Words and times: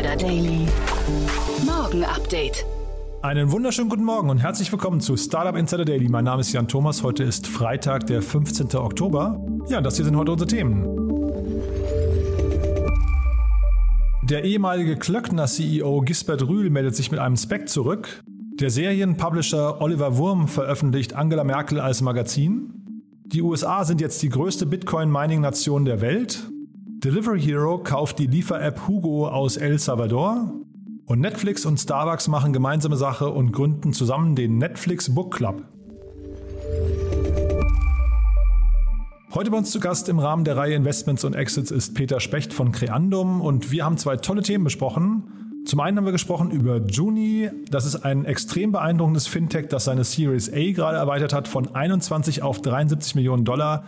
Insider 0.00 0.16
Daily. 0.16 0.66
Morgen 1.66 2.04
Update. 2.04 2.64
Einen 3.20 3.52
wunderschönen 3.52 3.90
guten 3.90 4.04
Morgen 4.04 4.30
und 4.30 4.38
herzlich 4.38 4.72
willkommen 4.72 5.02
zu 5.02 5.14
Startup 5.18 5.54
Insider 5.54 5.84
Daily. 5.84 6.08
Mein 6.08 6.24
Name 6.24 6.40
ist 6.40 6.52
Jan 6.52 6.68
Thomas. 6.68 7.02
Heute 7.02 7.22
ist 7.22 7.46
Freitag, 7.46 8.06
der 8.06 8.22
15. 8.22 8.74
Oktober. 8.76 9.38
Ja, 9.68 9.82
das 9.82 9.96
hier 9.96 10.06
sind 10.06 10.16
heute 10.16 10.32
unsere 10.32 10.48
Themen. 10.48 10.86
Der 14.22 14.44
ehemalige 14.44 14.96
Klöckner-CEO 14.96 16.00
Gisbert 16.00 16.48
Rühl 16.48 16.70
meldet 16.70 16.96
sich 16.96 17.10
mit 17.10 17.20
einem 17.20 17.36
Spec 17.36 17.68
zurück. 17.68 18.22
Der 18.58 18.70
Serienpublisher 18.70 19.82
Oliver 19.82 20.16
Wurm 20.16 20.48
veröffentlicht 20.48 21.14
Angela 21.14 21.44
Merkel 21.44 21.78
als 21.78 22.00
Magazin. 22.00 23.02
Die 23.26 23.42
USA 23.42 23.84
sind 23.84 24.00
jetzt 24.00 24.22
die 24.22 24.30
größte 24.30 24.64
Bitcoin-Mining-Nation 24.64 25.84
der 25.84 26.00
Welt. 26.00 26.50
Delivery 27.02 27.40
Hero 27.40 27.78
kauft 27.78 28.18
die 28.18 28.26
Liefer-App 28.26 28.86
Hugo 28.86 29.26
aus 29.26 29.56
El 29.56 29.78
Salvador. 29.78 30.52
Und 31.06 31.20
Netflix 31.20 31.64
und 31.64 31.80
Starbucks 31.80 32.28
machen 32.28 32.52
gemeinsame 32.52 32.96
Sache 32.96 33.30
und 33.30 33.52
gründen 33.52 33.94
zusammen 33.94 34.36
den 34.36 34.58
Netflix 34.58 35.14
Book 35.14 35.34
Club. 35.34 35.62
Heute 39.32 39.50
bei 39.50 39.56
uns 39.56 39.70
zu 39.70 39.80
Gast 39.80 40.10
im 40.10 40.18
Rahmen 40.18 40.44
der 40.44 40.58
Reihe 40.58 40.74
Investments 40.74 41.24
und 41.24 41.34
Exits 41.34 41.70
ist 41.70 41.94
Peter 41.94 42.20
Specht 42.20 42.52
von 42.52 42.70
Creandum 42.70 43.40
und 43.40 43.70
wir 43.70 43.86
haben 43.86 43.96
zwei 43.96 44.18
tolle 44.18 44.42
Themen 44.42 44.64
besprochen. 44.64 45.62
Zum 45.64 45.80
einen 45.80 45.96
haben 45.96 46.04
wir 46.04 46.12
gesprochen 46.12 46.50
über 46.50 46.84
Juni. 46.86 47.48
Das 47.70 47.86
ist 47.86 47.96
ein 48.04 48.26
extrem 48.26 48.72
beeindruckendes 48.72 49.26
Fintech, 49.26 49.68
das 49.68 49.86
seine 49.86 50.04
Series 50.04 50.52
A 50.52 50.72
gerade 50.72 50.98
erweitert 50.98 51.32
hat 51.32 51.48
von 51.48 51.74
21 51.74 52.42
auf 52.42 52.60
73 52.60 53.14
Millionen 53.14 53.46
Dollar 53.46 53.84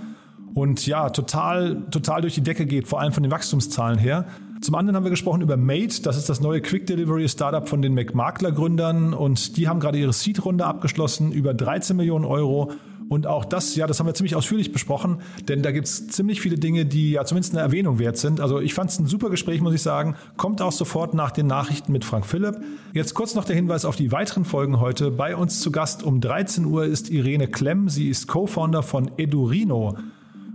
und 0.55 0.87
ja, 0.87 1.11
total, 1.11 1.83
total 1.91 2.23
durch 2.23 2.35
die 2.35 2.43
Decke 2.43 2.67
geht, 2.67 2.87
vor 2.87 3.01
allem 3.01 3.13
von 3.13 3.23
den 3.23 3.33
Wachstumszahlen 3.33 3.99
her. 3.99 4.27
Zum 4.61 4.77
anderen 4.77 4.95
haben 4.95 5.05
wir 5.05 5.11
gesprochen 5.11 5.41
über 5.41 5.57
Mate, 5.57 6.03
das 6.03 6.17
ist 6.17 6.29
das 6.29 6.41
neue 6.41 6.61
Quick 6.61 6.87
Delivery 6.87 7.29
Startup 7.29 7.69
von 7.69 7.83
den 7.83 7.95
McMakler 7.95 8.53
Gründern 8.53 9.13
und 9.13 9.57
die 9.57 9.67
haben 9.67 9.81
gerade 9.81 9.99
ihre 9.99 10.13
Seed-Runde 10.13 10.65
abgeschlossen, 10.65 11.33
über 11.33 11.53
13 11.53 11.97
Millionen 11.97 12.25
Euro. 12.25 12.71
Und 13.09 13.27
auch 13.27 13.45
das, 13.45 13.77
ja, 13.77 13.87
das 13.87 13.99
haben 13.99 14.07
wir 14.07 14.15
ziemlich 14.15 14.37
ausführlich 14.37 14.73
besprochen, 14.73 15.19
denn 15.49 15.63
da 15.63 15.71
gibt 15.71 15.87
es 15.87 16.07
ziemlich 16.07 16.41
viele 16.41 16.57
Dinge, 16.57 16.87
die 16.87 17.11
ja 17.11 17.25
zumindest 17.25 17.53
eine 17.53 17.63
Erwähnung 17.63 17.99
wert 17.99 18.17
sind. 18.17 18.41
Also 18.41 18.61
ich 18.61 18.73
fand 18.73 18.91
es 18.91 18.99
ein 18.99 19.07
super 19.07 19.29
Gespräch, 19.31 19.61
muss 19.61 19.75
ich 19.75 19.83
sagen. 19.83 20.15
Kommt 20.37 20.63
auch 20.63 20.73
sofort 20.73 21.13
nach 21.13 21.31
den 21.33 21.47
Nachrichten 21.47 21.93
mit 21.93 22.05
Frank 22.05 22.25
Philipp. 22.25 22.61
Jetzt 22.95 23.15
kurz 23.15 23.35
noch 23.35 23.45
der 23.45 23.57
Hinweis 23.57 23.85
auf 23.85 23.97
die 23.97 24.13
weiteren 24.13 24.45
Folgen 24.45 24.81
heute. 24.81 25.11
Bei 25.11 25.37
uns 25.37 25.61
zu 25.61 25.73
Gast 25.73 26.05
um 26.05 26.21
13 26.21 26.65
Uhr 26.65 26.85
ist 26.85 27.11
Irene 27.11 27.49
Klemm. 27.49 27.89
Sie 27.89 28.09
ist 28.09 28.29
Co-Founder 28.29 28.83
von 28.83 29.11
Edurino. 29.19 29.97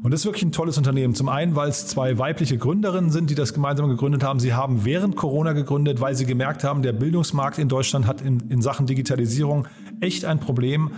Und 0.04 0.12
das 0.12 0.22
ist 0.22 0.26
wirklich 0.26 0.44
ein 0.44 0.52
tolles 0.52 0.78
Unternehmen. 0.78 1.16
Zum 1.16 1.28
einen, 1.28 1.56
weil 1.56 1.70
es 1.70 1.88
zwei 1.88 2.18
weibliche 2.20 2.58
Gründerinnen 2.58 3.10
sind, 3.10 3.30
die 3.30 3.36
das 3.36 3.54
gemeinsam 3.54 3.90
gegründet 3.90 4.24
haben. 4.24 4.40
Sie 4.40 4.54
haben 4.54 4.86
während 4.86 5.16
Corona 5.16 5.54
gegründet, 5.54 6.00
weil 6.02 6.16
sie 6.16 6.26
gemerkt 6.26 6.64
haben, 6.64 6.84
der 6.84 6.94
Bildungsmarkt 6.94 7.58
in 7.58 7.68
Deutschland 7.68 8.06
hat 8.06 8.22
in, 8.22 8.42
in 8.50 8.62
Sachen 8.62 8.86
Digitalisierung 8.86 9.68
echt 10.00 10.24
ein 10.24 10.40
Problem. 10.40 10.92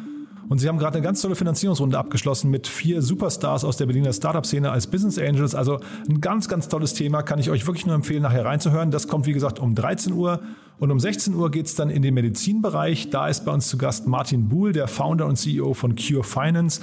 Und 0.49 0.57
sie 0.57 0.67
haben 0.67 0.79
gerade 0.79 0.97
eine 0.97 1.05
ganz 1.05 1.21
tolle 1.21 1.35
Finanzierungsrunde 1.35 1.97
abgeschlossen 1.97 2.49
mit 2.49 2.67
vier 2.67 3.01
Superstars 3.01 3.63
aus 3.63 3.77
der 3.77 3.85
Berliner 3.85 4.11
Startup-Szene 4.11 4.71
als 4.71 4.87
Business 4.87 5.19
Angels. 5.19 5.53
Also 5.53 5.79
ein 6.09 6.21
ganz, 6.21 6.47
ganz 6.47 6.67
tolles 6.67 6.95
Thema. 6.95 7.21
Kann 7.21 7.39
ich 7.39 7.51
euch 7.51 7.67
wirklich 7.67 7.85
nur 7.85 7.95
empfehlen, 7.95 8.23
nachher 8.23 8.45
reinzuhören. 8.45 8.89
Das 8.89 9.07
kommt, 9.07 9.27
wie 9.27 9.33
gesagt, 9.33 9.59
um 9.59 9.75
13 9.75 10.11
Uhr. 10.11 10.41
Und 10.79 10.91
um 10.91 10.99
16 10.99 11.35
Uhr 11.35 11.51
geht 11.51 11.67
es 11.67 11.75
dann 11.75 11.89
in 11.89 12.01
den 12.01 12.15
Medizinbereich. 12.15 13.11
Da 13.11 13.27
ist 13.27 13.45
bei 13.45 13.51
uns 13.51 13.67
zu 13.67 13.77
Gast 13.77 14.07
Martin 14.07 14.49
Buhl, 14.49 14.71
der 14.71 14.87
Founder 14.87 15.27
und 15.27 15.35
CEO 15.35 15.73
von 15.73 15.95
Cure 15.95 16.23
Finance. 16.23 16.81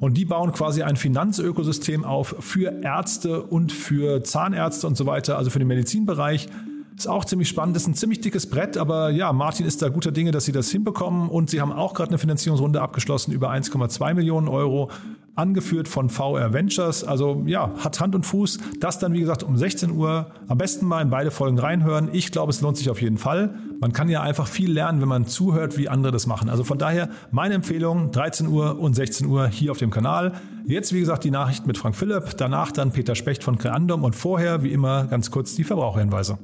Und 0.00 0.16
die 0.16 0.24
bauen 0.24 0.52
quasi 0.52 0.82
ein 0.82 0.96
Finanzökosystem 0.96 2.04
auf 2.04 2.36
für 2.40 2.82
Ärzte 2.82 3.42
und 3.42 3.72
für 3.72 4.22
Zahnärzte 4.22 4.86
und 4.86 4.96
so 4.96 5.06
weiter, 5.06 5.38
also 5.38 5.50
für 5.50 5.58
den 5.58 5.68
Medizinbereich. 5.68 6.48
Ist 6.96 7.08
auch 7.08 7.24
ziemlich 7.24 7.48
spannend, 7.48 7.76
ist 7.76 7.88
ein 7.88 7.94
ziemlich 7.94 8.20
dickes 8.20 8.48
Brett, 8.48 8.76
aber 8.76 9.10
ja, 9.10 9.32
Martin 9.32 9.66
ist 9.66 9.82
da 9.82 9.88
guter 9.88 10.12
Dinge, 10.12 10.30
dass 10.30 10.44
sie 10.44 10.52
das 10.52 10.70
hinbekommen 10.70 11.28
und 11.28 11.50
sie 11.50 11.60
haben 11.60 11.72
auch 11.72 11.92
gerade 11.92 12.10
eine 12.10 12.18
Finanzierungsrunde 12.18 12.80
abgeschlossen 12.80 13.32
über 13.32 13.50
1,2 13.50 14.14
Millionen 14.14 14.46
Euro 14.46 14.90
angeführt 15.34 15.88
von 15.88 16.10
VR 16.10 16.52
Ventures. 16.52 17.04
Also 17.04 17.42
ja, 17.46 17.72
hat 17.78 18.00
Hand 18.00 18.14
und 18.14 18.24
Fuß. 18.24 18.58
Das 18.80 18.98
dann, 18.98 19.12
wie 19.12 19.20
gesagt, 19.20 19.42
um 19.42 19.56
16 19.56 19.90
Uhr. 19.90 20.30
Am 20.48 20.58
besten 20.58 20.86
mal 20.86 21.02
in 21.02 21.10
beide 21.10 21.30
Folgen 21.30 21.58
reinhören. 21.58 22.08
Ich 22.12 22.32
glaube, 22.32 22.50
es 22.50 22.60
lohnt 22.60 22.76
sich 22.76 22.90
auf 22.90 23.00
jeden 23.02 23.18
Fall. 23.18 23.54
Man 23.80 23.92
kann 23.92 24.08
ja 24.08 24.22
einfach 24.22 24.46
viel 24.46 24.72
lernen, 24.72 25.00
wenn 25.00 25.08
man 25.08 25.26
zuhört, 25.26 25.76
wie 25.76 25.88
andere 25.88 26.12
das 26.12 26.26
machen. 26.26 26.48
Also 26.48 26.64
von 26.64 26.78
daher 26.78 27.08
meine 27.30 27.54
Empfehlung, 27.54 28.10
13 28.12 28.46
Uhr 28.46 28.78
und 28.78 28.94
16 28.94 29.26
Uhr 29.26 29.48
hier 29.48 29.72
auf 29.72 29.78
dem 29.78 29.90
Kanal. 29.90 30.32
Jetzt, 30.66 30.92
wie 30.92 31.00
gesagt, 31.00 31.24
die 31.24 31.30
Nachrichten 31.30 31.66
mit 31.66 31.76
Frank 31.76 31.96
Philipp. 31.96 32.36
Danach 32.36 32.72
dann 32.72 32.92
Peter 32.92 33.14
Specht 33.14 33.42
von 33.44 33.58
Creandum 33.58 34.04
und 34.04 34.14
vorher, 34.14 34.62
wie 34.62 34.72
immer, 34.72 35.04
ganz 35.06 35.30
kurz 35.30 35.54
die 35.54 35.64
Verbraucherhinweise. 35.64 36.38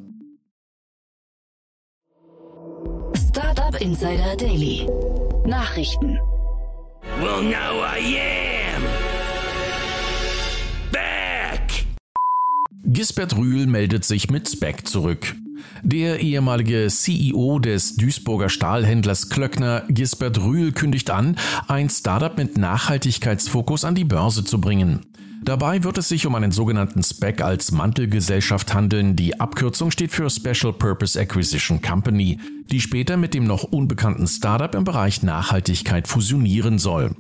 Startup 3.29 3.81
Insider 3.81 4.37
Daily. 4.37 4.87
Nachrichten. 5.47 6.19
Well, 7.19 7.43
now 7.43 7.83
I 7.83 8.19
am 8.19 8.50
Gisbert 12.85 13.37
Rühl 13.37 13.67
meldet 13.67 14.05
sich 14.05 14.31
mit 14.31 14.49
Speck 14.49 14.89
zurück. 14.89 15.37
Der 15.83 16.21
ehemalige 16.21 16.89
CEO 16.89 17.59
des 17.59 17.97
Duisburger 17.97 18.49
Stahlhändlers 18.49 19.29
Klöckner, 19.29 19.85
Gisbert 19.89 20.43
Rühl, 20.43 20.73
kündigt 20.73 21.11
an, 21.11 21.37
ein 21.69 21.91
Startup 21.91 22.37
mit 22.37 22.57
Nachhaltigkeitsfokus 22.57 23.85
an 23.85 23.95
die 23.95 24.05
Börse 24.05 24.45
zu 24.45 24.61
bringen. 24.61 25.01
Dabei 25.43 25.85
wird 25.85 25.99
es 25.99 26.09
sich 26.09 26.27
um 26.27 26.35
einen 26.35 26.53
sogenannten 26.53 27.03
SPAC 27.03 27.43
als 27.43 27.73
Mantelgesellschaft 27.73 28.75
handeln. 28.75 29.17
Die 29.17 29.41
Abkürzung 29.41 29.91
steht 29.91 30.13
für 30.13 30.29
Special 30.29 30.73
Purpose 30.73 31.19
Acquisition 31.19 31.81
Company, 31.81 32.39
die 32.71 32.81
später 32.81 33.17
mit 33.17 33.35
dem 33.35 33.45
noch 33.45 33.65
unbekannten 33.65 34.27
Startup 34.27 34.75
im 34.75 34.85
Bereich 34.85 35.23
Nachhaltigkeit 35.23 36.09
fusionieren 36.09 36.79
soll. 36.79 37.15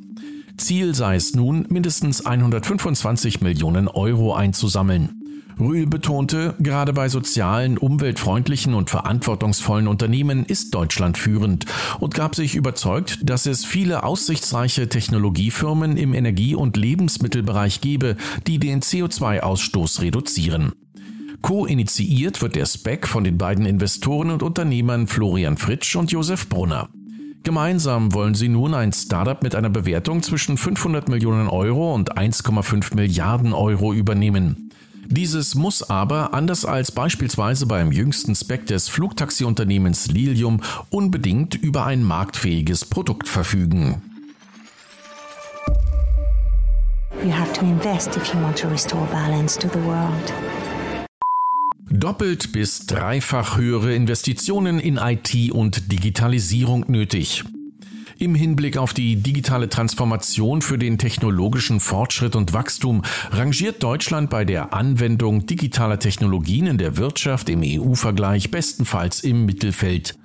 Ziel 0.56 0.94
sei 0.94 1.16
es 1.16 1.34
nun, 1.34 1.66
mindestens 1.70 2.24
125 2.24 3.40
Millionen 3.40 3.88
Euro 3.88 4.34
einzusammeln. 4.34 5.19
Rühl 5.60 5.86
betonte, 5.86 6.54
gerade 6.58 6.92
bei 6.92 7.08
sozialen, 7.08 7.78
umweltfreundlichen 7.78 8.74
und 8.74 8.90
verantwortungsvollen 8.90 9.88
Unternehmen 9.88 10.44
ist 10.44 10.74
Deutschland 10.74 11.18
führend 11.18 11.66
und 12.00 12.14
gab 12.14 12.34
sich 12.34 12.54
überzeugt, 12.54 13.18
dass 13.22 13.46
es 13.46 13.64
viele 13.64 14.02
aussichtsreiche 14.02 14.88
Technologiefirmen 14.88 15.96
im 15.96 16.14
Energie- 16.14 16.54
und 16.54 16.76
Lebensmittelbereich 16.76 17.80
gebe, 17.80 18.16
die 18.46 18.58
den 18.58 18.80
CO2-Ausstoß 18.80 20.00
reduzieren. 20.00 20.72
Co-initiiert 21.42 22.42
wird 22.42 22.56
der 22.56 22.66
SPEC 22.66 23.06
von 23.06 23.24
den 23.24 23.38
beiden 23.38 23.64
Investoren 23.64 24.30
und 24.30 24.42
Unternehmern 24.42 25.06
Florian 25.06 25.56
Fritsch 25.56 25.96
und 25.96 26.12
Josef 26.12 26.48
Brunner. 26.48 26.88
Gemeinsam 27.42 28.12
wollen 28.12 28.34
sie 28.34 28.50
nun 28.50 28.74
ein 28.74 28.92
Startup 28.92 29.42
mit 29.42 29.54
einer 29.54 29.70
Bewertung 29.70 30.22
zwischen 30.22 30.58
500 30.58 31.08
Millionen 31.08 31.48
Euro 31.48 31.94
und 31.94 32.18
1,5 32.18 32.94
Milliarden 32.94 33.54
Euro 33.54 33.94
übernehmen. 33.94 34.69
Dieses 35.12 35.56
muss 35.56 35.82
aber, 35.82 36.34
anders 36.34 36.64
als 36.64 36.92
beispielsweise 36.92 37.66
beim 37.66 37.90
jüngsten 37.90 38.36
Spec 38.36 38.66
des 38.66 38.88
Flugtaxiunternehmens 38.88 40.06
Lilium, 40.06 40.60
unbedingt 40.88 41.56
über 41.56 41.84
ein 41.84 42.04
marktfähiges 42.04 42.84
Produkt 42.84 43.26
verfügen. 43.26 44.00
You 47.24 47.32
have 47.32 47.52
to 47.54 47.66
invest 47.66 48.16
if 48.16 48.32
you 48.32 48.40
want 48.40 48.56
to 48.58 48.68
restore 48.68 49.04
balance 49.06 49.58
to 49.58 49.68
the 49.68 49.84
world. 49.84 50.32
Doppelt 51.90 52.52
bis 52.52 52.86
dreifach 52.86 53.58
höhere 53.58 53.92
Investitionen 53.92 54.78
in 54.78 54.96
IT 54.96 55.50
und 55.50 55.90
Digitalisierung 55.90 56.84
nötig. 56.88 57.44
Im 58.20 58.34
Hinblick 58.34 58.76
auf 58.76 58.92
die 58.92 59.16
digitale 59.16 59.70
Transformation 59.70 60.60
für 60.60 60.76
den 60.76 60.98
technologischen 60.98 61.80
Fortschritt 61.80 62.36
und 62.36 62.52
Wachstum 62.52 63.00
rangiert 63.30 63.82
Deutschland 63.82 64.28
bei 64.28 64.44
der 64.44 64.74
Anwendung 64.74 65.46
digitaler 65.46 65.98
Technologien 65.98 66.66
in 66.66 66.76
der 66.76 66.98
Wirtschaft 66.98 67.48
im 67.48 67.62
EU-Vergleich 67.64 68.50
bestenfalls 68.50 69.20
im 69.20 69.46
Mittelfeld. 69.46 70.18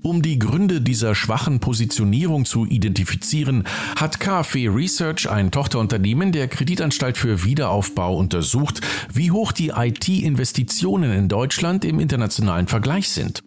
Um 0.00 0.22
die 0.22 0.38
Gründe 0.38 0.80
dieser 0.80 1.14
schwachen 1.14 1.60
Positionierung 1.60 2.46
zu 2.46 2.64
identifizieren, 2.64 3.64
hat 3.96 4.18
KfW 4.18 4.68
Research, 4.68 5.28
ein 5.28 5.50
Tochterunternehmen 5.50 6.32
der 6.32 6.48
Kreditanstalt 6.48 7.18
für 7.18 7.44
Wiederaufbau, 7.44 8.16
untersucht, 8.16 8.80
wie 9.12 9.30
hoch 9.30 9.52
die 9.52 9.72
IT-Investitionen 9.76 11.12
in 11.12 11.28
Deutschland 11.28 11.84
im 11.84 12.00
internationalen 12.00 12.66
Vergleich 12.66 13.10
sind. 13.10 13.42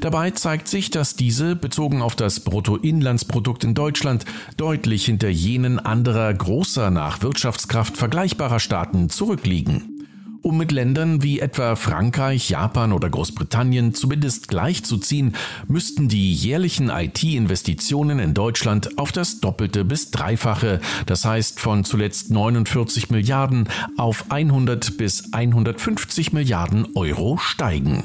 Dabei 0.00 0.30
zeigt 0.30 0.66
sich, 0.66 0.90
dass 0.90 1.14
diese, 1.14 1.54
bezogen 1.54 2.00
auf 2.00 2.16
das 2.16 2.40
Bruttoinlandsprodukt 2.40 3.64
in 3.64 3.74
Deutschland, 3.74 4.24
deutlich 4.56 5.04
hinter 5.04 5.28
jenen 5.28 5.78
anderer 5.78 6.32
großer 6.32 6.90
nach 6.90 7.20
Wirtschaftskraft 7.22 7.98
vergleichbarer 7.98 8.60
Staaten 8.60 9.10
zurückliegen. 9.10 10.00
Um 10.42 10.56
mit 10.56 10.72
Ländern 10.72 11.22
wie 11.22 11.38
etwa 11.38 11.76
Frankreich, 11.76 12.48
Japan 12.48 12.92
oder 12.94 13.10
Großbritannien 13.10 13.92
zumindest 13.92 14.48
gleichzuziehen, 14.48 15.36
müssten 15.68 16.08
die 16.08 16.32
jährlichen 16.32 16.88
IT-Investitionen 16.88 18.18
in 18.20 18.32
Deutschland 18.32 18.98
auf 18.98 19.12
das 19.12 19.40
Doppelte 19.40 19.84
bis 19.84 20.10
Dreifache, 20.10 20.80
das 21.04 21.26
heißt 21.26 21.60
von 21.60 21.84
zuletzt 21.84 22.30
49 22.30 23.10
Milliarden 23.10 23.68
auf 23.98 24.30
100 24.30 24.96
bis 24.96 25.30
150 25.34 26.32
Milliarden 26.32 26.86
Euro 26.94 27.36
steigen. 27.36 28.04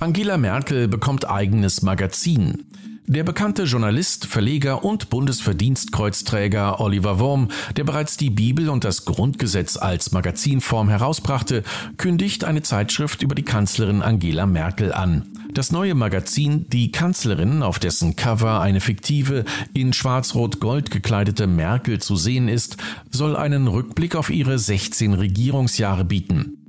Angela 0.00 0.36
Merkel 0.36 0.86
bekommt 0.86 1.28
eigenes 1.28 1.82
Magazin. 1.82 2.66
Der 3.06 3.22
bekannte 3.22 3.64
Journalist, 3.64 4.26
Verleger 4.26 4.82
und 4.82 5.10
Bundesverdienstkreuzträger 5.10 6.80
Oliver 6.80 7.18
Wurm, 7.18 7.48
der 7.76 7.84
bereits 7.84 8.16
die 8.16 8.30
Bibel 8.30 8.70
und 8.70 8.84
das 8.84 9.04
Grundgesetz 9.04 9.76
als 9.76 10.12
Magazinform 10.12 10.88
herausbrachte, 10.88 11.64
kündigt 11.98 12.44
eine 12.44 12.62
Zeitschrift 12.62 13.22
über 13.22 13.34
die 13.34 13.42
Kanzlerin 13.42 14.00
Angela 14.00 14.46
Merkel 14.46 14.92
an. 14.92 15.26
Das 15.52 15.70
neue 15.70 15.94
Magazin 15.94 16.66
Die 16.70 16.90
Kanzlerin, 16.90 17.62
auf 17.62 17.78
dessen 17.78 18.16
Cover 18.16 18.60
eine 18.60 18.80
fiktive, 18.80 19.44
in 19.72 19.92
schwarz-rot-gold 19.92 20.90
gekleidete 20.90 21.46
Merkel 21.46 22.00
zu 22.00 22.16
sehen 22.16 22.48
ist, 22.48 22.78
soll 23.10 23.36
einen 23.36 23.68
Rückblick 23.68 24.16
auf 24.16 24.30
ihre 24.30 24.58
16 24.58 25.12
Regierungsjahre 25.14 26.04
bieten. 26.04 26.63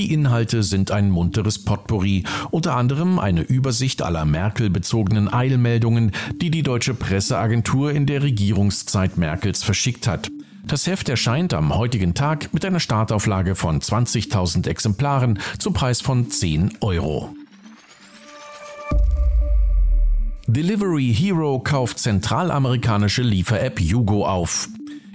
Die 0.00 0.14
Inhalte 0.14 0.62
sind 0.62 0.90
ein 0.92 1.10
munteres 1.10 1.62
Potpourri, 1.62 2.24
unter 2.50 2.74
anderem 2.74 3.18
eine 3.18 3.42
Übersicht 3.42 4.00
aller 4.00 4.24
Merkel 4.24 4.70
bezogenen 4.70 5.30
Eilmeldungen, 5.30 6.12
die 6.40 6.50
die 6.50 6.62
deutsche 6.62 6.94
Presseagentur 6.94 7.92
in 7.92 8.06
der 8.06 8.22
Regierungszeit 8.22 9.18
Merkels 9.18 9.62
verschickt 9.62 10.06
hat. 10.06 10.30
Das 10.64 10.86
Heft 10.86 11.10
erscheint 11.10 11.52
am 11.52 11.76
heutigen 11.76 12.14
Tag 12.14 12.48
mit 12.54 12.64
einer 12.64 12.80
Startauflage 12.80 13.54
von 13.54 13.78
20.000 13.78 14.66
Exemplaren 14.68 15.38
zum 15.58 15.74
Preis 15.74 16.00
von 16.00 16.30
10 16.30 16.78
Euro. 16.80 17.34
Delivery 20.46 21.14
Hero 21.14 21.58
kauft 21.58 21.98
zentralamerikanische 21.98 23.20
Liefer-App 23.20 23.78
Yugo 23.78 24.26
auf. 24.26 24.66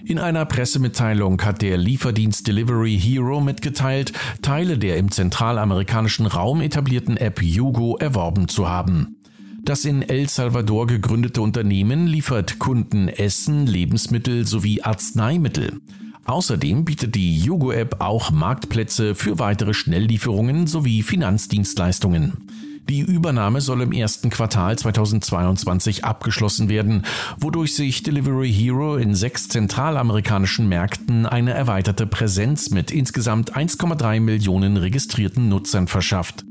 In 0.07 0.19
einer 0.19 0.45
Pressemitteilung 0.45 1.41
hat 1.41 1.63
der 1.63 1.77
Lieferdienst 1.77 2.45
Delivery 2.45 2.95
Hero 2.95 3.41
mitgeteilt, 3.41 4.13
Teile 4.43 4.77
der 4.77 4.97
im 4.97 5.09
zentralamerikanischen 5.09 6.27
Raum 6.27 6.61
etablierten 6.61 7.17
App 7.17 7.41
Yugo 7.41 7.97
erworben 7.97 8.47
zu 8.47 8.69
haben. 8.69 9.17
Das 9.63 9.83
in 9.83 10.03
El 10.03 10.29
Salvador 10.29 10.85
gegründete 10.85 11.41
Unternehmen 11.41 12.05
liefert 12.05 12.59
Kunden 12.59 13.07
Essen, 13.07 13.65
Lebensmittel 13.65 14.45
sowie 14.45 14.83
Arzneimittel. 14.83 15.81
Außerdem 16.25 16.85
bietet 16.85 17.15
die 17.15 17.39
Yugo-App 17.39 17.99
auch 17.99 18.29
Marktplätze 18.29 19.15
für 19.15 19.39
weitere 19.39 19.73
Schnelllieferungen 19.73 20.67
sowie 20.67 21.01
Finanzdienstleistungen. 21.01 22.44
Die 22.87 22.99
Übernahme 22.99 23.61
soll 23.61 23.81
im 23.81 23.91
ersten 23.91 24.29
Quartal 24.29 24.77
2022 24.77 26.05
abgeschlossen 26.05 26.69
werden, 26.69 27.03
wodurch 27.37 27.73
sich 27.73 28.03
Delivery 28.03 28.53
Hero 28.53 28.97
in 28.97 29.15
sechs 29.15 29.49
zentralamerikanischen 29.49 30.69
Märkten 30.69 31.25
eine 31.25 31.53
erweiterte 31.53 32.05
Präsenz 32.05 32.69
mit 32.69 32.91
insgesamt 32.91 33.55
1,3 33.55 34.19
Millionen 34.19 34.77
registrierten 34.77 35.49
Nutzern 35.49 35.87
verschafft. 35.87 36.45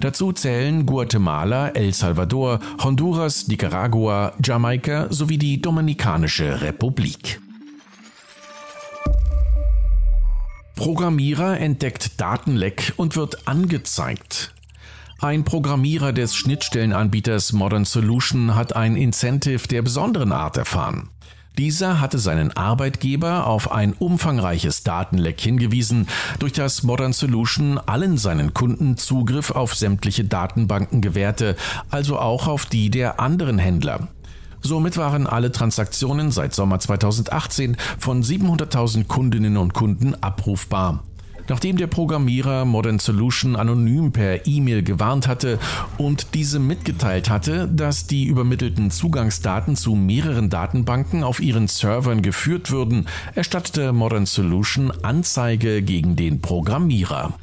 Dazu 0.00 0.32
zählen 0.32 0.86
Guatemala, 0.86 1.68
El 1.68 1.92
Salvador, 1.94 2.58
Honduras, 2.82 3.46
Nicaragua, 3.46 4.32
Jamaika 4.42 5.06
sowie 5.10 5.38
die 5.38 5.62
Dominikanische 5.62 6.62
Republik. 6.62 7.40
Programmierer 10.74 11.60
entdeckt 11.60 12.20
Datenleck 12.20 12.92
und 12.96 13.16
wird 13.16 13.46
angezeigt. 13.46 14.55
Ein 15.18 15.44
Programmierer 15.44 16.12
des 16.12 16.36
Schnittstellenanbieters 16.36 17.54
Modern 17.54 17.86
Solution 17.86 18.54
hat 18.54 18.76
ein 18.76 18.96
Incentive 18.96 19.66
der 19.66 19.80
besonderen 19.80 20.30
Art 20.30 20.58
erfahren. 20.58 21.08
Dieser 21.56 22.02
hatte 22.02 22.18
seinen 22.18 22.54
Arbeitgeber 22.54 23.46
auf 23.46 23.72
ein 23.72 23.94
umfangreiches 23.94 24.82
Datenleck 24.82 25.40
hingewiesen, 25.40 26.06
durch 26.38 26.52
das 26.52 26.82
Modern 26.82 27.14
Solution 27.14 27.78
allen 27.78 28.18
seinen 28.18 28.52
Kunden 28.52 28.98
Zugriff 28.98 29.52
auf 29.52 29.74
sämtliche 29.74 30.24
Datenbanken 30.24 31.00
gewährte, 31.00 31.56
also 31.90 32.18
auch 32.18 32.46
auf 32.46 32.66
die 32.66 32.90
der 32.90 33.18
anderen 33.18 33.56
Händler. 33.56 34.08
Somit 34.60 34.98
waren 34.98 35.26
alle 35.26 35.50
Transaktionen 35.50 36.30
seit 36.30 36.54
Sommer 36.54 36.78
2018 36.78 37.78
von 37.98 38.22
700.000 38.22 39.06
Kundinnen 39.06 39.56
und 39.56 39.72
Kunden 39.72 40.14
abrufbar. 40.14 41.04
Nachdem 41.48 41.76
der 41.76 41.86
Programmierer 41.86 42.64
Modern 42.64 42.98
Solution 42.98 43.54
anonym 43.54 44.10
per 44.10 44.46
E-Mail 44.46 44.82
gewarnt 44.82 45.28
hatte 45.28 45.58
und 45.96 46.34
diese 46.34 46.58
mitgeteilt 46.58 47.30
hatte, 47.30 47.68
dass 47.68 48.06
die 48.06 48.24
übermittelten 48.24 48.90
Zugangsdaten 48.90 49.76
zu 49.76 49.94
mehreren 49.94 50.50
Datenbanken 50.50 51.22
auf 51.22 51.40
ihren 51.40 51.68
Servern 51.68 52.22
geführt 52.22 52.70
würden, 52.70 53.06
erstattete 53.34 53.92
Modern 53.92 54.26
Solution 54.26 54.90
Anzeige 55.02 55.82
gegen 55.82 56.16
den 56.16 56.40
Programmierer. 56.40 57.34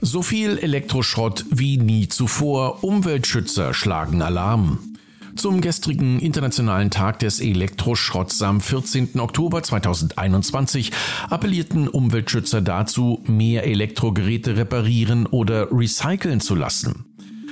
So 0.00 0.22
viel 0.22 0.58
Elektroschrott 0.58 1.44
wie 1.50 1.78
nie 1.78 2.08
zuvor. 2.08 2.84
Umweltschützer 2.84 3.74
schlagen 3.74 4.22
Alarm. 4.22 4.95
Zum 5.36 5.60
gestrigen 5.60 6.18
Internationalen 6.18 6.90
Tag 6.90 7.18
des 7.18 7.40
Elektroschrotts 7.40 8.40
am 8.40 8.62
14. 8.62 9.20
Oktober 9.20 9.62
2021 9.62 10.92
appellierten 11.28 11.88
Umweltschützer 11.88 12.62
dazu, 12.62 13.22
mehr 13.26 13.64
Elektrogeräte 13.64 14.56
reparieren 14.56 15.26
oder 15.26 15.70
recyceln 15.70 16.40
zu 16.40 16.54
lassen. 16.54 17.04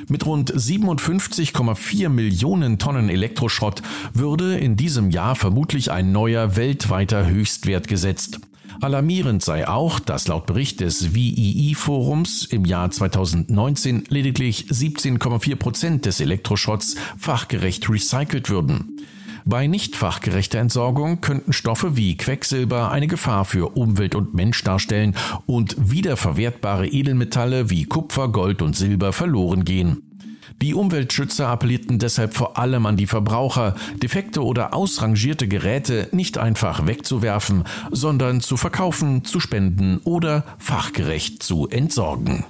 Mit 0.09 0.25
rund 0.25 0.51
57,4 0.51 2.09
Millionen 2.09 2.79
Tonnen 2.79 3.11
Elektroschrott 3.11 3.83
würde 4.15 4.57
in 4.57 4.77
diesem 4.77 5.11
Jahr 5.11 5.37
vermutlich 5.37 5.91
ein 5.91 6.11
neuer 6.11 6.57
weltweiter 6.57 7.27
Höchstwert 7.27 7.87
gesetzt. 7.87 8.41
Alarmierend 8.81 9.43
sei 9.43 9.67
auch, 9.69 10.01
dass 10.01 10.29
laut 10.29 10.47
Bericht 10.47 10.81
des 10.81 11.15
WII-Forums 11.15 12.45
im 12.47 12.65
Jahr 12.65 12.91
2019 12.91 14.05
lediglich 14.09 14.67
17,4 14.71 15.57
Prozent 15.57 16.07
des 16.07 16.21
Elektroschrotts 16.21 16.97
fachgerecht 17.17 17.89
recycelt 17.89 18.51
würden. 18.51 19.01
Bei 19.47 19.67
nicht 19.67 19.95
fachgerechter 19.95 20.59
Entsorgung 20.59 21.21
könnten 21.21 21.53
Stoffe 21.53 21.99
wie 21.99 22.17
Quecksilber 22.17 22.91
eine 22.91 23.07
Gefahr 23.07 23.45
für 23.45 23.77
Umwelt 23.77 24.15
und 24.15 24.33
Mensch 24.33 24.65
darstellen 24.65 25.15
und 25.45 25.77
wiederverwertbare 25.79 26.87
Edelmetalle 26.87 27.69
wie 27.69 27.85
Kupfer, 27.85 28.29
Gold 28.29 28.63
und 28.63 28.75
Silber 28.75 29.13
verloren 29.13 29.65
gehen. 29.65 30.14
Die 30.63 30.75
Umweltschützer 30.75 31.49
appellierten 31.49 31.99
deshalb 31.99 32.35
vor 32.35 32.59
allem 32.59 32.87
an 32.87 32.97
die 32.97 33.07
Verbraucher, 33.07 33.75
defekte 34.03 34.45
oder 34.45 34.75
ausrangierte 34.75 35.49
Geräte 35.49 36.09
nicht 36.13 36.39
einfach 36.39 36.87
wegzuwerfen, 36.87 37.65
sondern 37.91 38.41
zu 38.41 38.57
verkaufen, 38.57 39.25
zu 39.25 39.41
spenden 39.41 39.99
oder 40.05 40.45
fachgerecht 40.59 41.43
zu 41.43 41.69
entsorgen. 41.69 42.45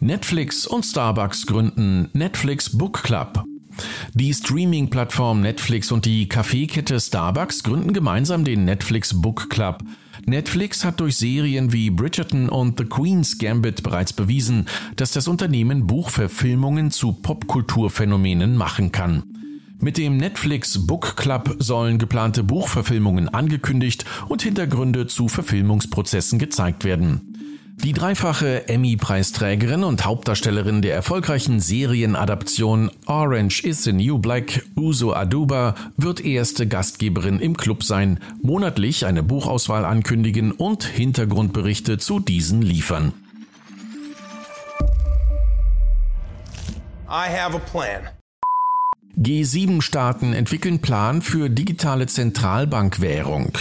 Netflix 0.00 0.66
und 0.66 0.84
Starbucks 0.84 1.46
gründen 1.46 2.08
Netflix 2.14 2.76
Book 2.76 3.02
Club. 3.02 3.44
Die 4.14 4.32
Streaming-Plattform 4.32 5.42
Netflix 5.42 5.92
und 5.92 6.06
die 6.06 6.26
Kaffeekette 6.26 6.98
Starbucks 6.98 7.62
gründen 7.62 7.92
gemeinsam 7.92 8.44
den 8.44 8.64
Netflix 8.64 9.20
Book 9.20 9.50
Club. 9.50 9.82
Netflix 10.26 10.84
hat 10.84 11.00
durch 11.00 11.16
Serien 11.16 11.72
wie 11.72 11.90
Bridgerton 11.90 12.48
und 12.48 12.78
The 12.78 12.84
Queen's 12.84 13.38
Gambit 13.38 13.82
bereits 13.82 14.12
bewiesen, 14.12 14.66
dass 14.96 15.12
das 15.12 15.28
Unternehmen 15.28 15.86
Buchverfilmungen 15.86 16.90
zu 16.90 17.12
Popkulturphänomenen 17.12 18.56
machen 18.56 18.92
kann. 18.92 19.22
Mit 19.82 19.96
dem 19.96 20.18
Netflix 20.18 20.86
Book 20.86 21.16
Club 21.16 21.56
sollen 21.58 21.96
geplante 21.96 22.44
Buchverfilmungen 22.44 23.30
angekündigt 23.30 24.04
und 24.28 24.42
Hintergründe 24.42 25.06
zu 25.06 25.28
Verfilmungsprozessen 25.28 26.38
gezeigt 26.38 26.84
werden. 26.84 27.29
Die 27.82 27.94
dreifache 27.94 28.68
Emmy-Preisträgerin 28.68 29.84
und 29.84 30.04
Hauptdarstellerin 30.04 30.82
der 30.82 30.94
erfolgreichen 30.94 31.60
Serienadaption 31.60 32.90
Orange 33.06 33.64
is 33.64 33.84
the 33.84 33.94
New 33.94 34.18
Black, 34.18 34.66
Uso 34.76 35.14
Aduba, 35.14 35.74
wird 35.96 36.20
erste 36.20 36.68
Gastgeberin 36.68 37.40
im 37.40 37.56
Club 37.56 37.82
sein, 37.82 38.20
monatlich 38.42 39.06
eine 39.06 39.22
Buchauswahl 39.22 39.86
ankündigen 39.86 40.52
und 40.52 40.84
Hintergrundberichte 40.84 41.96
zu 41.96 42.20
diesen 42.20 42.60
liefern. 42.60 43.14
I 47.08 47.28
have 47.34 47.56
a 47.56 47.60
plan. 47.60 48.10
G7-Staaten 49.18 50.34
entwickeln 50.34 50.80
Plan 50.80 51.22
für 51.22 51.48
digitale 51.48 52.06
Zentralbankwährung. 52.06 53.52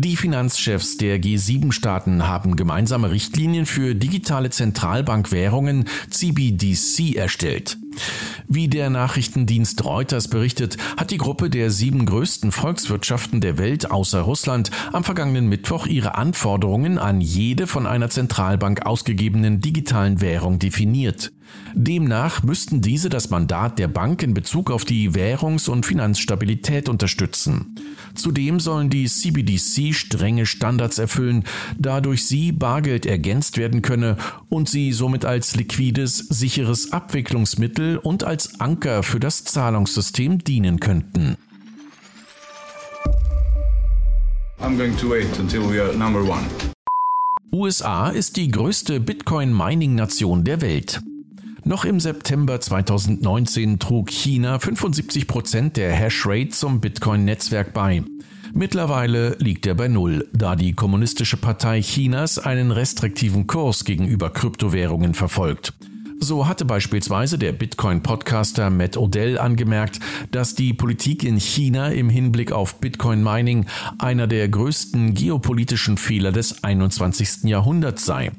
Die 0.00 0.14
Finanzchefs 0.14 0.96
der 0.96 1.20
G7-Staaten 1.20 2.28
haben 2.28 2.54
gemeinsame 2.54 3.10
Richtlinien 3.10 3.66
für 3.66 3.96
digitale 3.96 4.48
Zentralbankwährungen 4.48 5.86
CBDC 6.08 7.16
erstellt. 7.16 7.78
Wie 8.46 8.68
der 8.68 8.90
Nachrichtendienst 8.90 9.84
Reuters 9.84 10.28
berichtet, 10.28 10.76
hat 10.96 11.10
die 11.10 11.18
Gruppe 11.18 11.50
der 11.50 11.72
sieben 11.72 12.06
größten 12.06 12.52
Volkswirtschaften 12.52 13.40
der 13.40 13.58
Welt 13.58 13.90
außer 13.90 14.20
Russland 14.20 14.70
am 14.92 15.02
vergangenen 15.02 15.48
Mittwoch 15.48 15.88
ihre 15.88 16.14
Anforderungen 16.14 16.98
an 16.98 17.20
jede 17.20 17.66
von 17.66 17.88
einer 17.88 18.08
Zentralbank 18.08 18.86
ausgegebenen 18.86 19.60
digitalen 19.60 20.20
Währung 20.20 20.60
definiert. 20.60 21.32
Demnach 21.74 22.42
müssten 22.42 22.80
diese 22.80 23.08
das 23.08 23.30
Mandat 23.30 23.78
der 23.78 23.88
Bank 23.88 24.22
in 24.22 24.34
Bezug 24.34 24.70
auf 24.70 24.84
die 24.84 25.14
Währungs- 25.14 25.68
und 25.68 25.86
Finanzstabilität 25.86 26.88
unterstützen. 26.88 27.76
Zudem 28.14 28.58
sollen 28.60 28.90
die 28.90 29.06
CBDC 29.06 29.94
strenge 29.94 30.46
Standards 30.46 30.98
erfüllen, 30.98 31.44
da 31.78 32.00
durch 32.00 32.26
sie 32.26 32.52
Bargeld 32.52 33.06
ergänzt 33.06 33.58
werden 33.58 33.82
könne 33.82 34.16
und 34.48 34.68
sie 34.68 34.92
somit 34.92 35.24
als 35.24 35.56
liquides, 35.56 36.18
sicheres 36.18 36.92
Abwicklungsmittel 36.92 37.98
und 37.98 38.24
als 38.24 38.60
Anker 38.60 39.02
für 39.02 39.20
das 39.20 39.44
Zahlungssystem 39.44 40.42
dienen 40.42 40.80
könnten. 40.80 41.36
I'm 44.60 44.76
going 44.76 44.96
to 44.96 45.08
wait 45.08 45.38
until 45.38 45.60
we 45.60 45.80
are 45.80 45.94
number 45.96 46.20
one. 46.20 46.44
USA 47.52 48.08
ist 48.08 48.36
die 48.36 48.50
größte 48.50 49.00
Bitcoin-Mining-Nation 49.00 50.44
der 50.44 50.60
Welt. 50.60 51.00
Noch 51.64 51.84
im 51.84 52.00
September 52.00 52.60
2019 52.60 53.78
trug 53.78 54.10
China 54.10 54.58
75 54.58 55.26
Prozent 55.26 55.76
der 55.76 55.92
Hashrate 55.92 56.50
zum 56.50 56.80
Bitcoin-Netzwerk 56.80 57.72
bei. 57.74 58.02
Mittlerweile 58.54 59.36
liegt 59.38 59.66
er 59.66 59.74
bei 59.74 59.88
Null, 59.88 60.28
da 60.32 60.56
die 60.56 60.72
Kommunistische 60.72 61.36
Partei 61.36 61.82
Chinas 61.82 62.38
einen 62.38 62.70
restriktiven 62.70 63.46
Kurs 63.46 63.84
gegenüber 63.84 64.30
Kryptowährungen 64.30 65.14
verfolgt. 65.14 65.74
So 66.20 66.48
hatte 66.48 66.64
beispielsweise 66.64 67.38
der 67.38 67.52
Bitcoin-Podcaster 67.52 68.70
Matt 68.70 68.96
Odell 68.96 69.38
angemerkt, 69.38 70.00
dass 70.32 70.56
die 70.56 70.74
Politik 70.74 71.22
in 71.22 71.38
China 71.38 71.88
im 71.90 72.10
Hinblick 72.10 72.50
auf 72.50 72.80
Bitcoin-Mining 72.80 73.66
einer 73.98 74.26
der 74.26 74.48
größten 74.48 75.14
geopolitischen 75.14 75.96
Fehler 75.96 76.32
des 76.32 76.64
21. 76.64 77.44
Jahrhunderts 77.44 78.04
sei. 78.04 78.32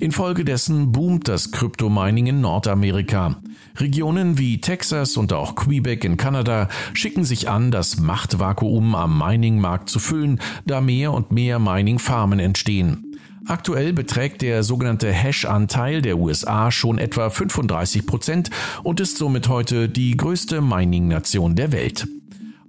Infolgedessen 0.00 0.92
boomt 0.92 1.28
das 1.28 1.50
Kryptomining 1.52 2.26
in 2.26 2.40
Nordamerika. 2.40 3.36
Regionen 3.76 4.38
wie 4.38 4.58
Texas 4.58 5.18
und 5.18 5.34
auch 5.34 5.54
Quebec 5.54 6.04
in 6.04 6.16
Kanada 6.16 6.68
schicken 6.94 7.24
sich 7.24 7.50
an, 7.50 7.70
das 7.70 8.00
Machtvakuum 8.00 8.94
am 8.94 9.18
Mining-Markt 9.18 9.90
zu 9.90 9.98
füllen, 9.98 10.40
da 10.64 10.80
mehr 10.80 11.12
und 11.12 11.32
mehr 11.32 11.58
Mining-Farmen 11.58 12.40
entstehen. 12.40 13.14
Aktuell 13.44 13.92
beträgt 13.92 14.40
der 14.40 14.62
sogenannte 14.62 15.12
Hash-Anteil 15.12 16.00
der 16.00 16.16
USA 16.16 16.70
schon 16.70 16.98
etwa 16.98 17.28
35 17.28 18.06
Prozent 18.06 18.50
und 18.82 19.00
ist 19.00 19.18
somit 19.18 19.48
heute 19.48 19.90
die 19.90 20.16
größte 20.16 20.62
Mining-Nation 20.62 21.56
der 21.56 21.72
Welt. 21.72 22.06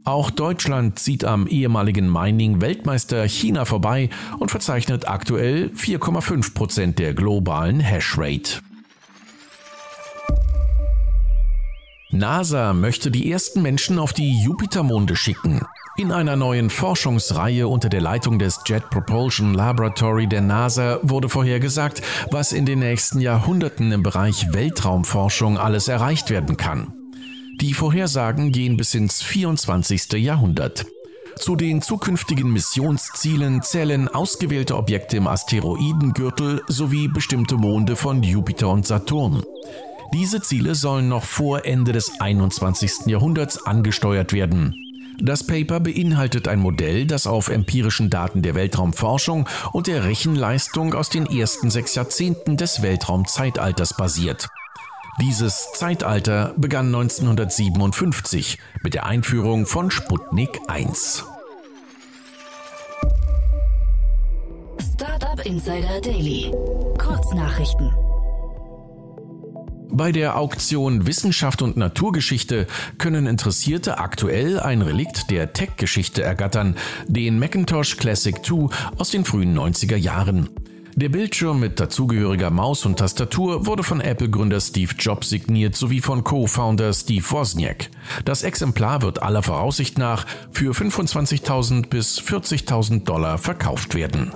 Auch 0.03 0.31
Deutschland 0.31 0.97
zieht 0.97 1.23
am 1.23 1.45
ehemaligen 1.45 2.11
Mining-Weltmeister 2.11 3.23
China 3.27 3.65
vorbei 3.65 4.09
und 4.39 4.49
verzeichnet 4.49 5.07
aktuell 5.07 5.69
4,5 5.75 6.55
Prozent 6.55 6.99
der 6.99 7.13
globalen 7.13 7.79
Hashrate. 7.79 8.61
NASA 12.09 12.73
möchte 12.73 13.11
die 13.11 13.31
ersten 13.31 13.61
Menschen 13.61 13.99
auf 13.99 14.11
die 14.11 14.43
Jupitermonde 14.43 15.15
schicken. 15.15 15.61
In 15.97 16.11
einer 16.11 16.35
neuen 16.35 16.69
Forschungsreihe 16.69 17.67
unter 17.67 17.87
der 17.87 18.01
Leitung 18.01 18.39
des 18.39 18.61
Jet 18.65 18.89
Propulsion 18.89 19.53
Laboratory 19.53 20.25
der 20.25 20.41
NASA 20.41 20.99
wurde 21.03 21.29
vorhergesagt, 21.29 22.01
was 22.31 22.53
in 22.53 22.65
den 22.65 22.79
nächsten 22.79 23.21
Jahrhunderten 23.21 23.91
im 23.91 24.01
Bereich 24.01 24.51
Weltraumforschung 24.51 25.57
alles 25.57 25.87
erreicht 25.87 26.29
werden 26.29 26.57
kann. 26.57 27.00
Die 27.59 27.73
Vorhersagen 27.73 28.51
gehen 28.51 28.77
bis 28.77 28.93
ins 28.95 29.21
24. 29.21 30.13
Jahrhundert. 30.13 30.85
Zu 31.37 31.55
den 31.55 31.81
zukünftigen 31.81 32.51
Missionszielen 32.51 33.61
zählen 33.61 34.07
ausgewählte 34.07 34.75
Objekte 34.75 35.17
im 35.17 35.27
Asteroidengürtel 35.27 36.61
sowie 36.67 37.07
bestimmte 37.07 37.55
Monde 37.57 37.95
von 37.95 38.21
Jupiter 38.23 38.69
und 38.69 38.85
Saturn. 38.85 39.43
Diese 40.13 40.41
Ziele 40.41 40.75
sollen 40.75 41.07
noch 41.07 41.23
vor 41.23 41.65
Ende 41.65 41.93
des 41.93 42.19
21. 42.19 43.07
Jahrhunderts 43.07 43.65
angesteuert 43.65 44.33
werden. 44.33 44.75
Das 45.19 45.45
Paper 45.45 45.79
beinhaltet 45.79 46.47
ein 46.47 46.59
Modell, 46.59 47.05
das 47.05 47.27
auf 47.27 47.49
empirischen 47.49 48.09
Daten 48.09 48.41
der 48.41 48.55
Weltraumforschung 48.55 49.47
und 49.71 49.87
der 49.87 50.03
Rechenleistung 50.03 50.93
aus 50.93 51.09
den 51.09 51.27
ersten 51.27 51.69
sechs 51.69 51.95
Jahrzehnten 51.95 52.57
des 52.57 52.81
Weltraumzeitalters 52.81 53.95
basiert. 53.95 54.49
Dieses 55.19 55.73
Zeitalter 55.73 56.53
begann 56.57 56.87
1957 56.87 58.57
mit 58.81 58.93
der 58.93 59.05
Einführung 59.05 59.65
von 59.65 59.91
Sputnik 59.91 60.59
1. 60.67 61.25
Startup 64.93 65.45
Insider 65.45 65.99
Daily. 66.01 66.51
Kurznachrichten. 66.97 67.91
Bei 69.93 70.13
der 70.13 70.37
Auktion 70.37 71.05
Wissenschaft 71.05 71.61
und 71.61 71.75
Naturgeschichte 71.75 72.65
können 72.97 73.27
Interessierte 73.27 73.99
aktuell 73.99 74.59
ein 74.61 74.81
Relikt 74.81 75.29
der 75.29 75.51
Tech-Geschichte 75.51 76.23
ergattern, 76.23 76.77
den 77.07 77.37
Macintosh 77.37 77.97
Classic 77.97 78.43
2 78.43 78.69
aus 78.97 79.09
den 79.09 79.25
frühen 79.25 79.57
90er 79.57 79.97
Jahren. 79.97 80.49
Der 80.95 81.09
Bildschirm 81.09 81.59
mit 81.59 81.79
dazugehöriger 81.79 82.49
Maus 82.49 82.85
und 82.85 82.99
Tastatur 82.99 83.65
wurde 83.65 83.83
von 83.83 84.01
Apple-Gründer 84.01 84.59
Steve 84.59 84.93
Jobs 84.97 85.29
signiert 85.29 85.75
sowie 85.75 86.01
von 86.01 86.23
Co-Founder 86.23 86.93
Steve 86.93 87.23
Wozniak. 87.29 87.89
Das 88.25 88.43
Exemplar 88.43 89.01
wird 89.01 89.23
aller 89.23 89.41
Voraussicht 89.41 89.97
nach 89.97 90.25
für 90.51 90.73
25.000 90.73 91.87
bis 91.87 92.19
40.000 92.19 93.05
Dollar 93.05 93.37
verkauft 93.37 93.95
werden. 93.95 94.33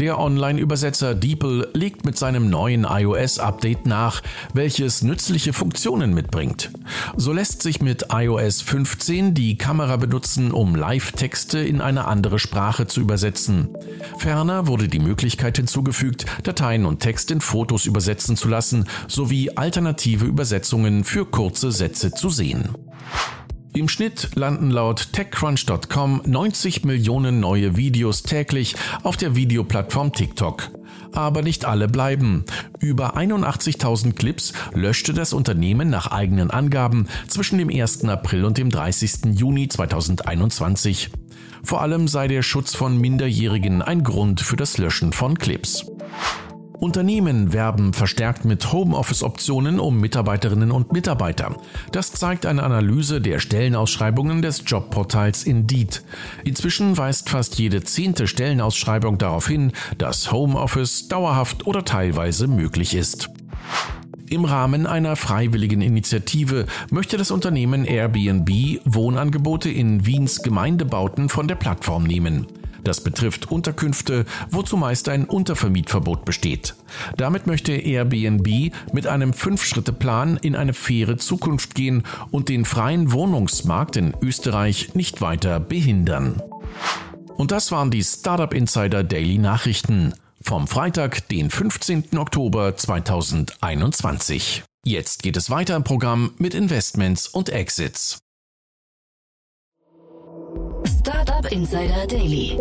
Der 0.00 0.20
Online-Übersetzer 0.20 1.16
DeepL 1.16 1.70
legt 1.74 2.04
mit 2.04 2.16
seinem 2.16 2.48
neuen 2.48 2.86
iOS-Update 2.88 3.86
nach, 3.86 4.22
welches 4.54 5.02
nützliche 5.02 5.52
Funktionen 5.52 6.14
mitbringt. 6.14 6.70
So 7.16 7.32
lässt 7.32 7.62
sich 7.62 7.82
mit 7.82 8.06
iOS 8.12 8.62
15 8.62 9.34
die 9.34 9.58
Kamera 9.58 9.96
benutzen, 9.96 10.52
um 10.52 10.76
Live-Texte 10.76 11.58
in 11.58 11.80
eine 11.80 12.04
andere 12.04 12.38
Sprache 12.38 12.86
zu 12.86 13.00
übersetzen. 13.00 13.70
Ferner 14.18 14.68
wurde 14.68 14.86
die 14.86 15.00
Möglichkeit 15.00 15.56
hinzugefügt, 15.56 16.26
Dateien 16.44 16.86
und 16.86 17.00
Text 17.00 17.32
in 17.32 17.40
Fotos 17.40 17.84
übersetzen 17.84 18.36
zu 18.36 18.46
lassen, 18.46 18.84
sowie 19.08 19.50
alternative 19.56 20.26
Übersetzungen 20.26 21.02
für 21.02 21.26
kurze 21.26 21.72
Sätze 21.72 22.12
zu 22.12 22.30
sehen. 22.30 22.68
Im 23.74 23.88
Schnitt 23.88 24.30
landen 24.34 24.70
laut 24.70 25.12
TechCrunch.com 25.12 26.22
90 26.24 26.84
Millionen 26.84 27.40
neue 27.40 27.76
Videos 27.76 28.22
täglich 28.22 28.74
auf 29.02 29.16
der 29.16 29.36
Videoplattform 29.36 30.12
TikTok. 30.12 30.70
Aber 31.12 31.42
nicht 31.42 31.64
alle 31.64 31.88
bleiben. 31.88 32.44
Über 32.80 33.16
81.000 33.16 34.14
Clips 34.14 34.52
löschte 34.74 35.12
das 35.12 35.32
Unternehmen 35.32 35.90
nach 35.90 36.08
eigenen 36.08 36.50
Angaben 36.50 37.08
zwischen 37.28 37.58
dem 37.58 37.68
1. 37.70 38.04
April 38.04 38.44
und 38.44 38.58
dem 38.58 38.70
30. 38.70 39.38
Juni 39.38 39.68
2021. 39.68 41.10
Vor 41.62 41.82
allem 41.82 42.08
sei 42.08 42.28
der 42.28 42.42
Schutz 42.42 42.74
von 42.74 42.98
Minderjährigen 42.98 43.82
ein 43.82 44.02
Grund 44.02 44.40
für 44.40 44.56
das 44.56 44.78
Löschen 44.78 45.12
von 45.12 45.38
Clips. 45.38 45.86
Unternehmen 46.80 47.52
werben 47.52 47.92
verstärkt 47.92 48.44
mit 48.44 48.72
Homeoffice-Optionen 48.72 49.80
um 49.80 50.00
Mitarbeiterinnen 50.00 50.70
und 50.70 50.92
Mitarbeiter. 50.92 51.56
Das 51.90 52.12
zeigt 52.12 52.46
eine 52.46 52.62
Analyse 52.62 53.20
der 53.20 53.40
Stellenausschreibungen 53.40 54.42
des 54.42 54.62
Jobportals 54.64 55.44
Indeed. 55.44 56.02
Inzwischen 56.44 56.96
weist 56.96 57.30
fast 57.30 57.58
jede 57.58 57.82
zehnte 57.82 58.28
Stellenausschreibung 58.28 59.18
darauf 59.18 59.48
hin, 59.48 59.72
dass 59.98 60.30
Homeoffice 60.30 61.08
dauerhaft 61.08 61.66
oder 61.66 61.84
teilweise 61.84 62.46
möglich 62.46 62.94
ist. 62.94 63.28
Im 64.30 64.44
Rahmen 64.44 64.86
einer 64.86 65.16
freiwilligen 65.16 65.80
Initiative 65.80 66.66
möchte 66.90 67.16
das 67.16 67.30
Unternehmen 67.30 67.86
Airbnb 67.86 68.50
Wohnangebote 68.84 69.70
in 69.70 70.06
Wiens 70.06 70.42
Gemeindebauten 70.42 71.28
von 71.28 71.48
der 71.48 71.54
Plattform 71.54 72.04
nehmen. 72.04 72.46
Das 72.88 73.02
betrifft 73.02 73.52
Unterkünfte, 73.52 74.24
wo 74.50 74.62
zumeist 74.62 75.10
ein 75.10 75.26
Untervermietverbot 75.26 76.24
besteht. 76.24 76.74
Damit 77.18 77.46
möchte 77.46 77.72
Airbnb 77.72 78.72
mit 78.94 79.06
einem 79.06 79.34
Fünf-Schritte-Plan 79.34 80.38
in 80.38 80.56
eine 80.56 80.72
faire 80.72 81.18
Zukunft 81.18 81.74
gehen 81.74 82.04
und 82.30 82.48
den 82.48 82.64
freien 82.64 83.12
Wohnungsmarkt 83.12 83.96
in 83.96 84.14
Österreich 84.22 84.94
nicht 84.94 85.20
weiter 85.20 85.60
behindern. 85.60 86.40
Und 87.36 87.52
das 87.52 87.70
waren 87.72 87.90
die 87.90 88.02
Startup 88.02 88.54
Insider 88.54 89.04
Daily 89.04 89.36
Nachrichten 89.36 90.14
vom 90.40 90.66
Freitag, 90.66 91.28
den 91.28 91.50
15. 91.50 92.16
Oktober 92.16 92.74
2021. 92.74 94.62
Jetzt 94.86 95.22
geht 95.22 95.36
es 95.36 95.50
weiter 95.50 95.76
im 95.76 95.84
Programm 95.84 96.32
mit 96.38 96.54
Investments 96.54 97.28
und 97.28 97.50
Exits. 97.50 98.20
Startup 100.84 101.50
Insider 101.52 102.06
Daily. 102.06 102.58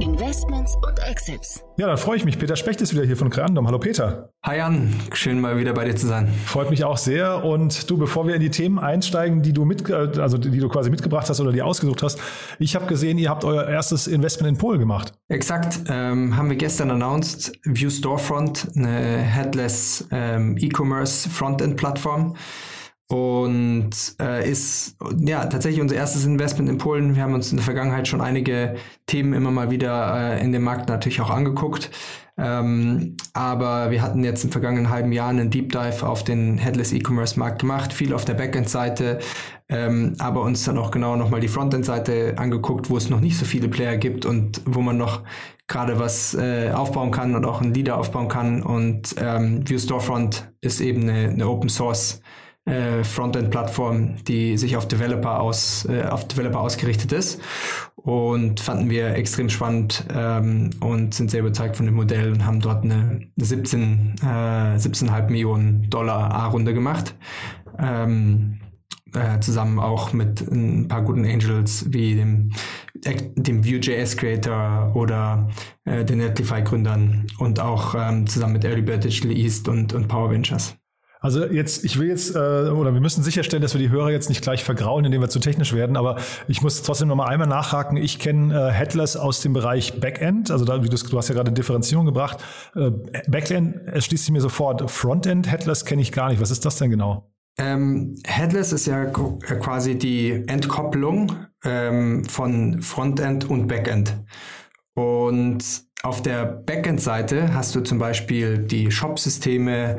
Investments 0.00 0.76
und 0.76 0.98
Exits. 1.08 1.64
Ja, 1.76 1.86
dann 1.86 1.96
freue 1.96 2.16
ich 2.16 2.24
mich. 2.24 2.38
Peter 2.38 2.56
Specht 2.56 2.80
ist 2.80 2.92
wieder 2.92 3.04
hier 3.04 3.16
von 3.16 3.30
Creandum. 3.30 3.66
Hallo 3.66 3.78
Peter. 3.78 4.30
Hi 4.44 4.56
Jan, 4.56 4.92
schön 5.12 5.40
mal 5.40 5.56
wieder 5.58 5.72
bei 5.72 5.84
dir 5.84 5.94
zu 5.94 6.06
sein. 6.06 6.28
Freut 6.46 6.70
mich 6.70 6.84
auch 6.84 6.96
sehr. 6.96 7.44
Und 7.44 7.88
du, 7.88 7.96
bevor 7.96 8.26
wir 8.26 8.34
in 8.34 8.40
die 8.40 8.50
Themen 8.50 8.78
einsteigen, 8.78 9.42
die 9.42 9.52
du 9.52 9.64
mit, 9.64 9.88
also 9.90 10.38
die 10.38 10.58
du 10.58 10.68
quasi 10.68 10.90
mitgebracht 10.90 11.28
hast 11.28 11.40
oder 11.40 11.52
die 11.52 11.62
ausgesucht 11.62 12.02
hast, 12.02 12.18
ich 12.58 12.74
habe 12.74 12.86
gesehen, 12.86 13.18
ihr 13.18 13.30
habt 13.30 13.44
euer 13.44 13.66
erstes 13.68 14.06
Investment 14.08 14.48
in 14.48 14.58
Polen 14.58 14.80
gemacht. 14.80 15.12
Exakt, 15.28 15.80
ähm, 15.88 16.36
haben 16.36 16.48
wir 16.48 16.56
gestern 16.56 16.90
announced. 16.90 17.52
View 17.64 17.90
Storefront, 17.90 18.68
eine 18.76 18.88
headless 18.88 20.06
ähm, 20.10 20.56
E-Commerce 20.58 21.28
Frontend-Plattform 21.28 22.34
und 23.12 23.90
äh, 24.22 24.50
ist 24.50 24.96
ja 25.18 25.44
tatsächlich 25.44 25.82
unser 25.82 25.96
erstes 25.96 26.24
Investment 26.24 26.70
in 26.70 26.78
Polen. 26.78 27.14
Wir 27.14 27.22
haben 27.22 27.34
uns 27.34 27.50
in 27.50 27.58
der 27.58 27.64
Vergangenheit 27.64 28.08
schon 28.08 28.22
einige 28.22 28.76
Themen 29.04 29.34
immer 29.34 29.50
mal 29.50 29.70
wieder 29.70 30.38
äh, 30.38 30.42
in 30.42 30.50
dem 30.50 30.62
Markt 30.62 30.88
natürlich 30.88 31.20
auch 31.20 31.28
angeguckt. 31.28 31.90
Ähm, 32.38 33.18
aber 33.34 33.90
wir 33.90 34.00
hatten 34.00 34.24
jetzt 34.24 34.44
im 34.44 34.50
vergangenen 34.50 34.88
halben 34.88 35.12
Jahr 35.12 35.28
einen 35.28 35.50
Deep 35.50 35.70
Dive 35.72 36.08
auf 36.08 36.24
den 36.24 36.56
Headless 36.56 36.94
E-Commerce 36.94 37.38
Markt 37.38 37.58
gemacht, 37.58 37.92
viel 37.92 38.14
auf 38.14 38.24
der 38.24 38.32
Backend-Seite, 38.32 39.18
ähm, 39.68 40.14
aber 40.18 40.40
uns 40.40 40.64
dann 40.64 40.78
auch 40.78 40.90
genau 40.90 41.14
nochmal 41.14 41.40
die 41.40 41.48
Frontend-Seite 41.48 42.36
angeguckt, 42.38 42.88
wo 42.88 42.96
es 42.96 43.10
noch 43.10 43.20
nicht 43.20 43.36
so 43.36 43.44
viele 43.44 43.68
Player 43.68 43.98
gibt 43.98 44.24
und 44.24 44.62
wo 44.64 44.80
man 44.80 44.96
noch 44.96 45.20
gerade 45.68 45.98
was 45.98 46.32
äh, 46.32 46.70
aufbauen 46.72 47.10
kann 47.10 47.34
und 47.34 47.44
auch 47.44 47.60
einen 47.60 47.74
Leader 47.74 47.98
aufbauen 47.98 48.28
kann. 48.28 48.62
Und 48.62 49.14
ähm, 49.18 49.68
View 49.68 49.78
Storefront 49.78 50.50
ist 50.62 50.80
eben 50.80 51.02
eine, 51.02 51.28
eine 51.28 51.46
Open 51.46 51.68
Source 51.68 52.22
äh, 52.64 53.02
Frontend-Plattform, 53.02 54.22
die 54.24 54.56
sich 54.56 54.76
auf 54.76 54.86
Developer 54.86 55.40
aus 55.40 55.84
äh, 55.86 56.04
auf 56.04 56.28
Developer 56.28 56.60
ausgerichtet 56.60 57.12
ist 57.12 57.40
und 57.96 58.60
fanden 58.60 58.90
wir 58.90 59.14
extrem 59.14 59.48
spannend 59.48 60.04
ähm, 60.14 60.70
und 60.80 61.14
sind 61.14 61.30
sehr 61.30 61.40
überzeugt 61.40 61.76
von 61.76 61.86
dem 61.86 61.94
Modell 61.94 62.32
und 62.32 62.44
haben 62.46 62.60
dort 62.60 62.84
eine 62.84 63.20
17 63.36 64.16
äh, 64.22 64.24
17,5 64.24 65.30
Millionen 65.30 65.90
Dollar 65.90 66.32
A-Runde 66.32 66.74
gemacht. 66.74 67.14
Ähm, 67.78 68.60
äh, 69.14 69.40
zusammen 69.40 69.78
auch 69.78 70.12
mit 70.12 70.40
ein 70.40 70.88
paar 70.88 71.02
guten 71.02 71.24
Angels 71.24 71.86
wie 71.92 72.14
dem, 72.14 72.50
dem 73.36 73.64
Vue.js 73.64 74.16
Creator 74.16 74.92
oder 74.94 75.50
äh, 75.84 76.04
den 76.04 76.18
Netlify 76.18 76.62
Gründern 76.62 77.26
und 77.38 77.60
auch 77.60 77.94
ähm, 77.94 78.26
zusammen 78.26 78.54
mit 78.54 78.64
Early 78.64 78.82
Bird 78.82 79.04
Digital 79.04 79.32
East 79.32 79.68
und, 79.68 79.92
und 79.92 80.08
Power 80.08 80.30
Ventures. 80.30 80.76
Also 81.22 81.46
jetzt, 81.46 81.84
ich 81.84 81.98
will 81.98 82.08
jetzt, 82.08 82.34
äh, 82.34 82.38
oder 82.38 82.92
wir 82.92 83.00
müssen 83.00 83.22
sicherstellen, 83.22 83.62
dass 83.62 83.74
wir 83.74 83.78
die 83.78 83.90
Hörer 83.90 84.10
jetzt 84.10 84.28
nicht 84.28 84.42
gleich 84.42 84.64
vergrauen, 84.64 85.04
indem 85.04 85.20
wir 85.20 85.28
zu 85.28 85.38
technisch 85.38 85.72
werden, 85.72 85.96
aber 85.96 86.16
ich 86.48 86.62
muss 86.62 86.82
trotzdem 86.82 87.08
noch 87.08 87.14
mal 87.14 87.26
einmal 87.26 87.46
nachhaken. 87.46 87.96
Ich 87.96 88.18
kenne 88.18 88.52
äh, 88.52 88.72
Headless 88.72 89.16
aus 89.16 89.40
dem 89.40 89.52
Bereich 89.52 90.00
Backend, 90.00 90.50
also 90.50 90.64
da, 90.64 90.78
du, 90.78 91.16
hast 91.16 91.28
ja 91.28 91.34
gerade 91.34 91.52
Differenzierung 91.52 92.06
gebracht. 92.06 92.38
Äh, 92.74 92.90
Backend 93.28 93.76
erschließt 93.86 94.24
sich 94.24 94.32
mir 94.32 94.40
sofort. 94.40 94.90
Frontend 94.90 95.50
Headless 95.50 95.84
kenne 95.84 96.02
ich 96.02 96.10
gar 96.10 96.28
nicht. 96.28 96.40
Was 96.40 96.50
ist 96.50 96.64
das 96.64 96.76
denn 96.76 96.90
genau? 96.90 97.30
Ähm, 97.58 98.16
Headless 98.26 98.72
ist 98.72 98.86
ja 98.86 99.04
quasi 99.04 99.96
die 99.96 100.42
Entkopplung 100.48 101.46
ähm, 101.64 102.24
von 102.24 102.82
Frontend 102.82 103.48
und 103.48 103.68
Backend. 103.68 104.16
Und 104.94 105.62
auf 106.02 106.20
der 106.20 106.44
Backend-Seite 106.46 107.54
hast 107.54 107.74
du 107.76 107.80
zum 107.80 107.98
Beispiel 107.98 108.58
die 108.58 108.90
Shop-Systeme, 108.90 109.98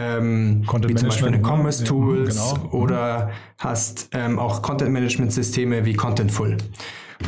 ähm, 0.00 0.62
wie 0.86 0.94
zum 0.94 1.08
Beispiel 1.08 1.28
eine 1.28 1.38
ne? 1.38 1.42
Commerce 1.48 1.84
Tools 1.84 2.36
genau. 2.36 2.56
Mhm. 2.56 2.80
oder 2.82 3.30
hast 3.58 4.08
ähm, 4.12 4.38
auch 4.38 4.62
Content 4.62 4.92
Management 4.92 5.32
Systeme 5.32 5.84
wie 5.84 5.94
Contentful. 5.94 6.56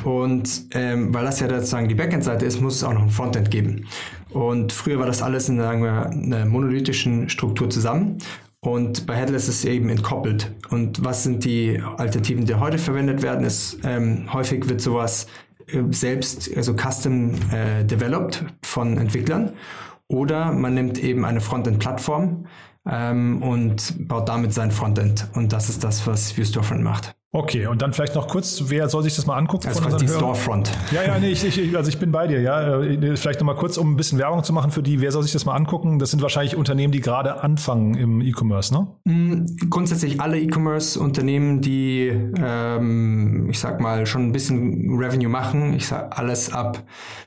Und 0.05 0.67
ähm, 0.73 1.12
weil 1.12 1.25
das 1.25 1.41
ja 1.41 1.49
sozusagen 1.49 1.88
die 1.88 1.95
Backend-Seite 1.95 2.47
ist, 2.47 2.61
muss 2.61 2.76
es 2.76 2.85
auch 2.85 2.95
noch 2.95 3.02
ein 3.02 3.11
Frontend 3.11 3.50
geben. 3.50 3.87
Und 4.31 4.73
früher 4.73 4.99
war 4.99 5.07
das 5.07 5.23
alles 5.23 5.49
in 5.49 5.59
sagen 5.59 5.83
wir, 5.83 6.07
einer 6.07 6.47
monolithischen 6.47 7.29
Struktur 7.29 7.69
zusammen. 7.69 8.19
Und 8.61 9.07
bei 9.07 9.17
Headless 9.17 9.49
ist 9.49 9.59
es 9.59 9.64
eben 9.64 9.88
entkoppelt. 9.88 10.52
Und 10.71 11.05
was 11.05 11.25
sind 11.25 11.45
die 11.45 11.81
Alternativen, 11.97 12.47
die 12.47 12.55
heute 12.55 12.79
verwendet 12.79 13.21
werden? 13.21 13.45
Ist 13.45 13.79
ähm, 13.85 14.33
häufig 14.33 14.69
wird 14.69 14.81
sowas 14.81 15.26
äh, 15.67 15.83
selbst, 15.91 16.49
also 16.57 16.75
custom 16.75 17.35
äh, 17.52 17.85
developed 17.85 18.45
von 18.62 18.99
Entwicklern. 18.99 19.52
Oder 20.12 20.52
man 20.52 20.75
nimmt 20.75 20.99
eben 20.99 21.25
eine 21.25 21.40
Frontend-Plattform 21.40 22.47
ähm, 22.87 23.42
und 23.42 24.06
baut 24.08 24.28
damit 24.28 24.52
sein 24.52 24.71
Frontend. 24.71 25.28
Und 25.34 25.52
das 25.52 25.69
ist 25.71 25.82
das, 25.82 26.06
was 26.06 26.36
Vue 26.36 26.45
Storefront 26.45 26.82
macht. 26.82 27.17
Okay, 27.34 27.66
und 27.66 27.80
dann 27.80 27.95
vielleicht 27.95 28.14
noch 28.14 28.28
kurz, 28.28 28.64
wer 28.66 28.90
soll 28.90 29.04
sich 29.04 29.16
das 29.16 29.25
mal 29.25 29.38
angucken? 29.38 29.66
Also 29.66 29.80
von 29.80 29.97
die 29.97 30.06
Storefront. 30.06 30.71
Ja, 30.90 31.02
ja, 31.02 31.18
nee, 31.18 31.30
ich, 31.30 31.42
ich, 31.42 31.75
also 31.75 31.88
ich 31.88 31.99
bin 31.99 32.12
bei 32.12 32.26
dir, 32.26 32.42
ja. 32.42 32.82
Äh, 32.82 33.16
vielleicht 33.16 33.40
noch 33.40 33.47
mal 33.47 33.56
kurz, 33.56 33.78
um 33.78 33.95
ein 33.95 33.97
bisschen 33.97 34.18
Werbung 34.18 34.45
zu 34.45 34.52
machen 34.52 34.71
für 34.71 34.82
die, 34.82 35.00
wer 35.00 35.12
soll 35.12 35.23
sich 35.23 35.32
das 35.32 35.47
mal 35.47 35.54
angucken? 35.54 35.99
Das 35.99 36.10
sind 36.10 36.21
wahrscheinlich 36.21 36.56
Unternehmen, 36.56 36.92
die 36.92 37.00
gerade 37.00 37.42
anfangen 37.42 37.95
im 37.95 38.21
E-Commerce, 38.21 38.75
ne? 38.75 38.86
Mm, 39.04 39.47
grundsätzlich 39.71 40.21
alle 40.21 40.38
E-Commerce-Unternehmen, 40.38 41.62
die, 41.62 42.12
ähm, 42.36 43.49
ich 43.49 43.58
sag 43.58 43.80
mal, 43.80 44.04
schon 44.04 44.26
ein 44.26 44.32
bisschen 44.32 44.95
Revenue 44.99 45.30
machen. 45.30 45.73
Ich 45.73 45.86
sag 45.86 46.18
alles 46.18 46.52
ab 46.52 46.82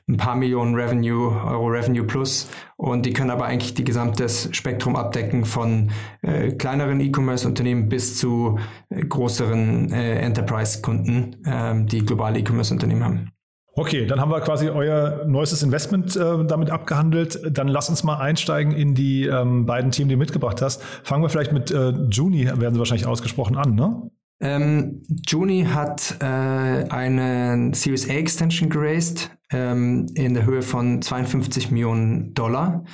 ein 0.08 0.18
paar 0.18 0.36
Millionen 0.36 0.76
Revenue, 0.76 1.32
Euro 1.44 1.66
Revenue 1.66 2.04
plus. 2.04 2.48
Und 2.76 3.06
die 3.06 3.12
können 3.12 3.30
aber 3.30 3.46
eigentlich 3.46 3.74
die 3.74 3.84
gesamte 3.84 4.28
Spektrum 4.28 4.94
abdecken 4.94 5.46
von 5.46 5.90
äh, 6.22 6.52
kleineren 6.52 7.00
E-Commerce-Unternehmen 7.00 7.88
bis 7.88 8.18
zu 8.18 8.58
äh, 8.90 9.00
größeren 9.04 9.95
äh, 9.96 10.18
Enterprise-Kunden, 10.18 11.36
ähm, 11.46 11.86
die 11.86 12.04
globale 12.04 12.38
E-Commerce-Unternehmen 12.38 13.04
haben. 13.04 13.30
Okay, 13.78 14.06
dann 14.06 14.20
haben 14.20 14.30
wir 14.30 14.40
quasi 14.40 14.70
euer 14.70 15.26
neuestes 15.26 15.62
Investment 15.62 16.16
äh, 16.16 16.44
damit 16.46 16.70
abgehandelt. 16.70 17.38
Dann 17.50 17.68
lass 17.68 17.90
uns 17.90 18.04
mal 18.04 18.18
einsteigen 18.18 18.72
in 18.72 18.94
die 18.94 19.26
ähm, 19.26 19.66
beiden 19.66 19.90
Themen, 19.90 20.08
die 20.08 20.14
du 20.14 20.18
mitgebracht 20.18 20.62
hast. 20.62 20.82
Fangen 21.02 21.22
wir 21.22 21.28
vielleicht 21.28 21.52
mit 21.52 21.70
äh, 21.70 21.90
Juni, 22.10 22.46
werden 22.46 22.72
sie 22.72 22.78
wahrscheinlich 22.78 23.06
ausgesprochen, 23.06 23.56
an, 23.56 23.74
ne? 23.74 24.10
Ähm, 24.40 25.02
Juni 25.26 25.64
hat 25.64 26.16
äh, 26.20 26.24
eine 26.24 27.70
Series 27.74 28.08
A 28.08 28.14
Extension 28.14 28.68
geraced 28.68 29.30
ähm, 29.50 30.06
in 30.14 30.34
der 30.34 30.44
Höhe 30.44 30.62
von 30.62 31.00
52 31.00 31.70
Millionen 31.70 32.34
Dollar. 32.34 32.84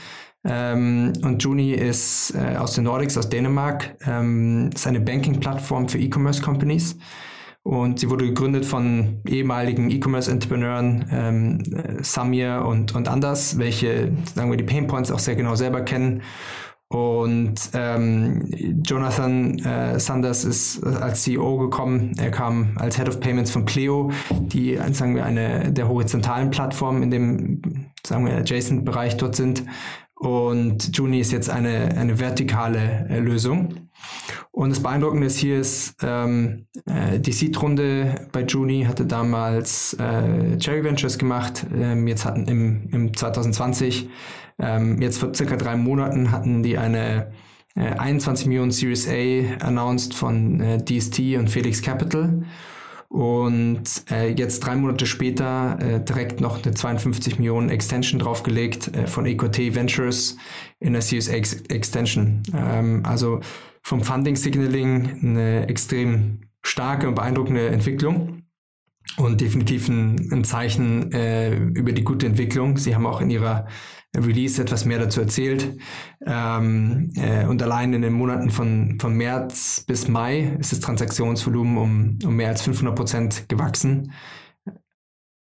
Ähm, 0.44 1.12
und 1.22 1.42
Juni 1.42 1.72
ist 1.72 2.34
äh, 2.34 2.56
aus 2.56 2.74
den 2.74 2.84
Nordics, 2.84 3.16
aus 3.16 3.28
Dänemark, 3.28 3.96
ähm, 4.06 4.70
ist 4.74 4.86
eine 4.86 5.00
Banking-Plattform 5.00 5.88
für 5.88 5.98
E-Commerce 5.98 6.42
Companies. 6.42 6.96
Und 7.64 8.00
sie 8.00 8.10
wurde 8.10 8.26
gegründet 8.26 8.64
von 8.64 9.20
ehemaligen 9.24 9.88
E-Commerce-Entrepreneuren, 9.88 11.06
ähm, 11.12 12.02
Samir 12.02 12.64
und, 12.66 12.92
und 12.96 13.06
Anders, 13.06 13.56
welche, 13.56 14.12
sagen 14.34 14.50
wir, 14.50 14.56
die 14.56 14.64
Painpoints 14.64 15.12
auch 15.12 15.20
sehr 15.20 15.36
genau 15.36 15.54
selber 15.54 15.82
kennen. 15.82 16.22
Und 16.88 17.70
ähm, 17.72 18.50
Jonathan 18.84 19.58
äh, 19.60 19.98
Sanders 19.98 20.44
ist 20.44 20.84
als 20.84 21.22
CEO 21.22 21.56
gekommen. 21.56 22.12
Er 22.18 22.30
kam 22.30 22.72
als 22.76 22.98
Head 22.98 23.08
of 23.08 23.20
Payments 23.20 23.50
von 23.50 23.64
Pleo, 23.64 24.10
die 24.30 24.78
sagen 24.92 25.14
wir 25.14 25.24
eine 25.24 25.72
der 25.72 25.88
horizontalen 25.88 26.50
Plattformen 26.50 27.02
in 27.02 27.10
dem 27.10 27.62
sagen 28.06 28.26
wir 28.26 28.36
adjacent 28.36 28.84
Bereich 28.84 29.16
dort 29.16 29.36
sind. 29.36 29.64
Und 30.22 30.96
Juni 30.96 31.18
ist 31.18 31.32
jetzt 31.32 31.50
eine, 31.50 31.96
eine 31.96 32.20
vertikale 32.20 33.08
äh, 33.10 33.18
Lösung. 33.18 33.88
Und 34.52 34.70
das 34.70 34.80
Beeindruckende 34.80 35.26
ist 35.26 35.38
hier 35.38 35.58
ist, 35.58 35.96
ähm, 36.00 36.66
äh, 36.86 37.18
die 37.18 37.32
Seed-Runde 37.32 38.28
bei 38.30 38.42
Juni 38.42 38.84
hatte 38.84 39.04
damals 39.04 39.94
äh, 39.94 40.56
Cherry 40.58 40.84
Ventures 40.84 41.18
gemacht. 41.18 41.66
Ähm, 41.74 42.06
jetzt 42.06 42.24
hatten 42.24 42.46
im, 42.46 42.88
im 42.92 43.16
2020, 43.16 44.10
ähm, 44.60 45.02
jetzt 45.02 45.18
vor 45.18 45.34
circa 45.34 45.56
drei 45.56 45.74
Monaten 45.74 46.30
hatten 46.30 46.62
die 46.62 46.78
eine 46.78 47.32
äh, 47.74 47.80
21 47.80 48.46
Millionen 48.46 48.70
Series 48.70 49.08
A 49.08 49.66
announced 49.66 50.14
von 50.14 50.60
äh, 50.60 50.84
DST 50.84 51.18
und 51.36 51.50
Felix 51.50 51.82
Capital. 51.82 52.44
Und 53.12 54.04
äh, 54.10 54.32
jetzt 54.32 54.60
drei 54.60 54.74
Monate 54.74 55.04
später 55.04 55.78
äh, 55.78 56.02
direkt 56.02 56.40
noch 56.40 56.64
eine 56.64 56.72
52 56.72 57.38
Millionen 57.38 57.68
Extension 57.68 58.18
draufgelegt 58.18 58.96
äh, 58.96 59.06
von 59.06 59.26
EQT 59.26 59.74
Ventures 59.74 60.38
in 60.80 60.94
der 60.94 61.02
Series 61.02 61.28
X 61.28 61.60
Extension. 61.68 62.42
Ähm, 62.56 63.02
also 63.04 63.40
vom 63.82 64.00
Funding 64.00 64.34
Signaling 64.34 65.20
eine 65.20 65.68
extrem 65.68 66.40
starke 66.62 67.06
und 67.06 67.14
beeindruckende 67.14 67.68
Entwicklung 67.68 68.44
und 69.18 69.42
definitiv 69.42 69.90
ein, 69.90 70.32
ein 70.32 70.44
Zeichen 70.44 71.12
äh, 71.12 71.54
über 71.54 71.92
die 71.92 72.04
gute 72.04 72.24
Entwicklung. 72.24 72.78
Sie 72.78 72.94
haben 72.94 73.04
auch 73.04 73.20
in 73.20 73.28
ihrer 73.28 73.66
Release 74.16 74.60
etwas 74.60 74.84
mehr 74.84 74.98
dazu 74.98 75.20
erzählt. 75.20 75.78
Ähm, 76.26 77.12
äh, 77.16 77.46
und 77.46 77.62
allein 77.62 77.92
in 77.94 78.02
den 78.02 78.12
Monaten 78.12 78.50
von, 78.50 78.98
von 79.00 79.14
März 79.14 79.84
bis 79.86 80.08
Mai 80.08 80.56
ist 80.58 80.72
das 80.72 80.80
Transaktionsvolumen 80.80 81.78
um, 81.78 82.18
um 82.24 82.36
mehr 82.36 82.48
als 82.48 82.62
500 82.62 82.94
Prozent 82.94 83.48
gewachsen. 83.48 84.12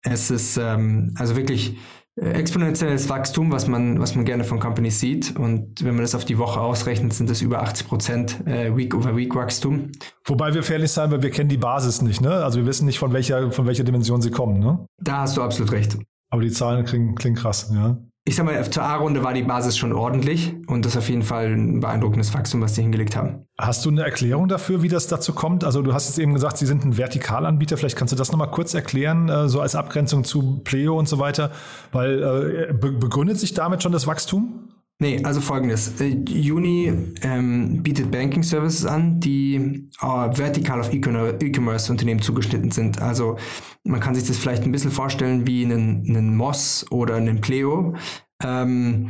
Es 0.03 0.31
ist 0.31 0.57
ähm, 0.57 1.13
also 1.17 1.35
wirklich 1.35 1.77
äh, 2.15 2.31
exponentielles 2.31 3.09
Wachstum, 3.09 3.51
was 3.51 3.67
man, 3.67 3.99
was 3.99 4.15
man 4.15 4.25
gerne 4.25 4.43
von 4.43 4.59
Companies 4.59 4.99
sieht. 4.99 5.37
Und 5.37 5.83
wenn 5.83 5.95
man 5.95 6.03
das 6.03 6.15
auf 6.15 6.25
die 6.25 6.37
Woche 6.37 6.59
ausrechnet, 6.59 7.13
sind 7.13 7.29
das 7.29 7.41
über 7.41 7.61
80 7.61 7.87
Prozent 7.87 8.47
äh, 8.47 8.75
Week-over-Week-Wachstum. 8.75 9.91
Wobei 10.25 10.53
wir 10.53 10.63
fairlich 10.63 10.91
sein, 10.91 11.11
weil 11.11 11.21
wir 11.21 11.31
kennen 11.31 11.49
die 11.49 11.57
Basis 11.57 12.01
nicht, 12.01 12.21
ne? 12.21 12.31
Also 12.31 12.59
wir 12.59 12.65
wissen 12.65 12.85
nicht, 12.85 12.99
von 12.99 13.13
welcher, 13.13 13.51
von 13.51 13.65
welcher 13.65 13.83
Dimension 13.83 14.21
sie 14.21 14.31
kommen, 14.31 14.59
ne? 14.59 14.85
Da 15.01 15.21
hast 15.21 15.37
du 15.37 15.41
absolut 15.41 15.71
recht. 15.71 15.97
Aber 16.29 16.41
die 16.41 16.51
Zahlen 16.51 16.85
klingen, 16.85 17.15
klingen 17.15 17.35
krass, 17.35 17.71
ja. 17.73 17.97
Ich 18.29 18.35
sag 18.35 18.45
mal, 18.45 18.63
zur 18.69 18.83
A-Runde 18.83 19.23
war 19.23 19.33
die 19.33 19.41
Basis 19.41 19.75
schon 19.75 19.91
ordentlich 19.91 20.53
und 20.67 20.85
das 20.85 20.91
ist 20.91 20.99
auf 20.99 21.09
jeden 21.09 21.23
Fall 21.23 21.47
ein 21.47 21.79
beeindruckendes 21.79 22.31
Wachstum, 22.35 22.61
was 22.61 22.75
sie 22.75 22.83
hingelegt 22.83 23.15
haben. 23.15 23.47
Hast 23.57 23.83
du 23.83 23.89
eine 23.89 24.03
Erklärung 24.03 24.47
dafür, 24.47 24.83
wie 24.83 24.87
das 24.87 25.07
dazu 25.07 25.33
kommt? 25.33 25.63
Also 25.63 25.81
du 25.81 25.95
hast 25.95 26.09
jetzt 26.09 26.19
eben 26.19 26.35
gesagt, 26.35 26.59
sie 26.59 26.67
sind 26.67 26.85
ein 26.85 26.93
Vertikalanbieter. 26.93 27.75
Vielleicht 27.75 27.97
kannst 27.97 28.11
du 28.11 28.15
das 28.15 28.31
nochmal 28.31 28.51
kurz 28.51 28.75
erklären, 28.75 29.29
äh, 29.29 29.49
so 29.49 29.61
als 29.61 29.73
Abgrenzung 29.73 30.25
zu 30.25 30.61
Pleo 30.63 30.95
und 30.95 31.09
so 31.09 31.17
weiter. 31.17 31.49
Weil 31.91 32.69
äh, 32.69 32.73
begründet 32.73 33.39
sich 33.39 33.55
damit 33.55 33.81
schon 33.81 33.93
das 33.93 34.05
Wachstum? 34.05 34.69
Nee, 35.01 35.21
also 35.23 35.41
folgendes. 35.41 35.99
Äh, 35.99 36.51
Uni 36.51 36.93
ähm, 37.23 37.81
bietet 37.81 38.11
Banking 38.11 38.43
Services 38.43 38.85
an, 38.85 39.19
die 39.19 39.89
äh, 40.01 40.05
vertikal 40.05 40.81
auf 40.81 40.93
E-Commerce-Unternehmen 40.93 42.21
zugeschnitten 42.21 42.69
sind. 42.69 43.01
Also 43.01 43.37
man 43.89 43.99
kann 43.99 44.15
sich 44.15 44.25
das 44.25 44.37
vielleicht 44.37 44.63
ein 44.63 44.71
bisschen 44.71 44.91
vorstellen 44.91 45.47
wie 45.47 45.65
einen, 45.65 46.05
einen 46.07 46.37
Moss 46.37 46.85
oder 46.91 47.15
einen 47.15 47.41
Pleo, 47.41 47.95
ähm, 48.43 49.09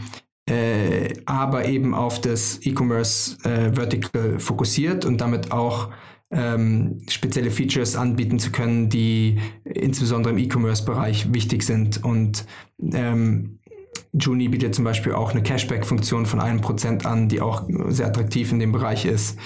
äh, 0.49 1.13
aber 1.25 1.65
eben 1.65 1.93
auf 1.93 2.21
das 2.21 2.59
E-Commerce 2.65 3.37
äh, 3.43 3.73
Vertical 3.73 4.39
fokussiert 4.39 5.05
und 5.05 5.21
damit 5.21 5.51
auch 5.51 5.89
ähm, 6.31 7.01
spezielle 7.09 7.51
Features 7.51 7.95
anbieten 7.95 8.39
zu 8.39 8.51
können, 8.51 8.89
die 8.89 9.39
insbesondere 9.65 10.33
im 10.33 10.39
E-Commerce-Bereich 10.39 11.33
wichtig 11.33 11.63
sind 11.63 12.03
und 12.03 12.45
ähm, 12.93 13.59
Juni 14.13 14.47
bietet 14.47 14.75
zum 14.75 14.85
Beispiel 14.85 15.13
auch 15.13 15.31
eine 15.31 15.43
Cashback-Funktion 15.43 16.25
von 16.25 16.39
einem 16.39 16.61
Prozent 16.61 17.05
an, 17.05 17.27
die 17.27 17.41
auch 17.41 17.67
sehr 17.89 18.07
attraktiv 18.07 18.51
in 18.51 18.59
dem 18.59 18.71
Bereich 18.71 19.05
ist. 19.05 19.37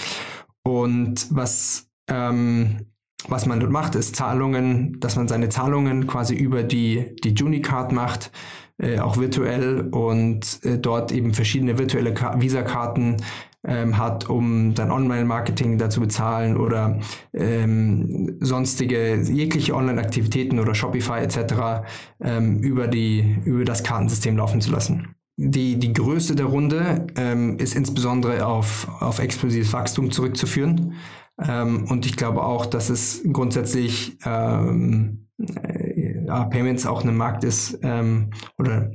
Und 0.64 1.28
was, 1.32 1.90
ähm, 2.08 2.93
was 3.28 3.46
man 3.46 3.60
dort 3.60 3.72
macht, 3.72 3.96
ist 3.96 4.16
Zahlungen, 4.16 5.00
dass 5.00 5.16
man 5.16 5.28
seine 5.28 5.50
Zahlungen 5.50 6.08
quasi 6.08 6.36
über 6.36 6.64
die, 6.64 7.16
die 7.24 7.34
Juni-Card 7.34 7.92
macht, 7.92 8.32
äh, 8.78 9.00
auch 9.00 9.18
virtuell 9.18 9.88
und 9.92 10.60
äh, 10.64 10.78
dort 10.78 11.12
eben 11.12 11.34
verschiedene 11.34 11.78
virtuelle 11.78 12.14
Visa-Karten 12.14 13.18
ähm, 13.66 13.98
hat, 13.98 14.30
um 14.30 14.74
dann 14.74 14.92
Online-Marketing 14.92 15.78
dazu 15.78 16.02
bezahlen 16.02 16.58
oder 16.58 17.00
ähm, 17.34 18.38
sonstige 18.40 19.22
jegliche 19.22 19.76
Online-Aktivitäten 19.76 20.60
oder 20.60 20.76
Shopify 20.76 21.20
etc. 21.20 21.86
Ähm, 22.22 22.60
über, 22.60 22.88
die, 22.88 23.38
über 23.46 23.64
das 23.64 23.84
Kartensystem 23.84 24.38
laufen 24.38 24.60
zu 24.60 24.72
lassen. 24.72 25.16
Die, 25.38 25.80
die 25.80 25.94
Größe 25.94 26.36
der 26.36 26.46
Runde 26.46 27.08
ähm, 27.16 27.58
ist 27.58 27.76
insbesondere 27.76 28.46
auf, 28.46 28.88
auf 29.00 29.20
explosives 29.20 29.74
Wachstum 29.74 30.12
zurückzuführen. 30.12 30.94
Ähm, 31.42 31.88
und 31.90 32.06
ich 32.06 32.16
glaube 32.16 32.44
auch, 32.44 32.66
dass 32.66 32.90
es 32.90 33.22
grundsätzlich 33.32 34.18
ähm, 34.26 35.28
äh, 35.40 36.46
Payments 36.50 36.86
auch 36.86 37.04
ein 37.04 37.16
Markt 37.16 37.44
ist 37.44 37.80
ähm, 37.84 38.32
oder 38.58 38.92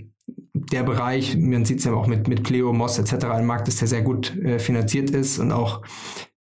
der 0.54 0.82
Bereich, 0.82 1.36
man 1.36 1.64
sieht 1.64 1.78
es 1.78 1.84
ja 1.84 1.92
auch 1.92 2.06
mit, 2.06 2.28
mit 2.28 2.42
Pleo, 2.42 2.72
Moss 2.72 2.98
etc., 2.98 3.26
ein 3.26 3.46
Markt 3.46 3.68
ist, 3.68 3.80
der 3.80 3.88
sehr 3.88 4.02
gut 4.02 4.36
äh, 4.36 4.58
finanziert 4.58 5.10
ist 5.10 5.38
und 5.38 5.52
auch 5.52 5.82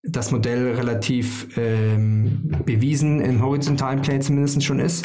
das 0.02 0.30
Modell 0.30 0.74
relativ 0.74 1.48
ähm, 1.56 2.50
bewiesen 2.64 3.20
im 3.20 3.42
horizontalen 3.42 4.02
Play 4.02 4.20
zumindest 4.20 4.62
schon 4.62 4.80
ist 4.80 5.04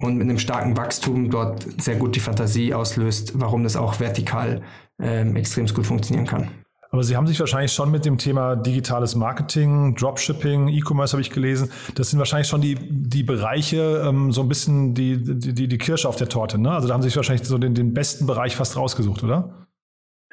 und 0.00 0.16
mit 0.16 0.28
einem 0.28 0.38
starken 0.38 0.76
Wachstum 0.76 1.30
dort 1.30 1.66
sehr 1.80 1.96
gut 1.96 2.16
die 2.16 2.20
Fantasie 2.20 2.74
auslöst, 2.74 3.32
warum 3.38 3.62
das 3.62 3.76
auch 3.76 4.00
vertikal 4.00 4.62
ähm, 5.00 5.36
extrem 5.36 5.66
gut 5.66 5.86
funktionieren 5.86 6.26
kann. 6.26 6.48
Aber 6.94 7.02
Sie 7.02 7.16
haben 7.16 7.26
sich 7.26 7.40
wahrscheinlich 7.40 7.72
schon 7.72 7.90
mit 7.90 8.04
dem 8.04 8.18
Thema 8.18 8.54
digitales 8.54 9.16
Marketing, 9.16 9.96
Dropshipping, 9.96 10.68
E-Commerce 10.68 11.14
habe 11.14 11.22
ich 11.22 11.30
gelesen. 11.30 11.68
Das 11.96 12.10
sind 12.10 12.20
wahrscheinlich 12.20 12.46
schon 12.46 12.60
die, 12.60 12.76
die 12.78 13.24
Bereiche, 13.24 14.04
ähm, 14.06 14.30
so 14.30 14.42
ein 14.42 14.48
bisschen 14.48 14.94
die, 14.94 15.18
die, 15.20 15.66
die 15.66 15.78
Kirsche 15.78 16.08
auf 16.08 16.14
der 16.14 16.28
Torte. 16.28 16.56
Ne? 16.56 16.70
Also 16.70 16.86
da 16.86 16.94
haben 16.94 17.02
Sie 17.02 17.08
sich 17.08 17.16
wahrscheinlich 17.16 17.48
so 17.48 17.58
den, 17.58 17.74
den 17.74 17.94
besten 17.94 18.26
Bereich 18.26 18.54
fast 18.54 18.76
rausgesucht, 18.76 19.24
oder? 19.24 19.66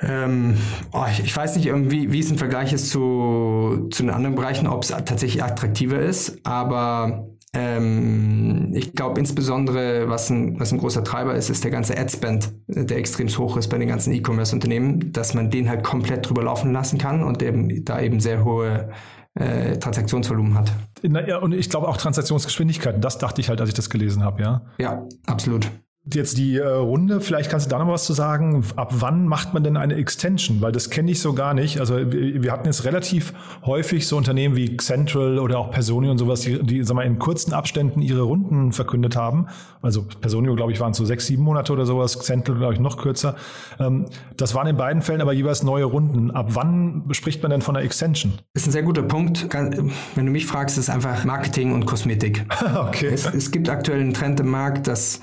Ähm, 0.02 0.56
oh, 0.92 1.04
ich, 1.10 1.22
ich, 1.24 1.36
weiß 1.36 1.56
nicht 1.56 1.66
irgendwie, 1.66 2.14
wie 2.14 2.20
es 2.20 2.30
im 2.30 2.38
Vergleich 2.38 2.74
ist 2.74 2.92
zu, 2.92 3.88
zu 3.90 4.04
den 4.04 4.12
anderen 4.12 4.36
Bereichen, 4.36 4.68
ob 4.68 4.84
es 4.84 4.90
tatsächlich 4.90 5.44
attraktiver 5.44 6.00
ist, 6.00 6.46
aber 6.46 7.28
ähm, 7.54 8.72
ich 8.74 8.94
glaube 8.94 9.20
insbesondere, 9.20 10.10
was 10.10 10.30
ein, 10.30 10.60
was 10.60 10.72
ein 10.72 10.78
großer 10.78 11.04
Treiber 11.04 11.36
ist, 11.36 11.50
ist 11.50 11.64
der 11.64 11.72
ganze 11.72 11.98
Ad-Spend, 11.98 12.54
der 12.68 12.98
extrem 12.98 13.28
hoch 13.28 13.58
ist 13.58 13.68
bei 13.68 13.78
den 13.78 13.90
ganzen 13.90 14.14
E-Commerce-Unternehmen, 14.14 15.12
dass 15.12 15.34
man 15.34 15.50
den 15.50 15.70
halt 15.70 15.84
komplett 15.84 16.28
drüber 16.28 16.44
laufen 16.44 16.72
lassen 16.72 16.98
kann 16.98 17.24
und 17.24 17.44
eben 17.44 17.84
da 17.84 18.00
eben 18.00 18.20
sehr 18.20 18.46
hohe 18.46 18.92
äh, 19.34 19.78
Transaktionsvolumen 19.78 20.56
hat. 20.56 20.72
Ja, 21.04 21.40
und 21.40 21.54
ich 21.54 21.70
glaube 21.70 21.88
auch 21.88 21.98
Transaktionsgeschwindigkeiten, 21.98 23.02
das 23.02 23.18
dachte 23.18 23.42
ich 23.42 23.50
halt, 23.50 23.60
als 23.60 23.70
ich 23.70 23.76
das 23.76 23.90
gelesen 23.90 24.24
habe, 24.24 24.42
ja. 24.42 24.62
Ja, 24.78 25.08
absolut. 25.26 25.70
Jetzt 26.12 26.40
die 26.40 26.58
äh, 26.58 26.68
Runde, 26.68 27.22
vielleicht 27.22 27.52
kannst 27.52 27.68
du 27.68 27.70
da 27.70 27.78
noch 27.78 27.88
was 27.88 28.06
zu 28.06 28.14
sagen. 28.14 28.66
Ab 28.76 28.92
wann 28.92 29.28
macht 29.28 29.54
man 29.54 29.64
denn 29.64 29.78
eine 29.78 29.94
Extension? 29.94 30.60
Weil 30.60 30.72
das 30.72 30.90
kenne 30.90 31.12
ich 31.12 31.22
so 31.22 31.34
gar 31.34 31.54
nicht. 31.54 31.80
Also 31.80 31.96
wir, 31.96 32.42
wir, 32.42 32.52
hatten 32.52 32.66
jetzt 32.66 32.86
relativ 32.86 33.34
häufig 33.68 34.08
so 34.08 34.18
Unternehmen 34.18 34.56
wie 34.56 34.78
Central 34.78 35.38
oder 35.38 35.60
auch 35.60 35.70
Personio 35.70 36.10
und 36.10 36.18
sowas, 36.18 36.42
die, 36.42 36.58
die 36.64 36.84
sag 36.84 36.96
mal, 36.96 37.06
in 37.06 37.20
kurzen 37.20 37.54
Abständen 37.54 38.02
ihre 38.02 38.22
Runden 38.22 38.72
verkündet 38.72 39.16
haben. 39.16 39.46
Also 39.84 40.02
Personio, 40.02 40.56
glaube 40.56 40.72
ich, 40.72 40.80
waren 40.80 40.96
so 40.96 41.06
sechs, 41.06 41.28
sieben 41.28 41.44
Monate 41.44 41.72
oder 41.72 41.86
sowas. 41.86 42.14
Central, 42.14 42.58
glaube 42.58 42.74
ich, 42.74 42.80
noch 42.80 42.98
kürzer. 42.98 43.36
Ähm, 43.80 44.08
das 44.38 44.56
waren 44.56 44.66
in 44.66 44.78
beiden 44.78 45.04
Fällen 45.04 45.22
aber 45.22 45.34
jeweils 45.34 45.62
neue 45.62 45.86
Runden. 45.86 46.32
Ab 46.32 46.48
wann 46.56 47.04
spricht 47.12 47.44
man 47.44 47.52
denn 47.52 47.62
von 47.62 47.76
einer 47.76 47.86
Extension? 47.86 48.34
Das 48.56 48.64
ist 48.64 48.70
ein 48.70 48.72
sehr 48.72 48.84
guter 48.84 49.04
Punkt. 49.04 49.50
Wenn 49.54 50.26
du 50.26 50.32
mich 50.32 50.48
fragst, 50.48 50.80
ist 50.80 50.86
es 50.86 50.90
einfach 50.90 51.26
Marketing 51.26 51.74
und 51.74 51.86
Kosmetik. 51.86 52.44
okay. 52.88 53.12
Es, 53.14 53.32
es 53.32 53.52
gibt 53.52 53.70
aktuell 53.70 54.00
einen 54.00 54.16
Trend 54.16 54.40
im 54.40 54.50
Markt, 54.50 54.88
dass 54.88 55.22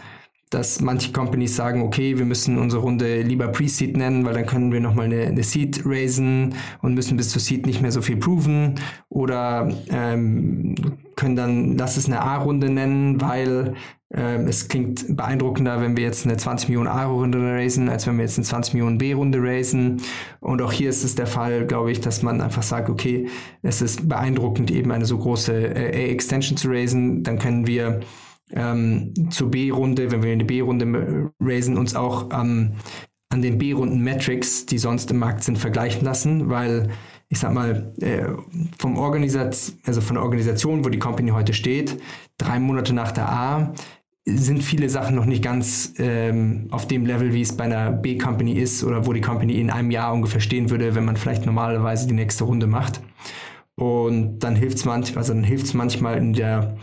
dass 0.51 0.81
manche 0.81 1.13
Companies 1.13 1.57
sagen, 1.57 1.83
okay, 1.83 2.19
wir 2.19 2.25
müssen 2.25 2.59
unsere 2.59 2.83
Runde 2.83 3.23
lieber 3.23 3.49
Pre-Seed 3.49 3.97
nennen, 3.97 4.25
weil 4.25 4.35
dann 4.35 4.47
können 4.47 4.73
wir 4.73 4.81
nochmal 4.81 5.07
eine, 5.07 5.23
eine 5.27 5.43
Seed 5.43 5.83
raisen 5.85 6.55
und 6.83 6.95
müssen 6.95 7.17
bis 7.17 7.31
zur 7.31 7.41
Seed 7.41 7.67
nicht 7.67 7.83
mehr 7.83 7.93
so 7.93 8.01
viel 8.01 8.17
proven 8.17 8.77
oder 9.09 9.73
ähm, 9.91 10.75
können 11.17 11.37
dann, 11.37 11.77
lass 11.77 11.97
es 11.97 12.07
eine 12.07 12.21
A-Runde 12.21 12.71
nennen, 12.71 13.21
weil 13.21 13.75
ähm, 14.15 14.47
es 14.47 14.69
klingt 14.69 15.17
beeindruckender, 15.17 15.83
wenn 15.83 15.97
wir 15.97 16.05
jetzt 16.05 16.25
eine 16.25 16.37
20 16.37 16.71
Millionen 16.71 16.89
A-Runde 16.89 17.39
raisen, 17.39 17.91
als 17.91 18.07
wenn 18.07 18.17
wir 18.17 18.23
jetzt 18.23 18.39
eine 18.39 18.47
20 18.47 18.75
Millionen 18.75 18.97
B-Runde 18.97 19.39
raisen. 19.43 20.01
Und 20.41 20.63
auch 20.63 20.73
hier 20.73 20.89
ist 20.89 21.05
es 21.05 21.15
der 21.15 21.27
Fall, 21.27 21.67
glaube 21.67 21.93
ich, 21.93 22.01
dass 22.01 22.23
man 22.23 22.41
einfach 22.41 22.63
sagt, 22.63 22.89
okay, 22.89 23.29
es 23.63 23.83
ist 23.83 24.09
beeindruckend, 24.09 24.71
eben 24.71 24.93
eine 24.93 25.05
so 25.05 25.19
große 25.19 25.53
äh, 25.53 26.09
A-Extension 26.09 26.57
zu 26.57 26.69
raisen, 26.69 27.23
dann 27.23 27.39
können 27.39 27.67
wir 27.67 28.01
ähm, 28.53 29.31
zur 29.31 29.51
B-Runde, 29.51 30.11
wenn 30.11 30.23
wir 30.23 30.33
eine 30.33 30.45
B-Runde 30.45 31.33
raisen, 31.41 31.77
uns 31.77 31.95
auch 31.95 32.31
ähm, 32.33 32.73
an 33.31 33.43
den 33.43 33.59
B-Runden 33.59 34.03
Metrics, 34.03 34.67
die 34.67 34.79
sonst 34.79 35.11
im 35.11 35.19
Markt 35.19 35.45
sind, 35.45 35.59
vergleichen 35.59 36.05
lassen, 36.05 36.49
weil 36.49 36.89
ich 37.29 37.39
sag 37.39 37.53
mal, 37.53 37.93
äh, 38.01 38.25
vom 38.79 38.97
Organisat 38.97 39.73
also 39.85 40.01
von 40.01 40.15
der 40.15 40.23
Organisation, 40.23 40.85
wo 40.85 40.89
die 40.89 40.99
Company 40.99 41.31
heute 41.31 41.53
steht, 41.53 42.01
drei 42.39 42.59
Monate 42.59 42.95
nach 42.95 43.13
der 43.13 43.29
A, 43.29 43.75
sind 44.25 44.63
viele 44.63 44.89
Sachen 44.91 45.17
noch 45.17 45.25
nicht 45.25 45.43
ganz 45.43 45.95
ähm, 45.99 46.69
auf 46.71 46.87
dem 46.87 47.07
Level, 47.07 47.33
wie 47.33 47.41
es 47.41 47.57
bei 47.57 47.65
einer 47.65 47.93
B-Company 47.93 48.53
ist 48.53 48.85
oder 48.85 49.07
wo 49.07 49.13
die 49.13 49.21
Company 49.21 49.59
in 49.61 49.71
einem 49.71 49.91
Jahr 49.91 50.13
ungefähr 50.13 50.41
stehen 50.41 50.71
würde, 50.71 50.95
wenn 50.95 51.05
man 51.05 51.17
vielleicht 51.17 51.47
normalerweise 51.47 52.07
die 52.07 52.15
nächste 52.15 52.45
Runde 52.45 52.67
macht. 52.67 53.01
Und 53.75 54.41
dann 54.41 54.57
hilft 54.57 54.79
es 54.79 54.85
manchmal, 54.85 55.19
also 55.19 55.33
dann 55.33 55.45
hilft 55.45 55.67
es 55.67 55.75
manchmal 55.75 56.19
in 56.19 56.33
der 56.33 56.77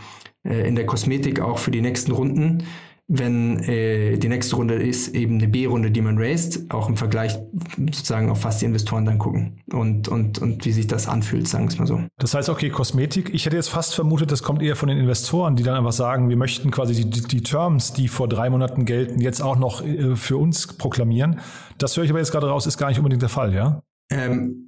äh, 0.48 0.66
in 0.66 0.76
der 0.76 0.86
Kosmetik 0.86 1.40
auch 1.40 1.58
für 1.58 1.70
die 1.70 1.80
nächsten 1.80 2.12
Runden, 2.12 2.64
wenn 3.08 3.60
äh, 3.60 4.18
die 4.18 4.28
nächste 4.28 4.56
Runde 4.56 4.74
ist 4.74 5.14
eben 5.14 5.38
eine 5.38 5.46
B-Runde, 5.46 5.92
die 5.92 6.00
man 6.00 6.18
raised, 6.18 6.68
auch 6.72 6.88
im 6.88 6.96
Vergleich 6.96 7.38
sozusagen 7.76 8.30
auf 8.30 8.42
was 8.42 8.58
die 8.58 8.64
Investoren 8.64 9.04
dann 9.04 9.18
gucken 9.18 9.60
und, 9.72 10.08
und, 10.08 10.40
und 10.40 10.64
wie 10.64 10.72
sich 10.72 10.88
das 10.88 11.06
anfühlt, 11.06 11.46
sagen 11.46 11.66
wir 11.66 11.72
es 11.72 11.78
mal 11.78 11.86
so. 11.86 12.00
Das 12.18 12.34
heißt, 12.34 12.48
okay, 12.48 12.68
Kosmetik, 12.68 13.32
ich 13.32 13.46
hätte 13.46 13.54
jetzt 13.54 13.68
fast 13.68 13.94
vermutet, 13.94 14.32
das 14.32 14.42
kommt 14.42 14.60
eher 14.60 14.74
von 14.74 14.88
den 14.88 14.98
Investoren, 14.98 15.54
die 15.54 15.62
dann 15.62 15.76
einfach 15.76 15.92
sagen, 15.92 16.28
wir 16.28 16.36
möchten 16.36 16.72
quasi 16.72 17.08
die, 17.08 17.22
die 17.22 17.42
Terms, 17.42 17.92
die 17.92 18.08
vor 18.08 18.28
drei 18.28 18.50
Monaten 18.50 18.84
gelten, 18.86 19.20
jetzt 19.20 19.40
auch 19.40 19.56
noch 19.56 19.84
äh, 19.84 20.16
für 20.16 20.36
uns 20.36 20.66
proklamieren. 20.76 21.38
Das 21.78 21.96
höre 21.96 22.02
ich 22.02 22.10
aber 22.10 22.18
jetzt 22.18 22.32
gerade 22.32 22.48
raus, 22.48 22.66
ist 22.66 22.76
gar 22.76 22.88
nicht 22.88 22.98
unbedingt 22.98 23.22
der 23.22 23.28
Fall, 23.28 23.54
ja? 23.54 23.82
Ähm, 24.10 24.65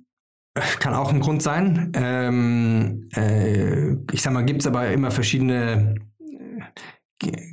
kann 0.80 0.94
auch 0.94 1.12
ein 1.12 1.20
Grund 1.20 1.42
sein. 1.42 1.92
Ähm, 1.94 3.08
äh, 3.14 3.92
ich 4.12 4.22
sag 4.22 4.32
mal, 4.32 4.44
gibt 4.44 4.60
es 4.60 4.66
aber 4.66 4.90
immer 4.90 5.10
verschiedene, 5.10 5.94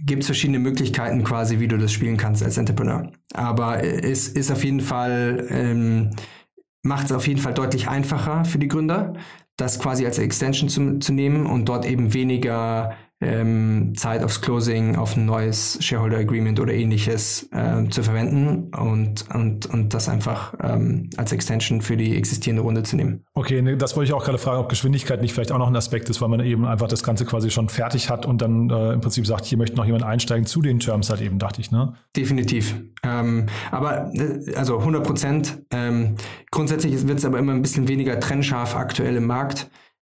gibt 0.06 0.26
verschiedene 0.26 0.60
Möglichkeiten 0.60 1.24
quasi, 1.24 1.60
wie 1.60 1.68
du 1.68 1.78
das 1.78 1.91
spielen 1.91 2.18
kannst 2.18 2.44
als 2.44 2.58
Entrepreneur. 2.58 3.12
Aber 3.34 3.84
es 3.84 4.28
ist 4.28 4.52
auf 4.52 4.63
jeden 4.63 4.82
Fall, 4.82 5.48
ähm, 5.50 6.12
macht 6.84 7.06
es 7.06 7.12
auf 7.12 7.28
jeden 7.28 7.39
Fall 7.39 7.54
deutlich 7.54 7.88
einfacher 7.88 8.46
für 8.46 8.60
die 8.60 8.68
Gründer, 8.68 9.13
das 9.58 9.80
quasi 9.80 10.06
als 10.06 10.20
Extension 10.20 10.70
zu, 10.70 11.00
zu 11.00 11.13
nehmen 11.13 11.46
und 11.46 11.65
dort 11.65 11.86
eben 11.86 12.13
weniger 12.13 12.96
ähm, 13.26 13.94
Zeit 13.96 14.24
aufs 14.24 14.42
Closing, 14.42 14.96
auf 14.96 15.18
ein 15.18 15.26
neues 15.26 15.78
Shareholder 15.82 16.18
Agreement 16.18 16.60
oder 16.60 16.74
ähnliches 16.74 17.50
äh, 17.52 17.88
zu 17.90 18.04
verwenden 18.04 18.74
und, 18.76 19.26
und, 19.34 19.66
und 19.66 19.94
das 19.94 20.08
einfach 20.08 20.54
ähm, 20.62 21.10
als 21.18 21.32
Extension 21.32 21.82
für 21.82 21.98
die 21.98 22.16
existierende 22.16 22.62
Runde 22.62 22.84
zu 22.84 22.96
nehmen. 22.96 23.26
Okay, 23.34 23.62
ne, 23.62 23.78
das 23.78 23.96
wollte 23.96 24.10
ich 24.10 24.14
auch 24.14 24.24
gerade 24.24 24.38
fragen, 24.38 24.60
ob 24.60 24.70
Geschwindigkeit 24.70 25.22
nicht 25.22 25.34
vielleicht 25.34 25.52
auch 25.52 25.58
noch 25.58 25.68
ein 25.68 25.76
Aspekt 25.76 26.10
ist, 26.10 26.22
weil 26.22 26.30
man 26.30 26.40
eben 26.40 26.66
einfach 26.66 26.88
das 26.88 27.04
Ganze 27.04 27.26
quasi 27.26 27.50
schon 27.50 27.70
fertig 27.70 28.10
hat 28.10 28.26
und 28.26 28.42
dann 28.42 28.70
äh, 28.70 28.94
im 28.94 29.02
Prinzip 29.02 29.26
sagt, 29.26 29.46
hier 29.46 29.58
möchte 29.58 29.76
noch 29.76 29.86
jemand 29.86 30.04
einsteigen 30.04 30.46
zu 30.46 30.62
den 30.62 30.80
Terms 30.80 31.10
halt 31.10 31.22
eben, 31.22 31.40
dachte 31.40 31.62
ich, 31.62 31.72
ne? 31.72 31.94
Definitiv. 32.16 32.76
Ähm, 33.04 33.48
aber 33.72 34.12
äh, 34.14 34.56
also 34.56 34.78
100 34.78 35.04
Prozent. 35.04 35.62
Ähm, 35.72 36.16
grundsätzlich 36.52 37.08
wird 37.08 37.20
es 37.20 37.26
aber 37.26 37.40
immer 37.40 37.54
ein 37.54 37.62
bisschen 37.62 37.88
weniger 37.88 38.20
trennscharf 38.20 38.76
aktuell 38.76 39.16
im 39.16 39.26
Markt, 39.26 39.70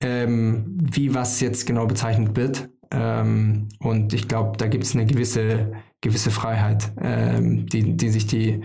ähm, 0.03 0.79
wie 0.81 1.14
was 1.14 1.40
jetzt 1.40 1.66
genau 1.66 1.87
bezeichnet 1.87 2.37
wird. 2.37 2.69
Ähm, 2.90 3.68
und 3.81 4.12
ich 4.12 4.29
glaube, 4.29 4.57
da 4.57 4.66
gibt 4.66 4.85
es 4.85 4.94
eine 4.94 5.07
gewisse, 5.07 5.72
gewisse 6.01 6.31
Freiheit, 6.31 6.92
ähm, 7.01 7.66
die, 7.66 7.96
die 7.96 8.09
sich 8.09 8.27
die 8.27 8.62